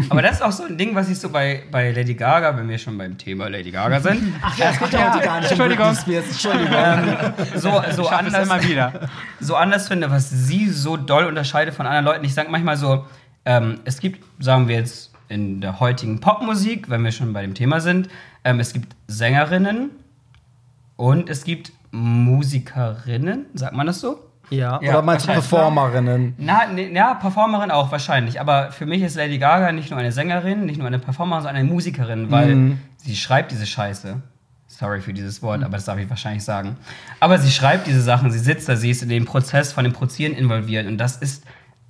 Aber 0.10 0.22
das 0.22 0.34
ist 0.38 0.42
auch 0.42 0.52
so 0.52 0.64
ein 0.64 0.78
Ding, 0.78 0.87
was 0.96 1.10
ich 1.10 1.20
so 1.20 1.30
bei, 1.30 1.64
bei 1.72 1.92
Lady 1.92 2.14
Gaga, 2.14 2.58
wenn 2.58 2.68
wir 2.70 2.78
schon 2.78 2.98
beim 2.98 3.18
Thema 3.18 3.50
Lady 3.50 3.72
Gaga 3.72 4.00
sind, 4.00 4.34
Ach 4.42 4.58
ja, 4.58 4.72
es 4.72 4.80
geht 4.80 4.94
ja 4.94 5.14
heute 5.14 5.24
gar 5.24 5.40
nicht 5.40 5.52
Entschuldigung. 5.52 5.96
Spears. 5.96 6.26
Entschuldigung. 6.26 6.76
so, 7.56 7.82
so, 7.92 8.04
es 8.04 8.12
anders, 8.12 8.46
immer 8.46 8.64
wieder. 8.64 9.10
so 9.40 9.56
anders 9.56 9.88
finde, 9.88 10.10
was 10.10 10.30
sie 10.30 10.70
so 10.70 10.98
doll 10.98 11.26
unterscheidet 11.26 11.74
von 11.74 11.86
anderen 11.86 12.06
Leuten. 12.06 12.26
Ich 12.26 12.34
sage 12.34 12.50
manchmal 12.50 12.78
so, 12.78 13.06
ähm, 13.46 13.80
es 13.86 14.00
gibt, 14.00 14.24
sagen 14.40 14.68
wir 14.68 14.76
jetzt 14.76 15.14
in 15.30 15.62
der 15.62 15.80
heutigen 15.80 16.20
Popmusik, 16.20 16.90
wenn 16.90 17.04
wir 17.04 17.12
schon 17.12 17.34
bei 17.34 17.42
dem 17.42 17.54
Thema 17.54 17.82
sind, 17.82 18.10
ähm, 18.44 18.60
es 18.60 18.74
gibt 18.74 18.96
Sängerinnen 19.08 19.92
und 20.96 21.30
es 21.30 21.44
gibt 21.44 21.72
Musikerinnen, 21.92 23.46
sagt 23.54 23.76
man 23.76 23.88
das 23.88 24.00
so? 24.00 24.27
Ja, 24.50 24.80
Ja, 24.82 24.92
oder 24.92 25.02
meinst 25.02 25.28
du. 25.28 25.32
Performerinnen? 25.34 26.36
Na, 26.38 26.68
ne, 26.68 26.92
ja, 26.94 27.14
Performerin 27.16 27.70
auch 27.72 27.92
wahrscheinlich. 27.92 28.40
Aber 28.40 28.72
für 28.72 28.86
mich 28.86 29.02
ist 29.02 29.16
Lady 29.16 29.38
Gaga 29.40 29.72
nicht 29.72 29.90
nur 29.92 30.00
eine 30.00 30.12
Sängerin, 30.12 30.66
nicht 30.66 30.78
nur 30.78 30.88
eine 30.88 31.00
Performerin, 31.00 31.44
sondern 31.44 31.58
eine 31.64 31.70
Musikerin, 31.70 32.32
weil 32.32 32.56
Mhm. 32.56 32.80
sie 32.98 33.16
schreibt 33.16 33.52
diese 33.52 33.66
Scheiße. 33.66 34.22
Sorry 34.70 35.02
für 35.02 35.14
dieses 35.14 35.42
Wort, 35.42 35.64
aber 35.64 35.74
das 35.78 35.86
darf 35.86 35.98
ich 35.98 36.10
wahrscheinlich 36.10 36.44
sagen. 36.44 36.78
Aber 37.20 37.40
sie 37.40 37.52
schreibt 37.52 37.88
diese 37.88 38.02
Sachen, 38.02 38.32
sie 38.32 38.40
sitzt 38.40 38.70
da, 38.70 38.76
sie 38.76 38.92
ist 38.92 39.02
in 39.02 39.10
den 39.10 39.26
Prozess 39.26 39.72
von 39.74 39.84
dem 39.84 39.94
Produzieren 39.94 40.34
involviert. 40.34 40.86
Und 40.88 40.98
das 40.98 41.18
ist 41.18 41.44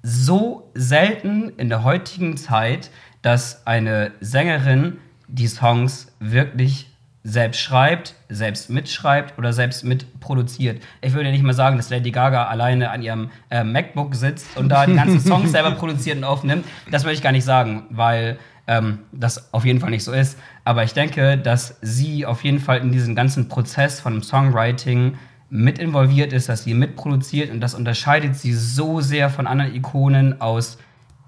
so 0.04 0.72
selten 0.74 1.50
in 1.58 1.70
der 1.70 1.84
heutigen 1.84 2.38
Zeit, 2.38 2.90
dass 3.24 3.66
eine 3.68 4.12
Sängerin 4.22 4.98
die 5.28 5.48
Songs 5.48 6.14
wirklich 6.20 6.90
selbst 7.24 7.60
schreibt, 7.60 8.16
selbst 8.30 8.70
mitschreibt 8.70 9.38
oder 9.38 9.52
selbst 9.52 9.84
mitproduziert. 9.84 10.82
Ich 11.02 11.14
würde 11.14 11.30
nicht 11.32 11.44
mal 11.44 11.54
sagen, 11.54 11.78
dass 11.78 11.90
Lady 11.90 12.12
Gaga 12.12 12.46
alleine 12.46 12.90
an 12.90 13.02
ihrem 13.02 13.32
äh, 13.50 13.64
MacBook 13.64 14.16
sitzt 14.16 14.56
und 14.56 14.70
da 14.70 14.86
die 14.86 14.96
ganzen 14.96 15.20
Songs 15.20 15.52
selber 15.52 15.72
produziert 15.78 16.18
und 16.18 16.24
aufnimmt. 16.24 16.66
Das 16.90 17.04
würde 17.04 17.14
ich 17.16 17.22
gar 17.22 17.34
nicht 17.34 17.44
sagen, 17.44 17.84
weil 17.90 18.40
ähm, 18.68 19.00
das 19.12 19.54
auf 19.54 19.66
jeden 19.66 19.80
Fall 19.80 19.90
nicht 19.90 20.04
so 20.04 20.14
ist. 20.14 20.38
Aber 20.64 20.84
ich 20.84 20.94
denke, 20.94 21.38
dass 21.38 21.78
sie 21.82 22.26
auf 22.26 22.44
jeden 22.44 22.60
Fall 22.60 22.80
in 22.80 22.92
diesen 22.92 23.16
ganzen 23.16 23.50
Prozess 23.50 24.00
von 24.00 24.22
Songwriting 24.24 25.18
mit 25.50 25.80
involviert 25.80 26.34
ist, 26.34 26.50
dass 26.50 26.64
sie 26.64 26.74
mitproduziert 26.74 27.52
und 27.52 27.62
das 27.62 27.74
unterscheidet 27.74 28.36
sie 28.36 28.54
so 28.54 29.00
sehr 29.02 29.30
von 29.30 29.48
anderen 29.48 29.74
Ikonen 29.74 30.42
aus 30.42 30.78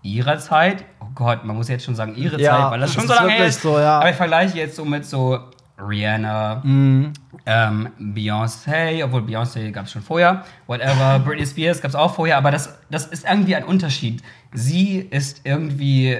ihrer 0.02 0.38
Zeit. 0.39 0.84
Oh 1.02 1.08
Gott, 1.15 1.45
man 1.45 1.56
muss 1.56 1.67
jetzt 1.69 1.86
schon 1.86 1.95
sagen 1.95 2.15
ihre 2.15 2.39
Ja, 2.39 2.58
Zeit, 2.58 2.71
weil 2.71 2.80
das 2.80 2.93
das 2.93 3.02
schon 3.02 3.08
so 3.08 3.13
lange 3.13 3.38
ist. 3.45 3.62
so, 3.62 3.78
ja. 3.80 3.99
Aber 3.99 4.10
ich 4.10 4.15
vergleiche 4.15 4.58
jetzt 4.58 4.75
so 4.75 4.86
mit 4.86 5.06
so 5.06 5.39
Rihanna, 5.81 6.61
Mhm. 6.63 7.13
ähm, 7.45 7.89
Beyoncé, 7.99 9.03
obwohl 9.03 9.21
Beyoncé 9.21 9.71
gab 9.71 9.85
es 9.85 9.91
schon 9.91 10.01
vorher, 10.01 10.43
whatever, 10.67 11.19
Britney 11.25 11.45
Spears 11.45 11.81
gab 11.81 11.89
es 11.89 11.95
auch 11.95 12.13
vorher, 12.15 12.37
aber 12.37 12.51
das, 12.51 12.77
das 12.89 13.07
ist 13.07 13.25
irgendwie 13.25 13.55
ein 13.55 13.63
Unterschied. 13.63 14.21
Sie 14.53 14.97
ist 14.97 15.41
irgendwie 15.45 16.19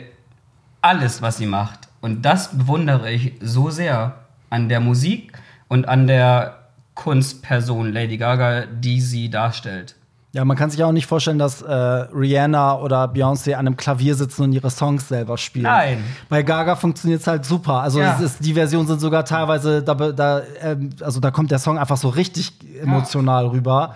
alles, 0.82 1.22
was 1.22 1.38
sie 1.38 1.46
macht. 1.46 1.90
Und 2.02 2.22
das 2.24 2.58
bewundere 2.58 3.12
ich 3.12 3.34
so 3.42 3.70
sehr 3.70 4.16
an 4.50 4.70
der 4.70 4.80
Musik 4.80 5.34
und 5.68 5.88
an 5.88 6.08
der 6.08 6.56
Kunstperson 6.96 7.92
Lady 7.94 8.18
Gaga, 8.18 8.66
die 8.66 9.02
sie 9.02 9.30
darstellt. 9.30 9.96
Ja, 10.32 10.46
man 10.46 10.56
kann 10.56 10.70
sich 10.70 10.84
auch 10.84 10.92
nicht 10.92 11.08
vorstellen, 11.08 11.40
dass 11.40 11.64
äh, 11.64 11.74
Rihanna 11.74 12.78
oder 12.80 13.06
Beyoncé 13.06 13.54
an 13.54 13.66
einem 13.66 13.78
Klavier 13.78 14.14
sitzen 14.14 14.44
und 14.44 14.54
ihre 14.54 14.70
Songs 14.70 15.08
selber 15.08 15.40
spielen. 15.40 15.64
Nein. 15.64 16.04
Bei 16.30 16.44
Gaga 16.44 16.76
funktioniert 16.76 17.22
es 17.22 17.28
halt 17.28 17.46
super. 17.46 17.82
Also 17.82 18.00
Ja. 18.00 18.20
ist, 18.20 18.46
die 18.46 18.54
Versionen 18.54 18.88
sind 18.88 19.02
sogar 19.02 19.26
teilweise, 19.26 19.82
da, 19.82 19.96
da, 19.96 20.42
ähm, 20.62 20.92
also 21.02 21.20
da 21.20 21.32
kommt 21.32 21.50
der 21.50 21.58
Song 21.58 21.80
einfach 21.80 21.98
so 21.98 22.10
richtig 22.10 22.54
emotional 22.80 23.48
rüber. 23.48 23.96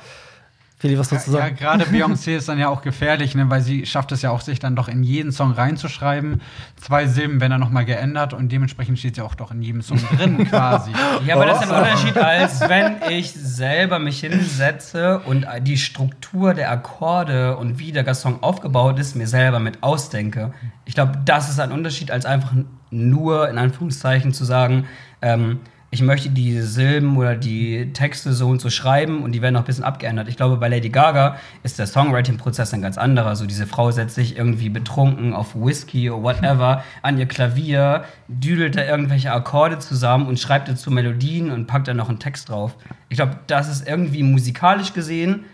Feli, 0.84 1.00
was 1.00 1.10
willst 1.14 1.30
du 1.30 1.32
Ja, 1.32 1.38
sagen? 1.44 1.56
gerade 1.56 1.86
Beyoncé 1.86 2.36
ist 2.36 2.50
dann 2.50 2.60
ja 2.60 2.68
auch 2.68 2.82
gefährlich, 2.82 3.36
ne, 3.36 3.50
weil 3.50 3.62
sie 3.62 3.86
schafft 3.86 4.12
es 4.12 4.22
ja 4.22 4.32
auch, 4.32 4.42
sich 4.42 4.60
dann 4.60 4.76
doch 4.76 4.90
in 4.90 5.02
jeden 5.02 5.32
Song 5.32 5.54
reinzuschreiben. 5.54 6.42
Zwei 6.76 7.08
Silben 7.08 7.40
werden 7.40 7.52
dann 7.52 7.62
nochmal 7.62 7.86
geändert 7.86 8.34
und 8.34 8.52
dementsprechend 8.52 9.00
steht 9.00 9.16
sie 9.16 9.22
auch 9.22 9.34
doch 9.36 9.52
in 9.52 9.62
jedem 9.62 9.82
Song 9.82 9.98
drin 10.18 10.46
quasi. 10.50 10.92
Ja, 11.26 11.36
aber 11.36 11.46
das 11.46 11.64
ist 11.64 11.72
ein 11.72 11.80
Unterschied, 11.84 12.18
als 12.18 12.60
wenn 12.68 12.96
ich 13.10 13.32
selber 13.32 14.00
mich 14.00 14.20
hinsetze 14.20 15.20
und 15.20 15.48
die 15.62 15.78
Struktur 15.78 16.54
der 16.54 16.70
Akkorde 16.70 17.56
und 17.56 17.80
wie 17.80 17.94
der 17.94 18.14
Song 18.14 18.44
aufgebaut 18.44 19.00
ist, 19.00 19.16
mir 19.16 19.28
selber 19.28 19.62
mit 19.62 19.84
ausdenke. 19.84 20.54
Ich 20.84 20.96
glaube, 20.96 21.14
das 21.24 21.50
ist 21.50 21.62
ein 21.62 21.72
Unterschied, 21.72 22.12
als 22.12 22.26
einfach 22.26 22.52
nur 22.92 23.50
in 23.50 23.58
Anführungszeichen 23.58 24.34
zu 24.34 24.44
sagen, 24.44 24.84
ähm, 25.22 25.62
ich 25.94 26.02
möchte 26.02 26.32
die 26.32 26.60
Silben 26.60 27.16
oder 27.18 27.36
die 27.36 27.94
Texte 27.94 28.34
so 28.34 28.50
und 28.50 28.60
so 28.60 28.72
schreiben 28.72 29.22
und 29.22 29.32
die 29.32 29.44
werden 29.44 29.54
noch 29.54 29.62
ein 29.62 29.68
bisschen 29.68 29.84
abgeändert. 29.84 30.28
Ich 30.28 30.38
glaube, 30.38 30.58
bei 30.58 30.68
Lady 30.68 30.90
Gaga 30.90 31.38
ist 31.62 31.78
der 31.78 31.86
Songwriting-Prozess 31.86 32.74
ein 32.74 32.82
ganz 32.82 32.98
anderer. 32.98 33.36
So 33.36 33.46
diese 33.46 33.68
Frau 33.68 33.92
setzt 33.92 34.16
sich 34.16 34.36
irgendwie 34.36 34.70
betrunken 34.70 35.36
auf 35.36 35.54
Whisky 35.54 36.10
oder 36.10 36.24
whatever 36.24 36.84
an 37.04 37.20
ihr 37.20 37.28
Klavier, 37.28 38.06
düdelt 38.28 38.76
da 38.76 38.84
irgendwelche 38.84 39.32
Akkorde 39.32 39.78
zusammen 39.78 40.26
und 40.26 40.40
schreibt 40.40 40.68
dazu 40.68 40.90
Melodien 40.90 41.52
und 41.52 41.68
packt 41.68 41.88
dann 41.88 41.98
noch 41.98 42.10
einen 42.10 42.18
Text 42.18 42.50
drauf. 42.50 42.76
Ich 43.10 43.18
glaube, 43.18 43.38
das 43.46 43.70
ist 43.70 43.88
irgendwie 43.88 44.24
musikalisch 44.24 44.94
gesehen 44.94 45.46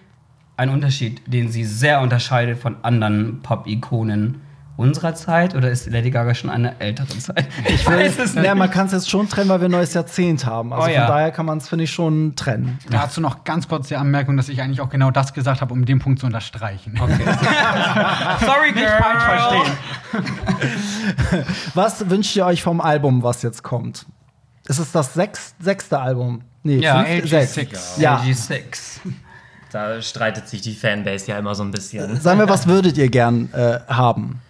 ein 0.56 0.70
Unterschied, 0.70 1.22
den 1.28 1.52
sie 1.52 1.66
sehr 1.66 2.00
unterscheidet 2.00 2.60
von 2.60 2.78
anderen 2.82 3.42
Pop-Ikonen 3.42 4.40
unserer 4.80 5.14
Zeit 5.14 5.56
oder 5.56 5.70
ist 5.70 5.90
Lady 5.92 6.10
Gaga 6.10 6.34
schon 6.34 6.50
eine 6.50 6.80
ältere 6.80 7.08
Zeit? 7.20 7.48
Ich 7.68 7.86
weiß 7.86 8.18
es 8.20 8.34
Ja, 8.36 8.56
man 8.56 8.72
kann 8.72 8.86
es 8.88 8.94
jetzt 8.94 9.10
schon 9.10 9.28
trennen, 9.28 9.50
weil 9.50 9.60
wir 9.60 9.68
ein 9.68 9.72
neues 9.72 9.94
Jahrzehnt 9.94 10.46
haben. 10.46 10.72
Also 10.72 10.88
Oh 10.88 10.90
ja. 10.90 11.02
von 11.06 11.08
daher 11.16 11.32
kann 11.32 11.46
man 11.46 11.58
es, 11.58 11.68
finde 11.68 11.84
ich, 11.84 11.92
schon 11.92 12.36
trennen. 12.36 12.80
Dazu 12.90 13.20
noch 13.20 13.44
ganz 13.44 13.68
kurz 13.68 13.90
die 13.90 13.98
Anmerkung, 13.98 14.38
dass 14.38 14.48
ich 14.50 14.62
eigentlich 14.62 14.80
auch 14.82 14.90
genau 14.90 15.12
das 15.12 15.34
gesagt 15.34 15.60
habe, 15.62 15.74
um 15.74 15.84
den 15.86 16.00
Punkt 16.00 16.20
zu 16.22 16.26
unterstreichen. 16.26 16.94
Sorry, 16.98 18.72
Nicht 18.74 18.88
falsch 18.88 19.24
verstehen. 19.24 19.74
Was 21.76 22.10
wünscht 22.10 22.36
ihr 22.36 22.46
euch 22.46 22.64
vom 22.64 22.82
Album, 22.82 23.22
was 23.24 23.42
jetzt 23.42 23.64
kommt? 23.64 24.06
Ist 24.68 24.80
es 24.80 24.92
das 24.92 25.14
sechs, 25.14 25.56
sechste 25.60 26.00
Album? 26.00 26.42
Nee, 26.64 26.78
Ja, 26.78 27.04
fünfte? 27.04 27.38
LG6. 27.38 27.46
Sechs. 27.48 27.98
Ja. 27.98 28.22
LG6. 28.22 29.00
Da 29.72 30.02
streitet 30.02 30.48
sich 30.48 30.62
die 30.62 30.74
Fanbase 30.74 31.28
ja 31.28 31.38
immer 31.38 31.54
so 31.56 31.64
ein 31.64 31.72
bisschen. 31.72 32.20
Sagen 32.22 32.40
wir, 32.40 32.50
was 32.50 32.66
würdet 32.68 32.98
ihr 32.98 33.10
gern 33.10 33.50
äh, 33.54 33.80
haben? 33.88 34.42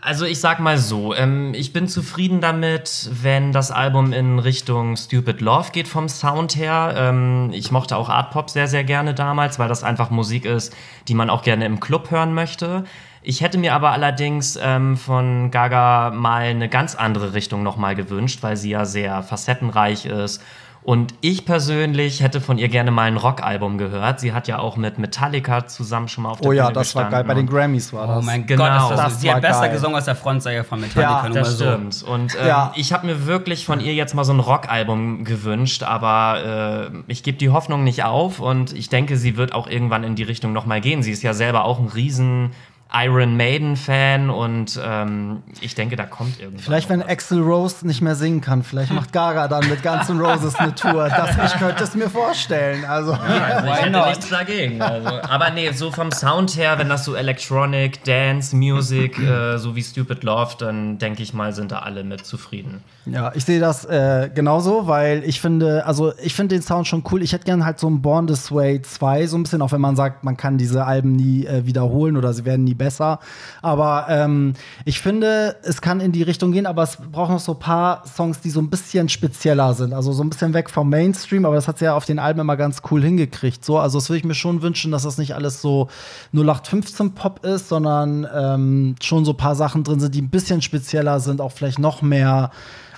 Also 0.00 0.24
ich 0.24 0.40
sag 0.40 0.60
mal 0.60 0.78
so, 0.78 1.14
ähm, 1.14 1.52
ich 1.54 1.72
bin 1.72 1.86
zufrieden 1.88 2.40
damit, 2.40 3.10
wenn 3.22 3.52
das 3.52 3.70
Album 3.70 4.12
in 4.12 4.38
Richtung 4.38 4.96
Stupid 4.96 5.40
Love 5.40 5.70
geht 5.72 5.88
vom 5.88 6.08
Sound 6.08 6.56
her. 6.56 6.94
Ähm, 6.96 7.50
ich 7.52 7.70
mochte 7.70 7.96
auch 7.96 8.08
Art 8.08 8.30
Pop 8.30 8.48
sehr, 8.48 8.68
sehr 8.68 8.84
gerne 8.84 9.14
damals, 9.14 9.58
weil 9.58 9.68
das 9.68 9.84
einfach 9.84 10.10
Musik 10.10 10.44
ist, 10.44 10.74
die 11.08 11.14
man 11.14 11.28
auch 11.28 11.42
gerne 11.42 11.66
im 11.66 11.80
Club 11.80 12.10
hören 12.10 12.32
möchte. 12.32 12.84
Ich 13.22 13.40
hätte 13.40 13.58
mir 13.58 13.74
aber 13.74 13.90
allerdings 13.90 14.58
ähm, 14.62 14.96
von 14.96 15.50
Gaga 15.50 16.12
mal 16.14 16.44
eine 16.44 16.68
ganz 16.68 16.94
andere 16.94 17.34
Richtung 17.34 17.62
nochmal 17.64 17.96
gewünscht, 17.96 18.42
weil 18.42 18.56
sie 18.56 18.70
ja 18.70 18.84
sehr 18.84 19.22
facettenreich 19.24 20.06
ist. 20.06 20.40
Und 20.86 21.14
ich 21.20 21.44
persönlich 21.44 22.22
hätte 22.22 22.40
von 22.40 22.58
ihr 22.58 22.68
gerne 22.68 22.92
mal 22.92 23.08
ein 23.08 23.16
Rockalbum 23.16 23.76
gehört. 23.76 24.20
Sie 24.20 24.32
hat 24.32 24.46
ja 24.46 24.60
auch 24.60 24.76
mit 24.76 25.00
Metallica 25.00 25.66
zusammen 25.66 26.06
schon 26.06 26.22
mal 26.22 26.30
auf 26.30 26.40
der 26.40 26.48
Oh 26.48 26.52
ja, 26.52 26.66
Bühne 26.66 26.74
das 26.74 26.94
war 26.94 27.02
geil. 27.10 27.10
gestanden 27.24 27.26
Bei 27.28 27.34
den 27.34 27.46
Grammys 27.48 27.92
war 27.92 28.06
das. 28.06 28.18
Oh 28.18 28.22
mein 28.24 28.46
Genau. 28.46 28.62
Gott, 28.64 28.82
ist 28.82 28.90
das, 28.90 29.00
Das 29.14 29.20
sie 29.20 29.28
hat 29.28 29.34
war 29.34 29.40
besser 29.40 29.60
geil. 29.62 29.72
gesungen 29.72 29.96
als 29.96 30.04
der 30.04 30.14
Frontsänger 30.14 30.62
von 30.62 30.80
Metallica. 30.80 31.26
Ja, 31.26 31.28
Das 31.28 31.58
so. 31.58 31.64
stimmt. 31.64 32.04
Und 32.08 32.36
ähm, 32.40 32.46
Ja. 32.46 32.72
ich 32.76 32.92
habe 32.92 33.04
mir 33.04 33.26
wirklich 33.26 33.66
von 33.66 33.80
ihr 33.80 33.94
jetzt 33.94 34.14
mal 34.14 34.22
so 34.22 34.32
ein 34.32 34.38
Rockalbum 34.38 35.24
gewünscht, 35.24 35.82
aber 35.82 36.90
äh, 36.94 36.96
ich 37.08 37.24
gebe 37.24 37.36
die 37.36 37.50
Hoffnung 37.50 37.82
nicht 37.82 38.04
auf 38.04 38.38
und 38.38 38.72
ich 38.72 38.88
denke, 38.88 39.16
sie 39.16 39.36
wird 39.36 39.54
auch 39.54 39.66
irgendwann 39.66 40.04
in 40.04 40.14
die 40.14 40.22
Richtung 40.22 40.52
nochmal 40.52 40.80
gehen. 40.80 41.02
Sie 41.02 41.10
ist 41.10 41.24
ja 41.24 41.34
selber 41.34 41.64
auch 41.64 41.80
ein 41.80 41.88
riesen 41.88 42.52
Iron 42.92 43.36
Maiden-Fan 43.36 44.30
und 44.30 44.80
ähm, 44.82 45.42
ich 45.60 45.74
denke, 45.74 45.96
da 45.96 46.04
kommt 46.04 46.40
irgendwas. 46.40 46.64
Vielleicht, 46.64 46.88
wenn 46.88 47.02
Axel 47.02 47.42
Rose 47.42 47.86
nicht 47.86 48.00
mehr 48.00 48.14
singen 48.14 48.40
kann, 48.40 48.62
vielleicht 48.62 48.92
macht 48.92 49.12
Gaga 49.12 49.48
dann 49.48 49.68
mit 49.68 49.82
Guns 49.82 50.08
N' 50.08 50.20
Roses 50.20 50.54
eine 50.54 50.74
Tour. 50.74 51.08
Das, 51.08 51.52
ich 51.52 51.58
könnte 51.58 51.82
es 51.82 51.94
mir 51.94 52.08
vorstellen. 52.08 52.84
Also, 52.84 53.12
Also 53.12 53.66
ich 53.68 53.82
hätte 53.82 54.06
nichts 54.08 54.28
dagegen. 54.30 54.80
Also, 54.80 55.08
aber 55.08 55.50
nee, 55.50 55.72
so 55.72 55.90
vom 55.90 56.12
Sound 56.12 56.56
her, 56.56 56.78
wenn 56.78 56.88
das 56.88 57.04
so 57.04 57.14
Electronic, 57.14 58.04
Dance, 58.04 58.54
Music, 58.54 59.18
äh, 59.18 59.58
so 59.58 59.74
wie 59.74 59.82
Stupid 59.82 60.22
Love, 60.22 60.54
dann 60.58 60.98
denke 60.98 61.22
ich 61.22 61.34
mal, 61.34 61.52
sind 61.52 61.72
da 61.72 61.80
alle 61.80 62.04
mit 62.04 62.24
zufrieden. 62.24 62.82
ja, 63.06 63.32
ich 63.34 63.44
sehe 63.44 63.58
das 63.60 63.84
äh, 63.84 64.30
genauso, 64.32 64.86
weil 64.86 65.24
ich 65.24 65.40
finde, 65.40 65.84
also 65.86 66.12
ich 66.22 66.34
finde 66.34 66.54
den 66.54 66.62
Sound 66.62 66.86
schon 66.86 67.02
cool. 67.10 67.22
Ich 67.22 67.32
hätte 67.32 67.44
gern 67.44 67.64
halt 67.64 67.80
so 67.80 67.88
ein 67.90 68.00
Born 68.00 68.26
This 68.28 68.52
Way 68.52 68.82
2, 68.82 69.26
so 69.26 69.36
ein 69.36 69.42
bisschen, 69.42 69.60
auch 69.60 69.72
wenn 69.72 69.80
man 69.80 69.96
sagt, 69.96 70.22
man 70.22 70.36
kann 70.36 70.56
diese 70.56 70.84
Alben 70.86 71.12
nie 71.12 71.44
äh, 71.46 71.66
wiederholen 71.66 72.16
oder 72.16 72.32
sie 72.32 72.44
werden 72.44 72.64
nie 72.64 72.75
besser. 72.76 73.20
Aber 73.62 74.06
ähm, 74.08 74.54
ich 74.84 75.00
finde, 75.00 75.56
es 75.62 75.80
kann 75.80 76.00
in 76.00 76.12
die 76.12 76.22
Richtung 76.22 76.52
gehen, 76.52 76.66
aber 76.66 76.82
es 76.82 76.96
braucht 76.96 77.30
noch 77.30 77.40
so 77.40 77.52
ein 77.52 77.58
paar 77.58 78.04
Songs, 78.06 78.40
die 78.40 78.50
so 78.50 78.60
ein 78.60 78.70
bisschen 78.70 79.08
spezieller 79.08 79.74
sind. 79.74 79.92
Also 79.92 80.12
so 80.12 80.22
ein 80.22 80.30
bisschen 80.30 80.54
weg 80.54 80.70
vom 80.70 80.88
Mainstream, 80.88 81.44
aber 81.44 81.54
das 81.54 81.68
hat 81.68 81.78
sie 81.78 81.86
ja 81.86 81.94
auf 81.94 82.04
den 82.04 82.18
Alben 82.18 82.40
immer 82.40 82.56
ganz 82.56 82.82
cool 82.90 83.02
hingekriegt. 83.02 83.64
So, 83.64 83.78
also 83.78 83.98
das 83.98 84.08
würde 84.08 84.18
ich 84.18 84.24
mir 84.24 84.34
schon 84.34 84.62
wünschen, 84.62 84.92
dass 84.92 85.02
das 85.02 85.18
nicht 85.18 85.34
alles 85.34 85.60
so 85.60 85.88
0815 86.32 87.12
Pop 87.12 87.44
ist, 87.44 87.68
sondern 87.68 88.26
ähm, 88.34 88.96
schon 89.02 89.24
so 89.24 89.32
ein 89.32 89.36
paar 89.36 89.54
Sachen 89.54 89.84
drin 89.84 90.00
sind, 90.00 90.14
die 90.14 90.22
ein 90.22 90.30
bisschen 90.30 90.62
spezieller 90.62 91.20
sind, 91.20 91.40
auch 91.40 91.52
vielleicht 91.52 91.78
noch 91.78 92.02
mehr 92.02 92.50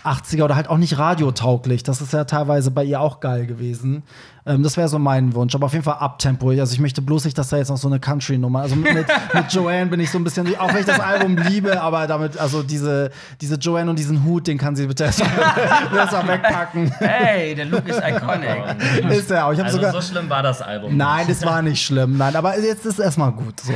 80er 0.05 0.45
oder 0.45 0.57
halt 0.57 0.69
auch 0.69 0.79
nicht 0.79 0.99
radiotauglich. 0.99 1.83
Das 1.83 2.01
ist 2.01 2.13
ja 2.13 2.25
teilweise 2.25 2.71
bei 2.71 2.85
ihr 2.85 3.01
auch 3.01 3.21
geil 3.21 3.47
gewesen. 3.47 4.03
Ähm, 4.49 4.63
das 4.63 4.79
wäre 4.79 4.89
so 4.89 4.99
mein 4.99 5.35
Wunsch. 5.35 5.55
Aber 5.55 5.67
auf 5.67 5.73
jeden 5.73 5.85
Fall 5.85 5.97
Abtempo. 5.99 6.49
Also 6.51 6.73
ich 6.73 6.81
möchte 6.81 7.03
bloß 7.03 7.27
nicht, 7.27 7.37
dass 7.37 7.51
da 7.51 7.59
jetzt 7.59 7.69
noch 7.69 7.77
so 7.77 7.87
eine 7.87 8.01
Country-Nummer. 8.01 8.61
Also 8.63 8.77
mit, 8.77 8.95
mit, 8.95 9.07
mit 9.35 9.45
Joanne 9.53 9.87
bin 9.87 10.01
ich 10.01 10.11
so 10.11 10.19
ein 10.19 10.25
bisschen, 10.25 10.59
auch 10.59 10.73
wenn 10.73 10.81
ich 10.81 10.87
das 10.87 11.01
Album 11.01 11.37
liebe, 11.37 11.81
aber 11.81 12.07
damit, 12.07 12.39
also 12.39 12.63
diese, 12.63 13.11
diese 13.43 13.57
Joanne 13.57 13.91
und 13.91 13.99
diesen 13.99 14.25
Hut, 14.25 14.47
den 14.47 14.57
kann 14.57 14.75
sie 14.75 14.87
bitte 14.87 15.05
erstmal 15.05 15.31
besser 15.93 16.27
wegpacken. 16.29 16.91
Hey, 16.99 17.55
der 17.55 17.67
Look 17.67 17.87
ist 17.87 18.01
iconic. 18.01 19.11
ist 19.11 19.31
ja 19.31 19.47
auch. 19.47 19.53
Ich 19.53 19.63
Also 19.63 19.77
sogar. 19.77 19.93
so 19.93 20.01
schlimm 20.01 20.31
war 20.31 20.43
das 20.43 20.63
Album. 20.63 20.97
Nein, 20.97 21.27
es 21.29 21.45
war 21.45 21.61
nicht 21.61 21.85
schlimm. 21.85 22.17
Nein, 22.17 22.35
aber 22.35 22.59
jetzt 22.59 22.87
ist 22.87 22.99
erstmal 22.99 23.33
gut. 23.33 23.61
So. 23.61 23.75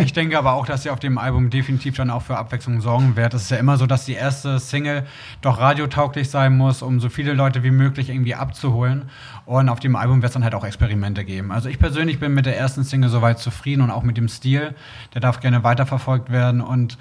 Ich 0.00 0.12
denke 0.12 0.36
aber 0.36 0.54
auch, 0.54 0.66
dass 0.66 0.82
sie 0.82 0.90
auf 0.90 0.98
dem 0.98 1.18
Album 1.18 1.50
definitiv 1.50 1.96
dann 1.96 2.10
auch 2.10 2.22
für 2.22 2.36
Abwechslung 2.36 2.80
sorgen 2.80 3.14
wird. 3.14 3.32
Es 3.34 3.42
ist 3.42 3.50
ja 3.50 3.58
immer 3.58 3.76
so, 3.76 3.86
dass 3.86 4.04
die 4.06 4.14
erste 4.14 4.58
Single 4.58 5.04
doch 5.40 5.60
radiotauglich 5.60 6.30
sein 6.30 6.56
muss, 6.56 6.82
um 6.82 6.98
so 6.98 7.08
viele 7.08 7.32
Leute 7.32 7.62
wie 7.62 7.70
möglich 7.70 8.10
irgendwie 8.10 8.34
abzuholen. 8.34 9.04
Und 9.46 9.68
auf 9.68 9.78
dem 9.78 9.94
Album 9.94 10.22
wird 10.22 10.30
es 10.30 10.34
dann 10.34 10.44
halt 10.44 10.54
auch 10.54 10.64
Experimente 10.64 11.24
geben. 11.24 11.52
Also 11.52 11.68
ich 11.68 11.78
persönlich 11.78 12.18
bin 12.18 12.32
mit 12.32 12.46
der 12.46 12.58
ersten 12.58 12.82
Single 12.82 13.10
soweit 13.10 13.38
zufrieden 13.38 13.82
und 13.82 13.90
auch 13.90 14.02
mit 14.02 14.16
dem 14.16 14.28
Stil. 14.28 14.74
Der 15.12 15.20
darf 15.20 15.40
gerne 15.40 15.62
weiterverfolgt 15.62 16.30
werden. 16.30 16.62
Und 16.62 16.96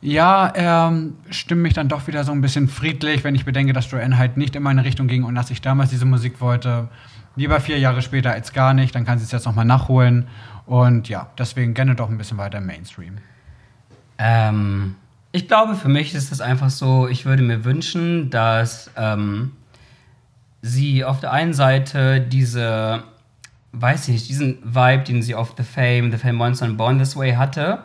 ja, 0.00 0.52
ähm, 0.54 1.14
stimmt 1.30 1.62
mich 1.62 1.74
dann 1.74 1.88
doch 1.88 2.06
wieder 2.06 2.22
so 2.22 2.30
ein 2.30 2.40
bisschen 2.40 2.68
friedlich, 2.68 3.24
wenn 3.24 3.34
ich 3.34 3.44
bedenke, 3.44 3.72
dass 3.72 3.90
Joanne 3.90 4.16
halt 4.16 4.36
nicht 4.36 4.54
in 4.54 4.62
meine 4.62 4.84
Richtung 4.84 5.08
ging 5.08 5.24
und 5.24 5.34
dass 5.34 5.50
ich 5.50 5.60
damals 5.60 5.90
diese 5.90 6.04
Musik 6.04 6.40
wollte. 6.40 6.88
Lieber 7.34 7.60
vier 7.60 7.78
Jahre 7.78 8.00
später 8.00 8.30
als 8.30 8.52
gar 8.52 8.72
nicht, 8.72 8.94
dann 8.94 9.04
kann 9.04 9.18
sie 9.18 9.24
es 9.24 9.32
jetzt 9.32 9.46
nochmal 9.46 9.64
nachholen. 9.64 10.28
Und 10.66 11.08
ja, 11.08 11.28
deswegen 11.38 11.74
gerne 11.74 11.96
doch 11.96 12.08
ein 12.08 12.18
bisschen 12.18 12.38
weiter 12.38 12.58
im 12.58 12.66
Mainstream. 12.66 13.18
Ähm, 14.18 14.94
ich 15.32 15.48
glaube, 15.48 15.74
für 15.74 15.88
mich 15.88 16.14
ist 16.14 16.32
es 16.32 16.40
einfach 16.40 16.70
so, 16.70 17.08
ich 17.08 17.26
würde 17.26 17.42
mir 17.42 17.64
wünschen, 17.64 18.30
dass 18.30 18.90
ähm, 18.96 19.52
sie 20.66 21.04
auf 21.04 21.20
der 21.20 21.32
einen 21.32 21.54
Seite 21.54 22.20
diese, 22.20 23.02
weiß 23.72 24.08
ich 24.08 24.14
nicht, 24.14 24.28
diesen 24.28 24.58
Vibe, 24.62 25.04
den 25.04 25.22
sie 25.22 25.34
auf 25.34 25.54
The 25.56 25.62
Fame, 25.62 26.10
The 26.10 26.18
Fame 26.18 26.36
Monster 26.36 26.66
und 26.66 26.76
Born 26.76 26.98
This 26.98 27.16
Way 27.16 27.34
hatte. 27.34 27.84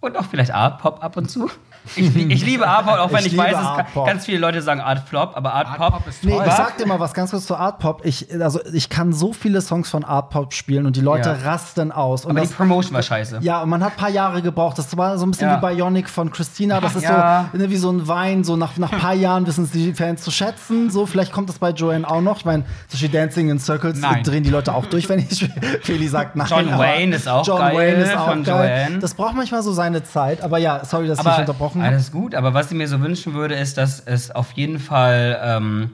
Und 0.00 0.16
auch 0.16 0.24
vielleicht 0.30 0.52
Art 0.54 0.80
Pop 0.80 1.02
ab 1.02 1.16
und 1.16 1.28
zu. 1.28 1.50
Ich, 1.96 2.14
ich 2.16 2.44
liebe 2.44 2.68
Art 2.68 2.86
Pop, 2.86 2.98
auch 2.98 3.10
wenn 3.12 3.20
Ich 3.20 3.32
ich, 3.32 3.36
weiß, 3.36 3.56
Pop. 3.92 4.06
ganz 4.06 4.26
viele 4.26 4.38
Leute 4.38 4.62
sagen 4.62 4.80
Art 4.80 5.08
Flop, 5.08 5.32
aber 5.34 5.54
Art, 5.54 5.80
Art 5.80 6.06
ist 6.06 6.22
Nee, 6.22 6.32
toll. 6.36 6.44
ich 6.46 6.52
sag 6.52 6.76
dir 6.76 6.86
mal 6.86 7.00
was 7.00 7.14
ganz 7.14 7.30
kurz 7.32 7.46
zu 7.46 7.56
Art 7.56 7.80
Pop. 7.80 8.02
Ich, 8.04 8.28
also, 8.40 8.60
ich 8.72 8.90
kann 8.90 9.12
so 9.12 9.32
viele 9.32 9.60
Songs 9.60 9.88
von 9.90 10.04
Art 10.04 10.30
Pop 10.30 10.52
spielen 10.54 10.86
und 10.86 10.94
die 10.94 11.00
Leute 11.00 11.30
Ja. 11.30 11.50
rasten 11.50 11.90
aus. 11.90 12.24
Und 12.24 12.32
aber 12.32 12.40
die 12.42 12.46
das, 12.46 12.56
Promotion 12.56 12.94
war 12.94 13.02
scheiße. 13.02 13.38
ja, 13.40 13.60
und 13.62 13.70
man 13.70 13.82
hat 13.82 13.92
ein 13.92 13.96
paar 13.96 14.10
Jahre 14.10 14.40
gebraucht. 14.40 14.78
Das 14.78 14.96
war 14.96 15.18
so 15.18 15.26
ein 15.26 15.32
bisschen 15.32 15.48
Ja. 15.48 15.60
wie 15.62 15.74
Bionic 15.74 16.08
von 16.08 16.30
Christina. 16.30 16.80
Das 16.80 16.94
ist 16.94 17.02
Ja. 17.02 17.48
so 17.52 17.58
ne, 17.58 17.68
wie 17.70 17.76
so 17.76 17.90
ein 17.90 18.06
Wein. 18.06 18.44
So 18.44 18.56
nach, 18.56 18.76
nach 18.76 18.92
ein 18.92 18.98
paar 19.00 19.14
Jahren 19.14 19.46
wissen 19.48 19.64
es 19.64 19.72
die 19.72 19.94
Fans 19.94 20.22
zu 20.22 20.30
schätzen. 20.30 20.90
So, 20.90 21.06
vielleicht 21.06 21.32
kommt 21.32 21.48
das 21.48 21.58
bei 21.58 21.70
Joanne 21.70 22.08
auch 22.08 22.20
noch. 22.20 22.36
Ich 22.38 22.44
meine, 22.44 22.62
zum 22.86 22.92
Beispiel 23.00 23.08
Dancing 23.08 23.50
in 23.50 23.58
Circles 23.58 23.98
Nein. 24.00 24.22
drehen 24.22 24.44
die 24.44 24.50
Leute 24.50 24.74
auch 24.74 24.86
durch, 24.86 25.08
wenn 25.08 25.18
ich 25.18 25.48
Feli 25.82 26.06
sagt 26.06 26.36
nein. 26.36 26.46
John 26.48 26.78
Wayne 26.78 27.16
ist 27.16 27.26
auch 27.28 27.44
John 27.44 27.58
geil 27.58 27.76
Wayne 27.76 28.02
ist 28.04 28.16
auch 28.16 28.28
von 28.28 28.44
geil. 28.44 28.82
Joanne. 28.86 28.98
Das 29.00 29.14
braucht 29.14 29.34
manchmal 29.34 29.62
so 29.62 29.72
seine 29.88 30.04
Zeit. 30.04 30.42
Aber 30.42 30.58
ja, 30.58 30.84
sorry, 30.84 31.06
dass 31.08 31.20
ich 31.20 31.26
Aber 31.26 31.38
unterbrochen 31.38 31.82
habe. 31.82 31.92
alles 31.92 32.12
gut, 32.12 32.34
aber 32.34 32.54
was 32.54 32.70
ich 32.70 32.76
mir 32.76 32.88
so 32.88 33.00
wünschen 33.00 33.34
würde, 33.34 33.54
ist, 33.54 33.78
dass 33.78 34.00
es 34.00 34.30
auf 34.30 34.52
jeden 34.52 34.78
Fall, 34.78 35.38
ähm, 35.42 35.90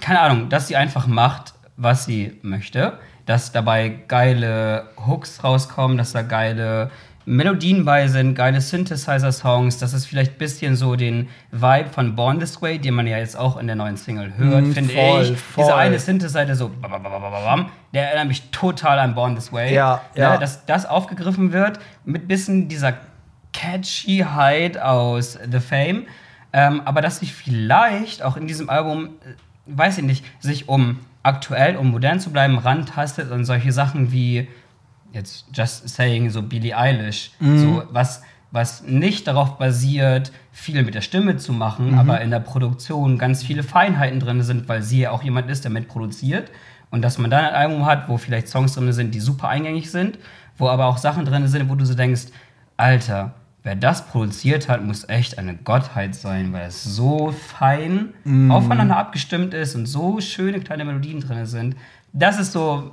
keine 0.00 0.20
Ahnung, 0.20 0.48
dass 0.48 0.68
sie 0.68 0.76
einfach 0.76 1.06
macht, 1.06 1.54
was 1.76 2.04
sie 2.04 2.38
möchte, 2.42 2.98
dass 3.26 3.52
dabei 3.52 3.88
geile 3.88 4.88
Hooks 5.06 5.42
rauskommen, 5.42 5.96
dass 5.96 6.12
da 6.12 6.22
geile 6.22 6.90
Melodien 7.26 7.84
bei 7.84 8.06
sind, 8.08 8.34
geile 8.34 8.60
Synthesizer-Songs, 8.60 9.78
dass 9.78 9.92
es 9.94 10.04
vielleicht 10.04 10.32
ein 10.32 10.38
bisschen 10.38 10.76
so 10.76 10.94
den 10.96 11.28
Vibe 11.50 11.88
von 11.90 12.14
Born 12.14 12.38
This 12.38 12.60
Way, 12.60 12.78
den 12.78 12.94
man 12.94 13.06
ja 13.06 13.18
jetzt 13.18 13.36
auch 13.36 13.56
in 13.56 13.66
der 13.66 13.76
neuen 13.76 13.96
Single 13.96 14.34
hört, 14.36 14.62
Mm, 14.62 14.72
finde 14.72 14.92
ich. 14.92 14.98
voll. 14.98 15.36
Dieser 15.56 15.76
eine 15.76 15.98
Synthesizer 15.98 16.54
so, 16.54 16.70
der 17.94 18.08
erinnert 18.08 18.28
mich 18.28 18.50
total 18.50 18.98
an 18.98 19.14
Born 19.14 19.34
This 19.36 19.52
Way. 19.52 19.74
Ja, 19.74 20.02
ja. 20.14 20.34
Ne, 20.34 20.38
dass 20.38 20.66
das 20.66 20.84
aufgegriffen 20.86 21.52
wird 21.52 21.78
mit 22.04 22.28
bisschen 22.28 22.68
dieser 22.68 22.94
Catchyheit 23.52 24.78
aus 24.78 25.38
The 25.50 25.60
Fame, 25.60 26.06
ähm, 26.52 26.82
aber 26.84 27.00
dass 27.00 27.20
sich 27.20 27.32
vielleicht 27.32 28.22
auch 28.22 28.36
in 28.36 28.46
diesem 28.46 28.68
Album, 28.68 29.06
äh, 29.06 29.08
weiß 29.66 29.98
ich 29.98 30.04
nicht, 30.04 30.24
sich 30.40 30.68
um 30.68 31.00
aktuell, 31.22 31.76
um 31.76 31.90
modern 31.90 32.20
zu 32.20 32.30
bleiben, 32.30 32.58
rantastet 32.58 33.30
und 33.30 33.44
solche 33.46 33.72
Sachen 33.72 34.12
wie 34.12 34.48
jetzt 35.14 35.46
just 35.52 35.88
saying 35.88 36.30
so 36.30 36.42
Billie 36.42 36.76
Eilish, 36.76 37.30
so 37.40 37.82
was 37.90 38.22
was 38.54 38.84
nicht 38.84 39.26
darauf 39.26 39.58
basiert, 39.58 40.30
viel 40.52 40.84
mit 40.84 40.94
der 40.94 41.00
Stimme 41.00 41.36
zu 41.36 41.52
machen, 41.52 41.98
aber 41.98 42.20
in 42.20 42.30
der 42.30 42.38
Produktion 42.38 43.18
ganz 43.18 43.42
viele 43.42 43.64
Feinheiten 43.64 44.20
drin 44.20 44.42
sind, 44.42 44.68
weil 44.68 44.80
sie 44.80 45.00
ja 45.00 45.10
auch 45.10 45.24
jemand 45.24 45.50
ist, 45.50 45.64
der 45.64 45.72
mitproduziert. 45.72 46.52
Und 46.90 47.02
dass 47.02 47.18
man 47.18 47.32
dann 47.32 47.46
ein 47.46 47.54
Album 47.54 47.84
hat, 47.84 48.08
wo 48.08 48.16
vielleicht 48.16 48.46
Songs 48.46 48.74
drin 48.74 48.92
sind, 48.92 49.12
die 49.12 49.18
super 49.18 49.48
eingängig 49.48 49.90
sind, 49.90 50.20
wo 50.56 50.68
aber 50.68 50.86
auch 50.86 50.98
Sachen 50.98 51.24
drin 51.24 51.48
sind, 51.48 51.68
wo 51.68 51.74
du 51.74 51.84
so 51.84 51.94
denkst, 51.94 52.26
Alter, 52.76 53.34
wer 53.64 53.74
das 53.74 54.06
produziert 54.06 54.68
hat, 54.68 54.84
muss 54.84 55.08
echt 55.08 55.36
eine 55.36 55.56
Gottheit 55.56 56.14
sein, 56.14 56.52
weil 56.52 56.68
es 56.68 56.84
so 56.84 57.32
fein 57.32 58.14
aufeinander 58.50 58.96
abgestimmt 58.96 59.52
ist 59.52 59.74
und 59.74 59.86
so 59.86 60.20
schöne 60.20 60.60
kleine 60.60 60.84
Melodien 60.84 61.18
drin 61.18 61.44
sind. 61.46 61.74
Das 62.12 62.38
ist 62.38 62.52
so, 62.52 62.92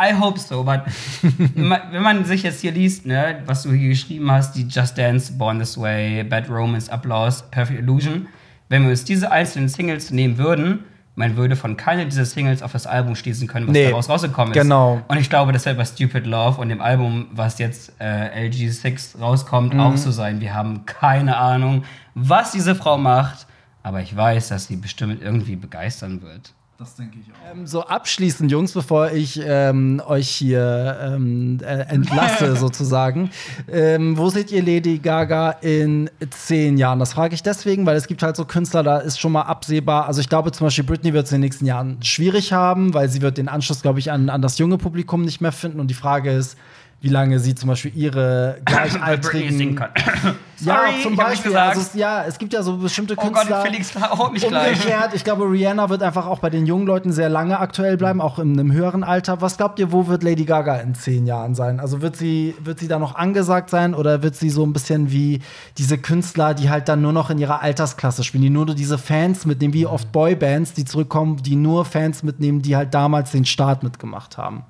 I 0.00 0.12
hope 0.18 0.38
so, 0.40 0.64
but 0.64 0.80
wenn 1.54 2.02
man 2.02 2.24
sich 2.24 2.42
jetzt 2.42 2.60
hier 2.60 2.72
liest, 2.72 3.06
ne, 3.06 3.42
was 3.46 3.62
du 3.62 3.72
hier 3.72 3.90
geschrieben 3.90 4.30
hast, 4.30 4.54
die 4.56 4.62
Just 4.66 4.96
Dance, 4.98 5.32
Born 5.32 5.58
This 5.58 5.78
Way, 5.78 6.24
Bad 6.24 6.48
Romance, 6.48 6.88
Applause, 6.90 7.44
Perfect 7.50 7.80
Illusion, 7.80 8.26
wenn 8.68 8.82
wir 8.84 8.90
uns 8.90 9.04
diese 9.04 9.30
einzelnen 9.30 9.68
Singles 9.68 10.10
nehmen 10.10 10.38
würden, 10.38 10.84
man 11.14 11.36
würde 11.36 11.56
von 11.56 11.76
keiner 11.76 12.06
dieser 12.06 12.24
Singles 12.24 12.62
auf 12.62 12.72
das 12.72 12.86
Album 12.86 13.14
schließen 13.14 13.46
können, 13.46 13.66
was 13.66 13.74
Nee, 13.74 13.88
daraus 13.90 14.08
rausgekommen 14.08 14.54
ist. 14.54 14.62
genau. 14.62 15.02
Und 15.08 15.18
ich 15.18 15.28
glaube, 15.28 15.52
das 15.52 15.66
wird 15.66 15.76
bei 15.76 15.84
Stupid 15.84 16.26
Love 16.26 16.58
und 16.60 16.70
dem 16.70 16.80
Album, 16.80 17.26
was 17.32 17.58
jetzt 17.58 17.92
äh, 18.00 18.48
LG6 18.48 19.20
rauskommt, 19.20 19.74
Mhm. 19.74 19.80
auch 19.80 19.96
so 19.98 20.10
sein. 20.10 20.40
Wir 20.40 20.54
haben 20.54 20.86
keine 20.86 21.36
Ahnung, 21.36 21.84
was 22.14 22.52
diese 22.52 22.74
Frau 22.74 22.96
macht, 22.96 23.46
aber 23.82 24.00
ich 24.00 24.16
weiß, 24.16 24.48
dass 24.48 24.66
sie 24.68 24.76
bestimmt 24.76 25.20
irgendwie 25.20 25.56
begeistern 25.56 26.22
wird. 26.22 26.54
Das 26.82 26.96
denke 26.96 27.18
ich 27.20 27.32
auch. 27.32 27.52
Ähm, 27.52 27.64
so 27.64 27.82
abschließend, 27.82 28.50
Jungs, 28.50 28.72
bevor 28.72 29.12
ich 29.12 29.40
ähm, 29.40 30.02
euch 30.04 30.28
hier 30.28 30.98
ähm, 31.00 31.60
äh, 31.62 31.82
entlasse, 31.82 32.56
sozusagen. 32.56 33.30
Ähm, 33.70 34.18
wo 34.18 34.30
seht 34.30 34.50
ihr 34.50 34.64
Lady 34.64 34.98
Gaga 34.98 35.52
in 35.60 36.10
zehn 36.30 36.76
Jahren? 36.78 36.98
Das 36.98 37.12
frage 37.12 37.36
ich 37.36 37.42
deswegen, 37.44 37.86
weil 37.86 37.94
es 37.94 38.08
gibt 38.08 38.24
halt 38.24 38.34
so 38.34 38.44
Künstler, 38.44 38.82
da 38.82 38.98
ist 38.98 39.20
schon 39.20 39.30
mal 39.30 39.42
absehbar. 39.42 40.06
Also 40.08 40.20
ich 40.20 40.28
glaube 40.28 40.50
zum 40.50 40.66
Beispiel, 40.66 40.82
Britney 40.82 41.12
wird 41.12 41.26
es 41.26 41.30
in 41.30 41.36
den 41.36 41.42
nächsten 41.42 41.66
Jahren 41.66 42.02
schwierig 42.02 42.52
haben, 42.52 42.94
weil 42.94 43.08
sie 43.08 43.22
wird 43.22 43.38
den 43.38 43.46
Anschluss, 43.46 43.82
glaube 43.82 44.00
ich, 44.00 44.10
an, 44.10 44.28
an 44.28 44.42
das 44.42 44.58
junge 44.58 44.76
Publikum 44.76 45.22
nicht 45.22 45.40
mehr 45.40 45.52
finden. 45.52 45.78
Und 45.78 45.86
die 45.86 45.94
Frage 45.94 46.32
ist, 46.32 46.58
wie 47.02 47.08
lange 47.08 47.38
sie 47.40 47.54
zum 47.56 47.68
Beispiel 47.68 47.92
ihre 47.96 48.58
gleichaltrigen 48.64 49.74
kann. 49.74 49.90
ja, 50.60 50.82
zum 51.02 51.12
nicht 51.12 51.20
Beispiel. 51.22 51.56
Also, 51.56 51.80
es- 51.80 51.94
ja, 51.94 52.24
es 52.24 52.38
gibt 52.38 52.52
ja 52.52 52.62
so 52.62 52.76
bestimmte 52.76 53.14
Oh 53.18 53.22
Gott, 53.22 53.34
Künstler. 53.34 53.62
Felix 53.62 53.92
haut 54.00 54.32
mich 54.32 54.46
gleich. 54.46 54.76
Umgekehrt, 54.78 55.10
ich 55.12 55.24
glaube, 55.24 55.44
Rihanna 55.50 55.88
wird 55.90 56.00
einfach 56.02 56.26
auch 56.26 56.38
bei 56.38 56.48
den 56.48 56.64
jungen 56.64 56.86
Leuten 56.86 57.10
sehr 57.12 57.28
lange 57.28 57.58
aktuell 57.58 57.96
bleiben, 57.96 58.20
auch 58.20 58.38
in 58.38 58.52
einem 58.58 58.72
höheren 58.72 59.02
Alter. 59.02 59.40
Was 59.40 59.56
glaubt 59.56 59.80
ihr, 59.80 59.90
wo 59.90 60.06
wird 60.06 60.22
Lady 60.22 60.44
Gaga 60.44 60.76
in 60.76 60.94
zehn 60.94 61.26
Jahren 61.26 61.56
sein? 61.56 61.80
Also 61.80 62.02
wird 62.02 62.14
sie, 62.16 62.54
wird 62.62 62.78
sie 62.78 62.86
da 62.86 63.00
noch 63.00 63.16
angesagt 63.16 63.68
sein 63.68 63.94
oder 63.94 64.22
wird 64.22 64.36
sie 64.36 64.48
so 64.50 64.64
ein 64.64 64.72
bisschen 64.72 65.10
wie 65.10 65.40
diese 65.78 65.98
Künstler, 65.98 66.54
die 66.54 66.70
halt 66.70 66.88
dann 66.88 67.02
nur 67.02 67.12
noch 67.12 67.30
in 67.30 67.38
ihrer 67.38 67.62
Altersklasse 67.62 68.22
spielen, 68.22 68.42
die 68.44 68.50
nur 68.50 68.66
diese 68.66 68.96
Fans 68.96 69.44
mitnehmen, 69.44 69.74
wie 69.74 69.86
oft 69.86 70.12
Boybands, 70.12 70.72
die 70.72 70.84
zurückkommen, 70.84 71.42
die 71.42 71.56
nur 71.56 71.84
Fans 71.84 72.22
mitnehmen, 72.22 72.62
die 72.62 72.76
halt 72.76 72.94
damals 72.94 73.32
den 73.32 73.44
Start 73.44 73.82
mitgemacht 73.82 74.38
haben? 74.38 74.62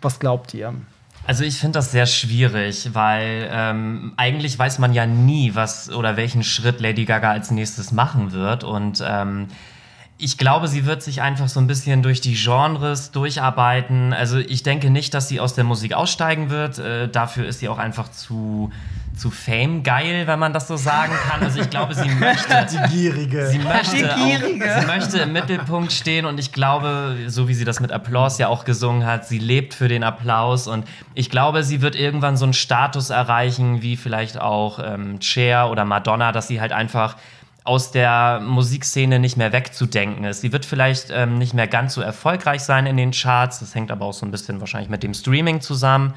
Was 0.00 0.20
glaubt 0.20 0.54
ihr? 0.54 0.72
Also 1.28 1.44
ich 1.44 1.58
finde 1.58 1.78
das 1.80 1.92
sehr 1.92 2.06
schwierig, 2.06 2.94
weil 2.94 3.50
ähm, 3.52 4.14
eigentlich 4.16 4.58
weiß 4.58 4.78
man 4.78 4.94
ja 4.94 5.04
nie, 5.04 5.54
was 5.54 5.90
oder 5.90 6.16
welchen 6.16 6.42
Schritt 6.42 6.80
Lady 6.80 7.04
Gaga 7.04 7.32
als 7.32 7.50
nächstes 7.50 7.92
machen 7.92 8.32
wird. 8.32 8.64
Und 8.64 9.04
ähm, 9.06 9.48
ich 10.16 10.38
glaube, 10.38 10.68
sie 10.68 10.86
wird 10.86 11.02
sich 11.02 11.20
einfach 11.20 11.48
so 11.48 11.60
ein 11.60 11.66
bisschen 11.66 12.02
durch 12.02 12.22
die 12.22 12.32
Genres 12.32 13.10
durcharbeiten. 13.10 14.14
Also 14.14 14.38
ich 14.38 14.62
denke 14.62 14.88
nicht, 14.88 15.12
dass 15.12 15.28
sie 15.28 15.38
aus 15.38 15.52
der 15.52 15.64
Musik 15.64 15.92
aussteigen 15.92 16.48
wird. 16.48 16.78
Äh, 16.78 17.10
dafür 17.10 17.46
ist 17.46 17.60
sie 17.60 17.68
auch 17.68 17.76
einfach 17.76 18.10
zu, 18.10 18.72
zu 19.18 19.30
Fame 19.30 19.82
geil, 19.82 20.26
wenn 20.26 20.38
man 20.38 20.52
das 20.52 20.68
so 20.68 20.76
sagen 20.76 21.12
kann. 21.28 21.42
Also 21.42 21.60
ich 21.60 21.70
glaube, 21.70 21.94
sie 21.94 22.08
möchte 22.08 22.66
Die 22.70 22.94
Gierige. 22.94 23.48
Sie 23.48 23.58
möchte, 23.58 23.96
Die 23.96 24.02
Gierige. 24.02 24.76
auch, 24.76 24.80
sie 24.80 24.86
möchte 24.86 25.18
im 25.18 25.32
Mittelpunkt 25.32 25.92
stehen 25.92 26.24
und 26.24 26.38
ich 26.38 26.52
glaube, 26.52 27.16
so 27.26 27.48
wie 27.48 27.54
sie 27.54 27.64
das 27.64 27.80
mit 27.80 27.92
Applaus 27.92 28.38
ja 28.38 28.48
auch 28.48 28.64
gesungen 28.64 29.04
hat, 29.04 29.26
sie 29.26 29.38
lebt 29.38 29.74
für 29.74 29.88
den 29.88 30.04
Applaus 30.04 30.68
und 30.68 30.86
ich 31.14 31.30
glaube, 31.30 31.64
sie 31.64 31.82
wird 31.82 31.96
irgendwann 31.96 32.36
so 32.36 32.44
einen 32.44 32.54
Status 32.54 33.10
erreichen, 33.10 33.82
wie 33.82 33.96
vielleicht 33.96 34.40
auch 34.40 34.78
ähm, 34.82 35.20
Cher 35.20 35.70
oder 35.70 35.84
Madonna, 35.84 36.32
dass 36.32 36.48
sie 36.48 36.60
halt 36.60 36.72
einfach 36.72 37.16
aus 37.64 37.90
der 37.90 38.40
Musikszene 38.42 39.18
nicht 39.18 39.36
mehr 39.36 39.52
wegzudenken 39.52 40.24
ist. 40.24 40.40
Sie 40.40 40.52
wird 40.52 40.64
vielleicht 40.64 41.08
ähm, 41.10 41.36
nicht 41.36 41.52
mehr 41.52 41.66
ganz 41.66 41.92
so 41.94 42.00
erfolgreich 42.00 42.62
sein 42.62 42.86
in 42.86 42.96
den 42.96 43.10
Charts, 43.10 43.60
das 43.60 43.74
hängt 43.74 43.90
aber 43.90 44.06
auch 44.06 44.14
so 44.14 44.24
ein 44.24 44.30
bisschen 44.30 44.58
wahrscheinlich 44.60 44.88
mit 44.88 45.02
dem 45.02 45.12
Streaming 45.12 45.60
zusammen. 45.60 46.14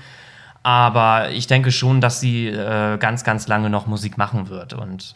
Aber 0.64 1.32
ich 1.32 1.48
denke 1.48 1.72
schon, 1.72 2.02
dass 2.02 2.20
sie 2.20 2.48
äh, 2.48 2.98
ganz, 2.98 3.24
ganz 3.24 3.48
lange 3.48 3.70
noch 3.70 3.88
Musik 3.88 4.18
machen 4.18 4.50
wird. 4.50 4.74
Und 4.74 5.16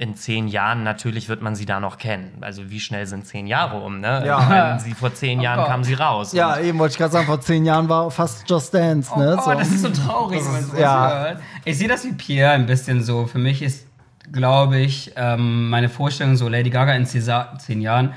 in 0.00 0.14
zehn 0.16 0.48
Jahren 0.48 0.82
natürlich 0.82 1.28
wird 1.28 1.42
man 1.42 1.54
sie 1.54 1.66
da 1.66 1.78
noch 1.78 1.98
kennen. 1.98 2.38
Also 2.40 2.70
wie 2.70 2.80
schnell 2.80 3.06
sind 3.06 3.26
zehn 3.26 3.46
Jahre 3.46 3.80
um, 3.80 4.00
ne? 4.00 4.22
Ja. 4.24 4.78
Sie 4.82 4.94
vor 4.94 5.12
zehn 5.12 5.42
Jahren 5.42 5.58
Gott. 5.58 5.68
kam 5.68 5.84
sie 5.84 5.92
raus. 5.92 6.32
Ja, 6.32 6.58
eben 6.58 6.78
wollte 6.78 6.92
ich 6.92 6.98
gerade 6.98 7.12
sagen, 7.12 7.26
vor 7.26 7.42
zehn 7.42 7.66
Jahren 7.66 7.86
war 7.90 8.10
fast 8.10 8.48
Just 8.48 8.72
Dance, 8.72 9.12
ne? 9.18 9.38
Oh, 9.38 9.50
das 9.52 9.68
ist 9.68 9.82
so 9.82 9.90
traurig, 9.90 10.42
wenn 10.42 10.52
man 10.52 10.64
sowas 10.64 10.80
ja. 10.80 11.10
hört. 11.10 11.42
Ich 11.66 11.76
sehe 11.76 11.86
das 11.86 12.02
wie 12.06 12.12
Pierre 12.12 12.52
ein 12.52 12.64
bisschen 12.64 13.02
so. 13.02 13.26
Für 13.26 13.38
mich 13.38 13.60
ist, 13.60 13.86
glaube 14.32 14.78
ich, 14.78 15.12
ähm, 15.16 15.68
meine 15.68 15.90
Vorstellung 15.90 16.34
so 16.36 16.48
Lady 16.48 16.70
Gaga 16.70 16.94
in 16.94 17.04
zehn 17.04 17.82
Jahren. 17.82 18.14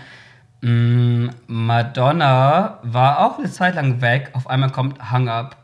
Mm, 0.61 1.31
Madonna 1.47 2.79
war 2.83 3.19
auch 3.25 3.39
eine 3.39 3.51
Zeit 3.51 3.75
lang 3.75 3.99
weg. 3.99 4.29
Auf 4.31 4.49
einmal 4.49 4.69
kommt 4.69 5.11
Hang 5.11 5.27
Up. 5.27 5.57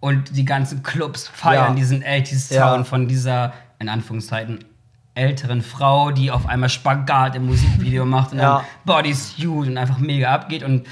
Und 0.00 0.34
die 0.36 0.44
ganzen 0.46 0.82
Clubs 0.82 1.28
feiern 1.28 1.70
Ja. 1.70 1.74
diesen 1.74 2.02
80s 2.02 2.52
Ja. 2.54 2.72
Sound 2.72 2.86
von 2.88 3.06
dieser, 3.06 3.52
in 3.78 3.88
Anführungszeiten, 3.88 4.64
älteren 5.14 5.60
Frau, 5.60 6.10
die 6.10 6.30
auf 6.30 6.46
einmal 6.46 6.68
Spagat 6.70 7.34
im 7.36 7.46
Musikvideo 7.46 8.04
macht 8.06 8.32
und 8.32 8.38
Ja. 8.38 8.58
dann 8.58 8.64
Bodysuit 8.86 9.68
und 9.68 9.76
einfach 9.76 9.98
mega 9.98 10.32
abgeht. 10.32 10.62
Und 10.62 10.86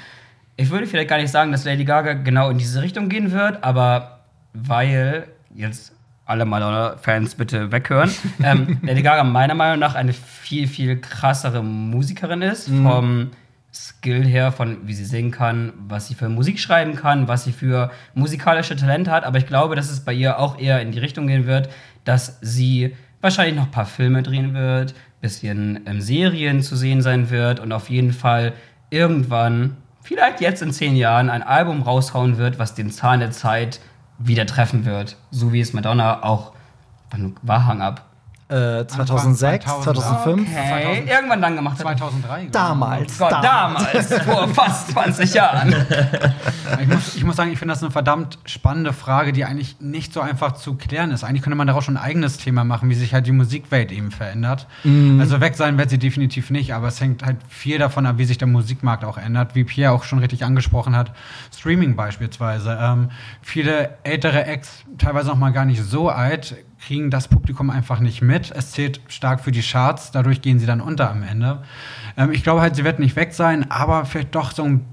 ich 0.57 0.69
würde 0.71 0.87
vielleicht 0.87 1.09
gar 1.09 1.17
nicht 1.19 1.31
sagen, 1.31 1.53
dass 1.53 1.65
Lady 1.65 1.85
Gaga 1.85 2.13
genau 2.15 2.51
in 2.51 2.59
diese 2.59 2.83
Richtung 2.83 3.09
gehen 3.09 3.31
wird, 3.33 3.63
aber 3.65 4.21
weil 4.53 5.29
jetzt 5.55 5.93
alle 6.27 6.45
Madonna-Fans 6.45 7.37
bitte 7.37 7.73
weghören, 7.73 8.11
ähm, 8.43 8.79
Lady 8.83 9.01
Gaga 9.03 9.25
meiner 9.25 9.55
Meinung 9.55 9.79
nach 9.79 9.95
eine 9.95 10.13
viel, 10.13 10.67
viel 10.67 11.01
krassere 11.01 11.63
Musikerin 11.63 12.43
ist, 12.43 12.69
vom 12.69 13.31
Skill 13.79 14.25
her, 14.25 14.51
von 14.51 14.89
wie 14.89 14.95
sie 14.95 15.05
singen 15.05 15.31
kann, 15.31 15.73
was 15.77 16.09
sie 16.09 16.15
für 16.15 16.29
Musik 16.29 16.59
schreiben 16.59 16.97
kann, 16.97 17.29
was 17.29 17.45
sie 17.45 17.53
für 17.53 17.91
musikalische 18.15 18.75
Talente 18.75 19.11
hat, 19.13 19.25
aber 19.25 19.39
ich 19.39 19.47
glaube, 19.47 19.77
dass 19.77 19.91
es 19.91 20.01
bei 20.01 20.13
ihr 20.13 20.41
auch 20.41 20.59
eher 20.59 20.83
in 20.83 20.91
die 20.91 20.99
Richtung 20.99 21.29
gehen 21.29 21.47
wird, 21.47 21.69
dass 22.05 22.39
sie 22.41 22.97
wahrscheinlich 23.21 23.55
noch 23.55 23.67
ein 23.67 23.71
paar 23.71 23.87
Filme 23.87 24.23
drehen 24.23 24.53
wird, 24.53 24.95
bisschen 25.21 25.81
ähm, 25.87 26.01
Serien 26.01 26.63
zu 26.63 26.77
sehen 26.77 27.03
sein 27.03 27.31
wird 27.31 27.61
und 27.61 27.71
auf 27.73 27.89
jeden 27.89 28.13
Fall 28.13 28.53
irgendwann, 28.91 29.77
vielleicht 30.03 30.41
jetzt 30.41 30.63
in 30.63 30.73
zehn 30.73 30.97
Jahren, 30.97 31.31
ein 31.31 31.43
Album 31.43 31.83
raushauen 31.83 32.37
wird, 32.37 32.59
was 32.59 32.75
den 32.75 32.91
Zahn 32.91 33.21
der 33.21 33.31
Zeit 33.31 33.81
wieder 34.19 34.47
treffen 34.47 34.85
wird. 34.87 35.17
So 35.31 35.53
wie 35.53 35.61
es 35.61 35.73
Madonna 35.73 36.25
auch, 36.25 36.53
war 37.43 37.67
Hang 37.67 37.81
Up? 37.81 38.08
Äh, 38.49 38.87
2006, 38.87 39.65
2000. 39.67 39.85
2005. 39.85 40.41
Okay, 40.41 40.69
2000. 40.69 41.11
irgendwann 41.11 41.43
dann 41.43 41.57
gemacht 41.57 41.75
hat. 41.75 41.83
2003. 41.83 42.27
glaube 42.27 42.45
ich. 42.47 42.51
Damals. 42.51 43.19
Gott, 43.19 43.33
damals, 43.33 44.15
vor 44.23 44.49
fast 44.55 44.91
20 44.93 45.35
Jahren. 45.35 45.75
Ich 46.81 46.89
muss, 46.89 47.17
ich 47.17 47.25
muss 47.25 47.37
sagen, 47.37 47.53
ich 47.53 47.59
finde 47.59 47.75
das 47.75 47.83
eine 47.83 47.91
verdammt 47.91 48.39
spannende 48.47 48.95
Frage, 48.95 49.33
die 49.33 49.45
eigentlich 49.45 49.81
nicht 49.81 50.15
so 50.15 50.23
einfach 50.23 50.53
zu 50.53 50.77
klären 50.77 51.11
ist. 51.11 51.25
Eigentlich 51.25 51.43
könnte 51.43 51.57
man 51.57 51.67
daraus 51.67 51.85
schon 51.85 51.99
ein 51.99 52.03
eigenes 52.03 52.39
Thema 52.39 52.65
machen, 52.65 52.89
wie 52.89 52.95
sich 52.95 53.13
halt 53.13 53.27
die 53.27 53.33
Musikwelt 53.33 53.93
eben 53.93 54.11
verändert. 54.11 54.67
Also 55.21 55.41
weg 55.43 55.55
sein 55.55 55.77
wird 55.77 55.91
sie 55.91 55.99
definitiv 55.99 56.51
nicht, 56.51 56.73
aber 56.73 56.89
es 56.89 57.01
hängt 57.03 57.25
halt 57.25 57.37
viel 57.49 57.79
davon 57.79 58.07
ab, 58.07 58.17
wie 58.17 58.25
sich 58.25 58.39
der 58.39 58.49
Musikmarkt 58.49 59.05
auch 59.05 59.19
ändert. 59.19 59.55
Wie 59.55 59.65
Pierre 59.65 59.93
auch 59.93 60.05
schon 60.05 60.21
richtig 60.21 60.45
angesprochen 60.45 60.97
hat, 60.97 61.13
Streaming 61.55 61.97
beispielsweise. 61.97 62.79
Ähm, 62.81 63.11
viele 63.43 63.91
ältere 64.05 64.47
Acts, 64.47 64.85
teilweise 64.97 65.29
noch 65.29 65.37
mal 65.37 65.51
gar 65.53 65.67
nicht 65.67 65.83
so 65.83 66.09
alt, 66.09 66.57
kriegen 66.81 67.11
das 67.11 67.29
Publikum 67.29 67.71
einfach 67.71 68.01
nicht 68.01 68.23
mit. 68.23 68.51
Es 68.51 68.73
zählt 68.73 69.01
stark 69.09 69.41
für 69.41 69.53
die 69.53 69.63
Charts, 69.63 70.11
dadurch 70.11 70.43
gehen 70.43 70.59
sie 70.59 70.67
dann 70.67 70.81
unter 70.81 71.11
am 71.11 71.23
Ende. 71.23 71.63
Ähm, 72.17 72.33
ich 72.33 72.43
glaube 72.43 72.61
halt, 72.61 72.77
sie 72.77 72.85
wird 72.85 72.99
nicht 72.99 73.17
weg 73.17 73.35
sein, 73.35 73.71
aber 73.71 74.05
vielleicht 74.05 74.35
doch 74.35 74.53
so 74.53 74.65
ein 74.65 74.85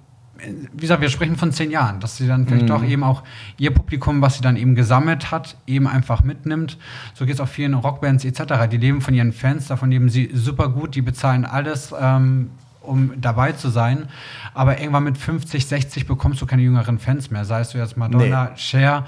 wie 0.74 0.82
gesagt, 0.82 1.02
wir 1.02 1.10
sprechen 1.10 1.38
von 1.38 1.52
zehn 1.52 1.72
Jahren, 1.72 2.00
dass 2.00 2.18
sie 2.18 2.28
dann 2.28 2.46
vielleicht 2.46 2.70
doch 2.70 2.84
eben 2.84 3.04
auch 3.04 3.24
ihr 3.58 3.72
Publikum, 3.72 4.22
was 4.22 4.36
sie 4.36 4.42
dann 4.42 4.58
eben 4.58 4.76
gesammelt 4.76 5.32
hat, 5.32 5.58
eben 5.66 5.88
einfach 5.88 6.24
mitnimmt. 6.24 6.78
So 7.14 7.26
geht 7.26 7.36
es 7.36 7.40
auch 7.40 7.48
vielen 7.48 7.74
Rockbands 7.74 8.26
etc. 8.26 8.68
Die 8.70 8.78
leben 8.78 9.02
von 9.02 9.14
ihren 9.14 9.32
Fans, 9.32 9.68
davon 9.68 9.92
leben 9.92 10.10
sie 10.10 10.30
super 10.34 10.70
gut, 10.70 10.96
die 10.96 11.02
bezahlen 11.02 11.46
alles, 11.46 11.94
ähm, 12.00 12.50
um 12.82 13.14
dabei 13.20 13.54
zu 13.54 13.70
sein. 13.70 14.10
Aber 14.54 14.80
irgendwann 14.80 15.06
mit 15.06 15.18
50, 15.18 15.66
60 15.66 16.06
bekommst 16.06 16.42
du 16.42 16.46
keine 16.46 16.62
jüngeren 16.62 17.00
Fans 17.00 17.32
mehr. 17.32 17.46
Sei 17.46 17.62
es 17.62 17.70
du 17.70 17.78
jetzt 17.78 17.96
Madonna, 17.98 18.52
Cher. 18.56 19.06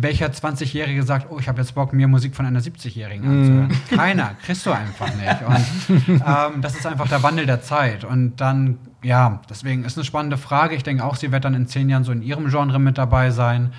Welcher 0.00 0.26
20-Jährige 0.26 1.02
sagt, 1.02 1.26
oh, 1.30 1.38
ich 1.38 1.48
habe 1.48 1.60
jetzt 1.60 1.74
Bock, 1.74 1.92
mir 1.92 2.06
Musik 2.06 2.36
von 2.36 2.46
einer 2.46 2.60
70-Jährigen 2.60 3.26
anzuhören? 3.26 3.80
Keiner, 3.90 4.36
kriegst 4.44 4.64
du 4.64 4.70
einfach 4.70 5.08
nicht. 5.14 5.42
Und 5.42 6.08
ähm, 6.08 6.62
das 6.62 6.76
ist 6.76 6.86
einfach 6.86 7.08
der 7.08 7.22
Wandel 7.22 7.46
der 7.46 7.62
Zeit. 7.62 8.04
Und 8.04 8.36
dann, 8.36 8.78
ja, 9.02 9.40
deswegen 9.50 9.84
ist 9.84 9.96
eine 9.96 10.04
spannende 10.04 10.36
Frage. 10.36 10.76
Ich 10.76 10.84
denke 10.84 11.04
auch, 11.04 11.16
sie 11.16 11.32
wird 11.32 11.44
dann 11.44 11.54
in 11.54 11.66
zehn 11.66 11.88
Jahren 11.88 12.04
so 12.04 12.12
in 12.12 12.22
ihrem 12.22 12.48
Genre 12.48 12.78
mit 12.78 12.96
dabei 12.96 13.30
sein. 13.30 13.72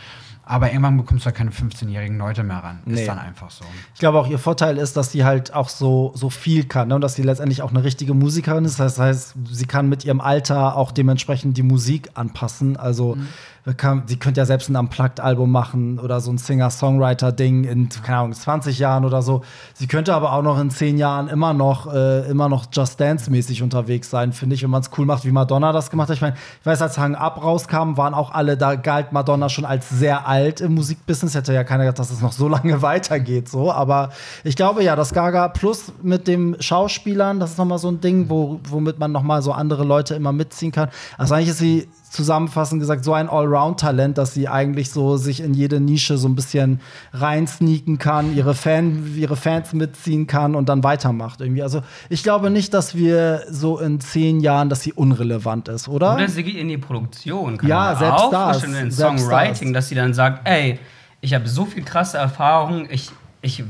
Aber 0.49 0.71
irgendwann 0.71 0.97
bekommst 0.97 1.25
du 1.25 1.29
ja 1.29 1.31
keine 1.31 1.51
15-jährigen 1.51 2.17
Leute 2.17 2.41
mehr 2.41 2.57
ran. 2.57 2.79
Nee. 2.83 3.01
Ist 3.01 3.07
dann 3.07 3.19
einfach 3.19 3.51
so. 3.51 3.63
Ich 3.93 3.99
glaube 3.99 4.17
auch, 4.17 4.27
ihr 4.27 4.39
Vorteil 4.39 4.79
ist, 4.79 4.97
dass 4.97 5.11
sie 5.11 5.23
halt 5.23 5.53
auch 5.53 5.69
so, 5.69 6.11
so 6.15 6.31
viel 6.31 6.63
kann 6.63 6.87
ne? 6.87 6.95
und 6.95 7.01
dass 7.01 7.13
sie 7.13 7.21
letztendlich 7.21 7.61
auch 7.61 7.69
eine 7.69 7.83
richtige 7.83 8.15
Musikerin 8.15 8.65
ist. 8.65 8.79
Das 8.79 8.97
heißt, 8.97 9.35
sie 9.47 9.65
kann 9.65 9.89
mit 9.89 10.05
ihrem 10.05 10.19
Alter 10.19 10.75
auch 10.75 10.91
dementsprechend 10.91 11.55
die 11.55 11.61
Musik 11.61 12.09
anpassen. 12.15 12.77
Also, 12.77 13.15
wir 13.15 13.58
kann, 13.73 14.03
sie 14.05 14.17
könnte 14.17 14.41
ja 14.41 14.45
selbst 14.45 14.69
ein 14.69 14.75
Unplugged-Album 14.75 15.51
machen 15.51 15.99
oder 15.99 16.19
so 16.21 16.31
ein 16.31 16.37
Singer-Songwriter-Ding 16.37 17.63
in, 17.63 17.89
keine 17.89 18.19
Ahnung, 18.19 18.33
20 18.33 18.79
Jahren 18.79 19.05
oder 19.05 19.21
so. 19.21 19.41
Sie 19.73 19.87
könnte 19.87 20.13
aber 20.13 20.33
auch 20.33 20.41
noch 20.41 20.59
in 20.59 20.69
10 20.69 20.97
Jahren 20.97 21.27
immer 21.27 21.53
noch, 21.53 21.93
äh, 21.93 22.29
immer 22.29 22.49
noch 22.49 22.67
Just 22.71 22.99
Dance-mäßig 22.99 23.63
unterwegs 23.63 24.09
sein, 24.09 24.33
finde 24.33 24.55
ich, 24.55 24.63
wenn 24.63 24.69
man 24.69 24.81
es 24.81 24.89
cool 24.97 25.05
macht, 25.05 25.25
wie 25.25 25.31
Madonna 25.31 25.71
das 25.71 25.89
gemacht 25.89 26.09
hat. 26.09 26.15
Ich 26.15 26.21
meine, 26.21 26.35
ich 26.59 26.65
weiß, 26.65 26.81
als 26.81 26.97
Hang 26.97 27.15
Up 27.15 27.43
rauskam, 27.43 27.97
waren 27.97 28.13
auch 28.13 28.31
alle, 28.31 28.57
da 28.57 28.75
galt 28.75 29.11
Madonna 29.11 29.49
schon 29.49 29.65
als 29.65 29.89
sehr 29.89 30.27
alt 30.27 30.61
im 30.61 30.75
Musikbusiness. 30.75 31.35
Hätte 31.35 31.53
ja 31.53 31.63
keiner 31.63 31.83
gedacht, 31.83 31.99
dass 31.99 32.11
es 32.11 32.21
noch 32.21 32.31
so 32.31 32.47
lange 32.49 32.81
weitergeht, 32.81 33.49
so. 33.49 33.71
Aber 33.71 34.09
ich 34.43 34.55
glaube 34.55 34.83
ja, 34.83 34.95
das 34.95 35.13
Gaga 35.13 35.47
Plus 35.49 35.91
mit 36.01 36.27
dem 36.27 36.55
Schauspielern, 36.59 37.39
das 37.39 37.51
ist 37.51 37.57
nochmal 37.57 37.79
so 37.79 37.89
ein 37.89 38.01
Ding, 38.01 38.29
wo, 38.29 38.59
womit 38.69 38.99
man 38.99 39.11
nochmal 39.11 39.41
so 39.41 39.51
andere 39.51 39.83
Leute 39.83 40.15
immer 40.15 40.31
mitziehen 40.31 40.71
kann. 40.71 40.89
Also 41.17 41.33
eigentlich 41.33 41.49
ist 41.49 41.59
sie 41.59 41.87
zusammenfassend 42.09 42.79
gesagt 42.79 43.03
so 43.03 43.13
ein 43.13 43.29
Allround-Talent, 43.29 44.17
dass 44.17 44.33
sie 44.33 44.47
eigentlich 44.47 44.89
so 44.89 45.17
sich 45.17 45.41
in 45.41 45.53
jede 45.53 45.79
Nische 45.79 46.17
so 46.17 46.27
ein 46.27 46.35
bisschen 46.35 46.81
reinsneaken 47.13 47.97
kann, 47.97 48.35
ihre, 48.35 48.55
Fan, 48.55 49.13
ihre 49.15 49.35
Fans 49.35 49.73
mitziehen 49.73 50.27
kann 50.27 50.55
und 50.55 50.69
dann 50.69 50.83
weitermacht 50.83 51.41
irgendwie. 51.41 51.63
Also 51.63 51.81
ich 52.09 52.23
glaube 52.23 52.49
nicht, 52.49 52.73
dass 52.73 52.95
wir 52.95 53.43
so 53.49 53.79
in 53.79 53.99
zehn 53.99 54.39
Jahren, 54.39 54.69
dass 54.69 54.81
sie 54.81 54.93
unrelevant 54.93 55.67
ist, 55.67 55.87
oder? 55.87 56.15
Oder 56.15 56.27
sie 56.27 56.43
geht 56.43 56.55
in 56.55 56.67
die 56.67 56.77
Produktion. 56.77 57.57
Kann 57.57 57.69
Ja, 57.69 57.95
selbst 57.95 58.23
auch 58.23 58.31
das, 58.31 58.63
in 58.63 58.91
Songwriting, 58.91 59.73
das. 59.73 59.83
dass 59.85 59.89
sie 59.89 59.95
dann 59.95 60.13
sagt, 60.13 60.47
ey, 60.47 60.79
ich 61.21 61.33
habe 61.33 61.47
so 61.47 61.65
viel 61.65 61.83
krasse 61.83 62.17
Erfahrung, 62.17 62.87
ich, 62.89 63.11
ich 63.41 63.63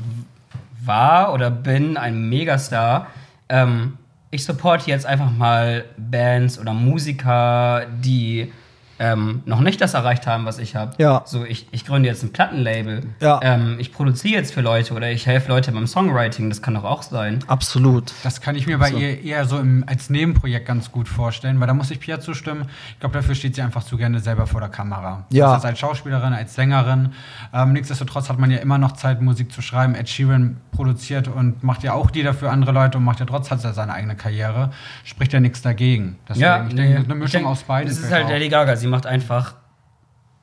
war 0.85 1.33
oder 1.33 1.51
bin 1.51 1.97
ein 1.97 2.29
Megastar. 2.29 3.07
Ähm, 3.49 3.97
ich 4.31 4.43
supporte 4.43 4.89
jetzt 4.89 5.05
einfach 5.05 5.31
mal 5.31 5.85
Bands 5.97 6.59
oder 6.59 6.73
Musiker, 6.73 7.87
die 8.03 8.51
ähm, 8.99 9.41
noch 9.45 9.61
nicht 9.61 9.79
das 9.81 9.93
erreicht 9.93 10.27
haben, 10.27 10.45
was 10.45 10.59
ich 10.59 10.75
habe. 10.75 10.93
Ja. 10.97 11.23
So, 11.25 11.45
ich, 11.45 11.67
ich 11.71 11.85
gründe 11.85 12.09
jetzt 12.09 12.21
ein 12.23 12.33
Plattenlabel. 12.33 13.03
Ja. 13.21 13.39
Ähm, 13.41 13.77
ich 13.79 13.93
produziere 13.93 14.35
jetzt 14.35 14.53
für 14.53 14.61
Leute 14.61 14.93
oder 14.93 15.09
ich 15.11 15.25
helfe 15.25 15.49
Leute 15.49 15.71
beim 15.71 15.87
Songwriting. 15.87 16.49
Das 16.49 16.61
kann 16.61 16.73
doch 16.73 16.83
auch 16.83 17.01
sein. 17.01 17.39
Absolut. 17.47 18.13
Das 18.23 18.41
kann 18.41 18.55
ich 18.55 18.67
mir 18.67 18.77
bei 18.77 18.91
So. 18.91 18.97
ihr 18.97 19.23
eher 19.23 19.45
so 19.45 19.57
im, 19.57 19.83
als 19.87 20.09
Nebenprojekt 20.09 20.67
ganz 20.67 20.91
gut 20.91 21.07
vorstellen, 21.07 21.59
weil 21.59 21.67
da 21.67 21.73
muss 21.73 21.91
ich 21.91 21.99
Pia 21.99 22.19
zustimmen. 22.19 22.65
Ich 22.93 22.99
glaube, 22.99 23.13
dafür 23.13 23.35
steht 23.35 23.55
sie 23.55 23.61
einfach 23.61 23.83
zu 23.83 23.97
gerne 23.97 24.19
selber 24.19 24.47
vor 24.47 24.59
der 24.59 24.69
Kamera. 24.69 25.25
Ja. 25.31 25.45
Das 25.45 25.55
heißt, 25.55 25.65
als 25.65 25.79
Schauspielerin, 25.79 26.33
als 26.33 26.55
Sängerin. 26.55 27.13
Ähm, 27.53 27.73
nichtsdestotrotz 27.73 28.29
hat 28.29 28.37
man 28.37 28.51
ja 28.51 28.57
immer 28.57 28.77
noch 28.77 28.93
Zeit, 28.93 29.21
Musik 29.21 29.51
zu 29.51 29.61
schreiben. 29.61 29.95
Ed 29.95 30.09
Sheeran 30.09 30.57
produziert 30.71 31.27
und 31.27 31.63
macht 31.63 31.83
ja 31.83 31.93
auch 31.93 32.11
Lieder 32.11 32.33
für 32.33 32.49
andere 32.49 32.71
Leute 32.71 32.97
und 32.97 33.05
macht 33.05 33.19
ja 33.19 33.25
trotzdem 33.25 33.57
hat 33.57 33.63
er 33.63 33.73
seine 33.73 33.93
eigene 33.93 34.15
Karriere. 34.15 34.71
Spricht 35.03 35.33
ja 35.33 35.39
nichts 35.39 35.61
dagegen. 35.61 36.17
Deswegen, 36.27 36.67
ich 36.67 36.75
denke, 36.75 36.95
eine 36.97 37.03
Ich 37.05 37.07
Mischung 37.07 37.29
denk, 37.31 37.45
aus 37.47 37.63
beiden. 37.63 37.89
Das 37.89 37.97
ist 37.97 38.11
halt 38.11 38.25
auch. 38.25 38.29
Lady 38.29 38.49
Gaga. 38.49 38.75
Sie 38.75 38.88
macht 38.89 39.05
einfach 39.05 39.55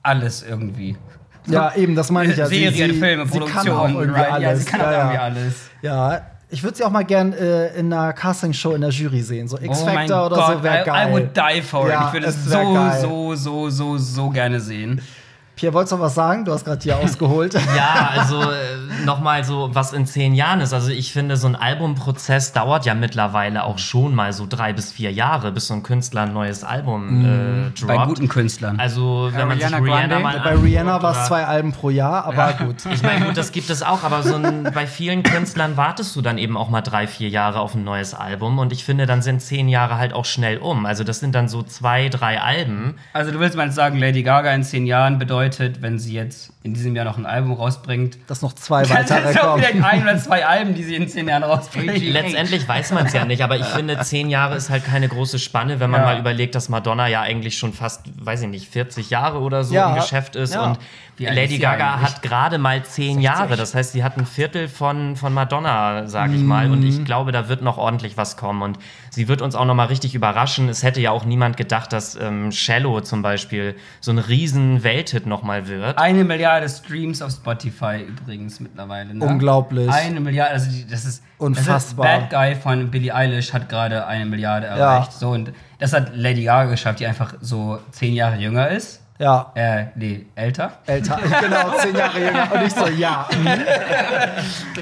alles 0.02 0.42
irgendwie. 0.42 0.96
Ja, 1.46 1.74
eben, 1.76 1.94
das 1.94 2.10
meine 2.10 2.32
ich 2.32 2.38
ja. 2.38 2.46
Serien, 2.46 2.94
sie- 2.94 2.98
Filme, 2.98 3.24
sie 3.26 3.30
Produktion, 3.38 3.64
kann 3.64 3.72
auch 3.72 3.88
irgendwie 3.88 4.20
right? 4.20 4.32
alles. 4.32 4.42
Ja, 4.44 4.56
sie 4.56 4.64
kann 4.64 4.80
auch 4.80 4.84
ja, 4.84 4.98
irgendwie 4.98 5.14
ja. 5.14 5.22
alles. 5.22 5.70
Ja, 5.82 6.20
ich 6.48 6.62
würde 6.62 6.76
sie 6.76 6.84
auch 6.84 6.90
mal 6.90 7.04
gern 7.04 7.32
äh, 7.32 7.74
in 7.76 7.92
einer 7.92 8.12
Castingshow 8.12 8.72
in 8.74 8.80
der 8.80 8.90
Jury 8.90 9.20
sehen. 9.22 9.48
So 9.48 9.56
Oh 9.58 9.64
X-Factor 9.64 10.26
oder 10.26 10.36
Gott, 10.36 10.56
so 10.58 10.62
wäre 10.62 10.82
I, 10.82 10.84
geil. 10.84 11.08
I 11.08 11.12
would 11.12 11.36
die 11.36 11.62
for 11.62 11.88
Ja, 11.88 12.02
it. 12.02 12.06
Ich 12.06 12.12
würde 12.12 12.26
es 12.26 12.44
so, 12.44 12.90
so, 13.00 13.34
so, 13.34 13.70
so, 13.70 13.98
so 13.98 14.30
gerne 14.30 14.60
sehen. 14.60 15.00
Pierre, 15.56 15.72
wolltest 15.72 15.92
du 15.92 15.96
noch 15.96 16.04
was 16.04 16.14
sagen? 16.14 16.44
Du 16.44 16.52
hast 16.52 16.66
gerade 16.66 16.82
hier 16.82 16.98
ausgeholt. 16.98 17.54
Ja, 17.76 18.10
also 18.16 18.40
äh, 18.42 19.04
nochmal 19.04 19.44
so, 19.44 19.70
was 19.72 19.92
in 19.92 20.06
zehn 20.06 20.34
Jahren 20.34 20.60
ist. 20.60 20.72
Also 20.72 20.90
ich 20.90 21.12
finde, 21.12 21.36
so 21.36 21.46
ein 21.46 21.56
Albumprozess 21.56 22.52
dauert 22.52 22.86
ja 22.86 22.94
mittlerweile 22.94 23.64
auch 23.64 23.78
schon 23.78 24.14
mal 24.14 24.32
so 24.32 24.46
drei 24.48 24.72
bis 24.72 24.92
vier 24.92 25.12
Jahre, 25.12 25.52
bis 25.52 25.66
so 25.66 25.74
ein 25.74 25.82
Künstler 25.82 26.22
ein 26.22 26.32
neues 26.32 26.64
Album 26.64 27.24
äh, 27.24 27.78
droppt. 27.78 27.86
Bei 27.86 28.04
guten 28.06 28.28
Künstlern. 28.28 28.78
Also 28.78 29.30
wenn 29.32 29.48
man 29.48 29.58
sich 29.58 29.66
Ariana 29.66 29.84
Rihanna 29.84 30.20
Grande? 30.20 30.38
mal 30.38 30.40
Bei 30.40 30.54
Rihanna 30.60 31.02
war 31.02 31.12
es 31.12 31.26
zwei 31.26 31.44
Alben 31.44 31.72
pro 31.72 31.90
Jahr, 31.90 32.24
aber 32.24 32.52
gut. 32.64 32.76
Ich 32.92 33.02
meine, 33.02 33.26
gut, 33.26 33.36
das 33.36 33.52
gibt 33.52 33.68
es 33.70 33.82
auch, 33.82 34.04
aber 34.04 34.22
so 34.22 34.36
ein, 34.36 34.70
bei 34.74 34.86
vielen 34.86 35.22
Künstlern 35.22 35.76
wartest 35.76 36.14
du 36.16 36.22
dann 36.22 36.38
eben 36.38 36.56
auch 36.56 36.68
mal 36.68 36.82
drei, 36.82 37.06
vier 37.06 37.28
Jahre 37.28 37.60
auf 37.60 37.74
ein 37.74 37.84
neues 37.84 38.14
Album 38.14 38.58
und 38.58 38.72
ich 38.72 38.84
finde, 38.84 39.06
dann 39.06 39.22
sind 39.22 39.40
zehn 39.40 39.68
Jahre 39.68 39.96
halt 39.96 40.12
auch 40.12 40.24
schnell 40.26 40.58
um. 40.58 40.86
Also 40.86 41.04
das 41.04 41.20
sind 41.20 41.34
dann 41.34 41.48
so 41.48 41.62
zwei, 41.62 42.08
drei 42.08 42.40
Alben. 42.40 42.96
Also 43.12 43.32
du 43.32 43.40
willst 43.40 43.56
mal 43.56 43.70
sagen, 43.70 43.98
Lady 43.98 44.22
Gaga 44.22 44.52
in 44.52 44.62
zehn 44.62 44.86
Jahren 44.86 45.18
bedeutet, 45.18 45.45
wenn 45.80 45.98
sie 45.98 46.12
jetzt 46.14 46.52
in 46.62 46.74
diesem 46.74 46.94
Jahr 46.96 47.04
noch 47.04 47.16
ein 47.18 47.26
Album 47.26 47.52
rausbringt, 47.52 48.18
Dass 48.26 48.42
noch 48.42 48.52
zwei 48.54 48.88
weitere 48.88 49.06
sind 49.22 49.30
es 49.30 49.36
auch 49.38 49.42
kommen. 49.52 49.62
vielleicht 49.62 49.84
ein 49.84 50.02
oder 50.02 50.18
zwei 50.18 50.46
Alben, 50.46 50.74
die 50.74 50.82
sie 50.82 50.94
in 50.96 51.08
zehn 51.08 51.28
Jahren 51.28 51.42
rausbringt. 51.44 51.96
Letztendlich 52.02 52.66
weiß 52.68 52.92
man 52.92 53.06
es 53.06 53.12
ja 53.12 53.24
nicht, 53.24 53.42
aber 53.42 53.56
ich 53.56 53.64
finde, 53.66 53.98
zehn 54.00 54.28
Jahre 54.30 54.56
ist 54.56 54.70
halt 54.70 54.84
keine 54.84 55.08
große 55.08 55.38
Spanne, 55.38 55.80
wenn 55.80 55.90
man 55.90 56.00
Ja. 56.00 56.06
mal 56.06 56.18
überlegt, 56.20 56.54
dass 56.54 56.68
Madonna 56.68 57.06
ja 57.08 57.20
eigentlich 57.22 57.56
schon 57.58 57.72
fast, 57.72 58.02
weiß 58.24 58.42
ich 58.42 58.48
nicht, 58.48 58.68
40 58.68 59.10
Jahre 59.10 59.38
oder 59.40 59.64
so 59.64 59.74
Ja. 59.74 59.90
im 59.90 59.96
Geschäft 59.96 60.36
ist 60.36 60.54
Ja. 60.54 60.64
und 60.66 60.78
Lady 61.18 61.58
Gaga 61.58 61.94
eigentlich? 61.94 62.10
hat 62.12 62.22
gerade 62.22 62.58
mal 62.58 62.82
zehn 62.84 63.20
Jahre. 63.20 63.56
Das 63.56 63.74
heißt, 63.74 63.92
sie 63.92 64.04
hat 64.04 64.18
ein 64.18 64.26
Viertel 64.26 64.68
von, 64.68 65.16
von 65.16 65.32
Madonna, 65.32 66.06
sage 66.08 66.34
ich 66.34 66.42
mal. 66.42 66.70
Und 66.70 66.80
Mhm. 66.80 66.88
ich 66.88 67.04
glaube, 67.06 67.32
da 67.32 67.48
wird 67.48 67.62
noch 67.62 67.78
ordentlich 67.78 68.16
was 68.18 68.36
kommen. 68.36 68.60
Und 68.62 68.78
sie 69.16 69.28
wird 69.28 69.40
uns 69.40 69.54
auch 69.54 69.64
noch 69.64 69.74
mal 69.74 69.86
richtig 69.86 70.14
überraschen. 70.14 70.68
Es 70.68 70.82
hätte 70.82 71.00
ja 71.00 71.10
auch 71.10 71.24
niemand 71.24 71.56
gedacht, 71.56 71.90
dass 71.90 72.16
ähm, 72.16 72.52
Shallow 72.52 73.00
zum 73.00 73.22
Beispiel 73.22 73.74
so 74.00 74.10
ein 74.12 74.18
riesen 74.18 74.84
Welthit 74.84 75.24
noch 75.24 75.42
mal 75.42 75.68
wird. 75.68 75.96
Eine 75.98 76.22
Milliarde 76.22 76.68
Streams 76.68 77.22
auf 77.22 77.30
Spotify 77.32 78.02
übrigens 78.06 78.60
mittlerweile. 78.60 79.14
Ne? 79.14 79.24
Unglaublich. 79.24 79.90
Eine 79.90 80.20
Milliarde, 80.20 80.52
also 80.52 80.70
die, 80.70 80.86
das 80.86 81.06
ist 81.06 81.22
Unfassbar. 81.38 82.06
Das 82.06 82.24
ist 82.24 82.30
Bad 82.30 82.30
Guy 82.30 82.54
von 82.60 82.90
Billie 82.90 83.14
Eilish 83.14 83.54
hat 83.54 83.70
gerade 83.70 84.06
eine 84.06 84.26
Milliarde 84.26 84.66
Ja. 84.66 84.74
erreicht. 84.96 85.12
So 85.14 85.30
und 85.30 85.50
das 85.78 85.94
hat 85.94 86.14
Lady 86.14 86.44
Gaga 86.44 86.70
geschafft, 86.70 87.00
die 87.00 87.06
einfach 87.06 87.32
so 87.40 87.78
zehn 87.92 88.12
Jahre 88.14 88.36
jünger 88.36 88.68
ist. 88.68 89.00
Ja, 89.18 89.50
Äh, 89.54 89.86
nee, 89.94 90.26
älter. 90.34 90.72
älter. 90.84 91.18
genau, 91.40 91.70
zehn 91.78 91.96
Jahre 91.96 92.20
jünger. 92.20 92.52
Und 92.52 92.66
ich 92.66 92.74
so, 92.74 92.86
ja. 92.86 93.26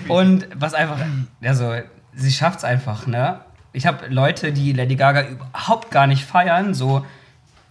Und 0.09 0.49
was 0.57 0.75
einfach, 0.75 0.99
also, 1.45 1.73
sie 2.15 2.33
schafft's 2.33 2.65
einfach, 2.65 3.07
ne? 3.07 3.39
Ich 3.75 3.87
habe 3.87 4.07
Leute, 4.09 4.53
die 4.53 4.73
Lady 4.73 4.97
Gaga 4.97 5.25
überhaupt 5.29 5.91
gar 5.91 6.07
nicht 6.07 6.25
feiern, 6.25 6.73
so, 6.75 7.05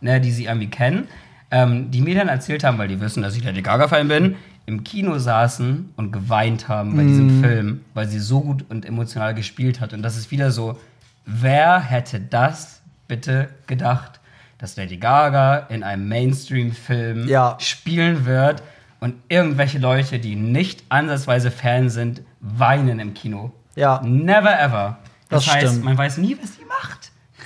ne, 0.01 0.21
die 0.21 0.31
sie 0.31 0.45
irgendwie 0.45 0.69
kennen. 0.69 1.07
ähm, 1.49 1.91
die 1.91 2.01
mir 2.01 2.15
dann 2.15 2.29
erzählt 2.29 2.63
haben, 2.63 2.77
weil 2.79 2.87
die 2.87 2.99
wissen, 2.99 3.21
dass 3.21 3.35
ich 3.35 3.43
Lady 3.43 3.61
Gaga-Fan 3.61 4.07
bin, 4.07 4.35
im 4.65 4.83
Kino 4.83 5.19
saßen 5.19 5.93
und 5.97 6.11
geweint 6.11 6.67
haben 6.67 6.95
bei 6.97 7.03
diesem 7.03 7.43
Film, 7.43 7.81
weil 7.93 8.07
sie 8.07 8.17
so 8.17 8.41
gut 8.41 8.65
und 8.69 8.85
emotional 8.85 9.35
gespielt 9.35 9.79
hat. 9.79 9.93
Und 9.93 10.01
das 10.01 10.17
ist 10.17 10.31
wieder 10.31 10.49
so, 10.51 10.79
wer 11.27 11.79
hätte 11.79 12.19
das 12.19 12.81
bitte 13.07 13.49
gedacht, 13.67 14.19
dass 14.57 14.77
Lady 14.77 14.97
Gaga 14.97 15.57
in 15.69 15.83
einem 15.83 16.07
Mainstream-Film 16.07 17.27
Ja. 17.27 17.55
spielen 17.59 18.25
wird 18.25 18.63
und 18.99 19.13
irgendwelche 19.29 19.77
Leute, 19.77 20.17
die 20.17 20.35
nicht 20.35 20.83
ansatzweise 20.89 21.51
Fan 21.51 21.89
sind, 21.89 22.21
weinen 22.39 22.99
im 22.99 23.13
Kino. 23.13 23.51
Ja. 23.75 24.01
Never 24.03 24.59
ever. 24.59 24.97
Das, 25.33 25.45
Das 25.45 25.53
heißt, 25.55 25.67
stimmt. 25.67 25.83
man 25.85 25.97
weiß 25.97 26.17
nie, 26.17 26.37
was 26.41 26.55
sie 26.55 26.65
macht. 26.65 27.02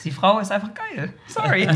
Die 0.08 0.14
Frau 0.14 0.40
ist 0.40 0.54
einfach 0.54 0.70
geil. 0.74 1.10
Sorry. 1.28 1.68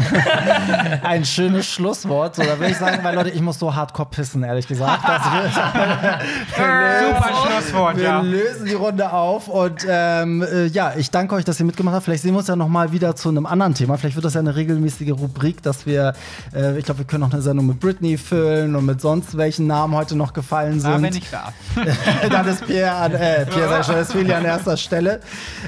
Ein 1.04 1.26
schönes 1.26 1.66
Schlusswort. 1.66 2.34
So, 2.38 2.44
da 2.44 2.58
würde 2.58 2.72
ich 2.72 2.78
sagen, 2.78 3.04
weil 3.04 3.14
Leute, 3.14 3.30
ich 3.32 3.42
muss 3.42 3.60
so 3.60 3.76
hardcore 3.76 4.08
pissen, 4.10 4.42
ehrlich 4.44 4.70
gesagt. 4.70 5.04
Dass 5.06 5.26
wir, 6.58 7.14
Super 7.14 7.30
Schlusswort, 7.46 7.98
wir 7.98 8.04
ja. 8.04 8.22
lösen 8.22 8.68
die 8.68 8.74
Runde 8.74 9.12
auf 9.12 9.50
und 9.50 9.86
ähm, 9.86 10.44
äh, 10.44 10.68
ja, 10.68 10.94
ich 10.96 11.12
danke 11.12 11.36
euch, 11.36 11.44
dass 11.44 11.60
ihr 11.60 11.66
mitgemacht 11.66 11.96
habt. 11.96 12.06
Vielleicht 12.06 12.24
sehen 12.24 12.32
wir 12.32 12.38
uns 12.38 12.48
ja 12.48 12.56
noch 12.56 12.70
mal 12.70 12.94
wieder 12.94 13.18
zu 13.18 13.28
einem 13.28 13.46
anderen 13.46 13.74
Thema. 13.74 13.98
Vielleicht 13.98 14.16
wird 14.16 14.24
das 14.24 14.36
ja 14.36 14.40
eine 14.40 14.56
regelmäßige 14.56 15.12
Rubrik, 15.12 15.62
dass 15.62 15.86
wir, 15.86 16.14
äh, 16.56 16.80
ich 16.80 16.86
glaube, 16.86 17.00
wir 17.00 17.06
können 17.06 17.24
noch 17.24 17.34
eine 17.34 17.42
Sendung 17.42 17.68
mit 17.68 17.82
Britney 17.82 18.18
füllen 18.18 18.78
und 18.78 18.86
mit 18.86 19.02
sonst 19.02 19.36
welchen 19.36 19.68
Namen 19.68 19.94
heute 19.94 20.16
noch 20.16 20.32
gefallen 20.32 20.80
sind. 20.80 20.90
Da 20.90 20.98
bin 21.00 21.18
ich 21.18 21.30
da. 21.30 21.52
dann 22.30 22.48
ist 22.48 22.66
Pierre 22.66 22.96
an, 22.96 23.14
äh, 23.14 23.46
Pierre 23.46 23.82
ich 23.82 23.86
schon, 23.86 23.98
ist 23.98 24.14
Feli 24.14 24.32
an 24.32 24.46
erster 24.46 24.78
Stelle. 24.78 25.20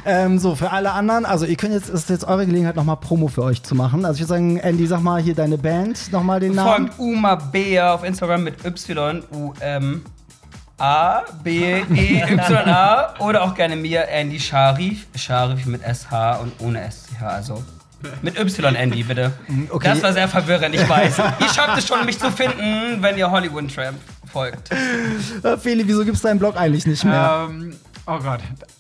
Ähm, 0.05 0.39
so, 0.39 0.55
für 0.55 0.72
alle 0.72 0.93
anderen, 0.93 1.26
also 1.26 1.45
ihr 1.45 1.57
könnt 1.57 1.74
jetzt, 1.74 1.89
es 1.89 2.03
ist 2.03 2.09
jetzt 2.09 2.24
eure 2.24 2.45
Gelegenheit, 2.54 2.76
nochmal 2.76 2.97
Promo 2.97 3.28
für 3.28 3.43
euch 3.43 3.64
zu 3.64 3.74
machen. 3.74 4.06
Also 4.06 4.16
ich 4.16 4.22
würde 4.22 4.30
sagen, 4.30 4.58
Andy, 4.58 4.86
sag 4.86 5.01
mal 5.01 5.22
hier 5.22 5.34
deine 5.34 5.58
Band, 5.58 6.12
nochmal 6.12 6.39
den 6.39 6.54
Namen. 6.54 6.88
Folgt 6.88 6.99
Uma 6.99 7.36
Bea 7.36 7.93
auf 7.95 8.04
Instagram 8.04 8.43
mit 8.43 8.64
Y-U-M. 8.64 10.01
A, 10.78 11.22
B, 11.43 11.82
E, 11.95 12.22
Y, 12.22 12.68
A 12.68 13.14
oder 13.20 13.43
auch 13.43 13.56
gerne 13.56 13.76
mir, 13.76 14.08
Andy 14.08 14.39
Sharif. 14.39 15.08
Sharif 15.16 15.66
mit 15.66 15.82
SH 15.82 16.39
und 16.41 16.51
ohne 16.60 16.89
SCH, 16.91 17.22
also 17.22 17.64
mit 18.22 18.38
Y, 18.38 18.76
Andy, 18.76 19.04
bitte. 19.04 19.32
okay. 19.70 19.89
Das 19.89 20.04
war 20.04 20.14
sehr 20.14 20.28
verwirrend, 20.28 20.76
ich 20.76 20.88
weiß. 20.88 21.18
ihr 21.39 21.49
schafft 21.49 21.78
es 21.78 21.88
schon, 21.88 22.06
mich 22.06 22.20
zu 22.20 22.30
finden, 22.32 23.01
wenn 23.01 23.18
ihr 23.18 23.30
Hollywood 23.30 23.74
Tramp 23.74 23.97
folgt. 24.32 24.70
Feli, 25.60 25.88
wieso 25.88 26.04
gibt's 26.04 26.22
deinen 26.22 26.39
Blog 26.39 26.58
eigentlich 26.58 26.86
nicht 26.86 27.04
mehr? 27.04 27.47
Ähm, 27.49 27.76
oh 28.06 28.20
Gott, 28.20 28.39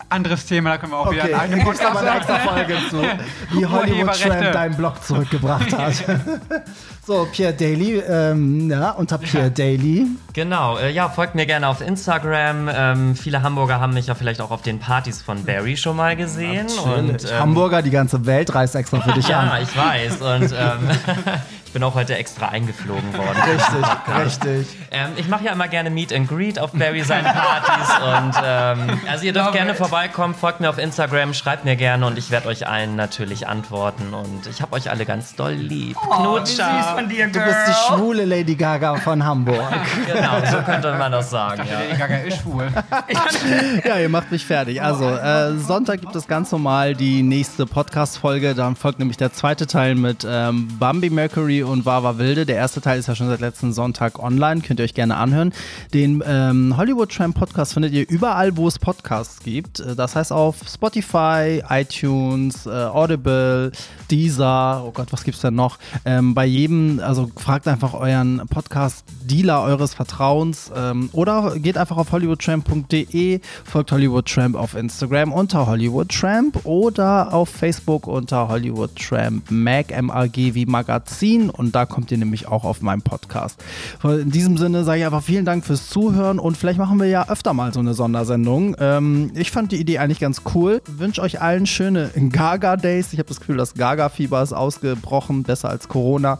anderes 0.09 0.45
Thema, 0.45 0.71
da 0.71 0.77
können 0.77 0.91
wir 0.91 0.97
auch 0.97 1.11
wieder 1.11 1.23
Okay, 1.23 1.33
einen 1.33 1.51
dann 1.51 1.61
eigenen 1.61 1.65
gibt's 1.65 1.85
aber 1.85 1.99
eine 1.99 2.17
extra 2.17 2.39
Folge 2.39 2.77
zu, 2.89 3.01
wie 3.57 3.65
Hollywood. 3.65 4.13
Tramp 4.13 4.51
deinen 4.51 4.75
Blog 4.75 5.03
zurückgebracht 5.03 5.71
hat. 5.77 5.93
so, 7.05 7.27
Pierre 7.31 7.53
Daly, 7.53 7.99
ähm, 7.99 8.69
ja, 8.71 8.91
unter 8.91 9.17
Pierre 9.17 9.51
Daly. 9.51 10.07
Genau, 10.33 10.77
äh, 10.77 10.89
ja, 10.89 11.09
folgt 11.09 11.35
mir 11.35 11.45
gerne 11.45 11.67
auf 11.67 11.81
Instagram. 11.81 12.69
Ähm, 12.73 13.15
viele 13.15 13.43
Hamburger 13.43 13.79
haben 13.79 13.93
mich 13.93 14.07
ja 14.07 14.15
vielleicht 14.15 14.41
auch 14.41 14.51
auf 14.51 14.61
den 14.61 14.79
Partys 14.79 15.21
von 15.21 15.43
Barry 15.43 15.77
schon 15.77 15.95
mal 15.97 16.15
gesehen. 16.15 16.67
Und, 16.85 17.23
ähm, 17.23 17.39
Hamburger, 17.39 17.81
die 17.81 17.91
ganze 17.91 18.25
Welt 18.25 18.55
reist 18.55 18.75
extra 18.75 19.01
für 19.01 19.11
dich 19.11 19.25
an. 19.35 19.47
Ja, 19.47 19.59
ich 19.59 19.77
weiß. 19.77 20.21
Und 20.21 20.51
ähm, 20.57 20.89
ich 21.65 21.71
bin 21.73 21.83
auch 21.83 21.93
heute 21.93 22.15
extra 22.15 22.47
eingeflogen 22.47 23.15
worden. 23.17 23.37
Richtig, 23.45 24.15
richtig. 24.25 24.77
Ähm, 24.91 25.09
ich 25.17 25.27
mache 25.27 25.43
ja 25.45 25.51
immer 25.51 25.67
gerne 25.67 25.89
Meet 25.89 26.13
and 26.13 26.27
Greet 26.29 26.57
auf 26.57 26.71
Barry 26.71 27.03
seinen 27.03 27.25
Partys. 27.25 27.89
Und 28.01 28.33
ähm, 28.43 28.99
also 29.07 29.25
ihr 29.25 29.33
dürft 29.33 29.47
Love 29.47 29.57
gerne 29.57 29.71
it. 29.71 29.77
vorbeikommen, 29.77 30.33
folgt 30.33 30.61
mir 30.61 30.69
auf 30.69 30.77
Instagram, 30.79 31.33
schreibt 31.33 31.65
mir 31.65 31.75
gerne 31.75 32.07
und 32.07 32.17
ich 32.17 32.31
werde 32.31 32.47
euch 32.47 32.65
allen 32.67 32.95
natürlich 32.95 33.47
antworten. 33.47 34.13
Und 34.13 34.47
ich 34.47 34.61
habe 34.61 34.73
euch 34.73 34.89
alle 34.89 35.05
ganz 35.05 35.35
doll 35.35 35.53
lieb. 35.53 35.97
Oh, 36.09 36.39
wie 36.39 36.92
von 36.95 37.09
dir, 37.09 37.25
Du 37.27 37.33
Girl. 37.33 37.45
bist 37.45 37.57
die 37.67 37.93
schwule 37.93 38.25
Lady 38.25 38.55
Gaga 38.55 38.95
von 38.95 39.23
Hamburg. 39.23 39.59
Genau, 40.05 40.33
so 40.51 40.57
könnte 40.63 40.93
man 40.97 41.11
das 41.11 41.29
sagen. 41.29 41.63
Ja. 41.69 41.79
Lady 41.79 41.97
Gaga 41.97 42.15
ist 42.17 42.37
schwul. 42.41 42.67
Ja, 43.85 43.97
ihr 43.99 44.09
macht 44.09 44.31
mich 44.31 44.45
fertig. 44.45 44.81
Also, 44.81 45.09
äh, 45.09 45.57
Sonntag 45.57 46.01
gibt 46.01 46.15
es 46.15 46.27
ganz 46.27 46.51
normal 46.51 46.95
die 46.95 47.21
nächste 47.23 47.65
Podcast-Folge. 47.65 48.53
Dann 48.55 48.75
folgt 48.75 48.99
nämlich 48.99 49.17
der 49.17 49.33
zweite 49.33 49.67
Teil 49.67 49.95
mit 49.95 50.25
ähm, 50.27 50.67
Bambi 50.79 51.09
Mercury 51.09 51.63
und 51.63 51.85
Wawa 51.85 52.17
Wilde. 52.17 52.45
Der 52.45 52.55
erste 52.57 52.81
Teil 52.81 52.99
ist 52.99 53.07
ja 53.07 53.15
schon 53.15 53.27
seit 53.27 53.39
letzten 53.41 53.73
Sonntag 53.73 54.19
online. 54.19 54.61
Könnt 54.61 54.79
ihr 54.79 54.83
euch 54.85 54.93
gerne 54.93 55.17
anhören. 55.17 55.53
Den 55.93 56.23
ähm, 56.25 56.75
Hollywood 56.77 57.11
Tramp 57.11 57.37
Podcast 57.37 57.73
findet 57.73 57.93
ihr 57.93 58.07
überall, 58.09 58.55
wo 58.57 58.67
es 58.67 58.79
Podcasts 58.79 59.39
gibt. 59.43 59.79
Äh, 59.79 59.95
Das 59.95 60.15
heißt 60.15 60.31
auf 60.31 60.55
Spotify, 60.71 61.61
iTunes, 61.69 62.65
äh, 62.65 62.69
Audible, 62.69 63.71
Deezer. 64.11 64.83
Oh 64.85 64.91
Gott, 64.91 65.07
was 65.11 65.23
gibt's 65.23 65.41
denn 65.41 65.55
noch? 65.55 65.77
Ähm, 66.05 66.33
bei 66.33 66.45
jedem, 66.45 66.82
also 66.99 67.29
fragt 67.35 67.67
einfach 67.67 67.93
euren 67.93 68.41
Podcast-Dealer 68.49 69.63
eures 69.63 69.93
Vertrauens 69.93 70.71
ähm, 70.75 71.09
oder 71.13 71.57
geht 71.59 71.77
einfach 71.77 71.97
auf 71.97 72.11
hollywoodtramp.de, 72.11 73.39
folgt 73.63 73.91
Hollywood 73.91 74.27
Tramp 74.27 74.55
auf 74.55 74.75
Instagram 74.75 75.31
unter 75.31 75.67
Hollywood 75.67 76.09
Tramp 76.09 76.65
oder 76.65 77.33
auf 77.33 77.49
Facebook 77.49 78.07
unter 78.07 78.47
Hollywood 78.47 78.95
Tramp 78.95 79.49
Mag, 79.49 79.91
M-A-G 79.91 80.53
wie 80.53 80.65
Magazin 80.65 81.49
und 81.49 81.75
da 81.75 81.85
kommt 81.85 82.11
ihr 82.11 82.17
nämlich 82.17 82.47
auch 82.47 82.63
auf 82.63 82.81
meinen 82.81 83.01
Podcast. 83.01 83.63
In 84.03 84.31
diesem 84.31 84.57
Sinne 84.57 84.83
sage 84.83 84.99
ich 84.99 85.05
einfach 85.05 85.23
vielen 85.23 85.45
Dank 85.45 85.65
fürs 85.65 85.89
Zuhören 85.89 86.39
und 86.39 86.57
vielleicht 86.57 86.79
machen 86.79 86.99
wir 86.99 87.07
ja 87.07 87.29
öfter 87.29 87.53
mal 87.53 87.73
so 87.73 87.79
eine 87.79 87.93
Sondersendung. 87.93 88.75
Ähm, 88.79 89.31
ich 89.35 89.51
fand 89.51 89.71
die 89.71 89.77
Idee 89.77 89.99
eigentlich 89.99 90.19
ganz 90.19 90.41
cool. 90.53 90.81
Wünsche 90.87 91.21
euch 91.21 91.41
allen 91.41 91.65
schöne 91.65 92.11
Gaga 92.31 92.77
Days. 92.77 93.13
Ich 93.13 93.19
habe 93.19 93.27
das 93.29 93.39
Gefühl, 93.39 93.57
das 93.57 93.73
Gaga-Fieber 93.75 94.41
ist 94.41 94.53
ausgebrochen, 94.53 95.43
besser 95.43 95.69
als 95.69 95.87
Corona. 95.87 96.39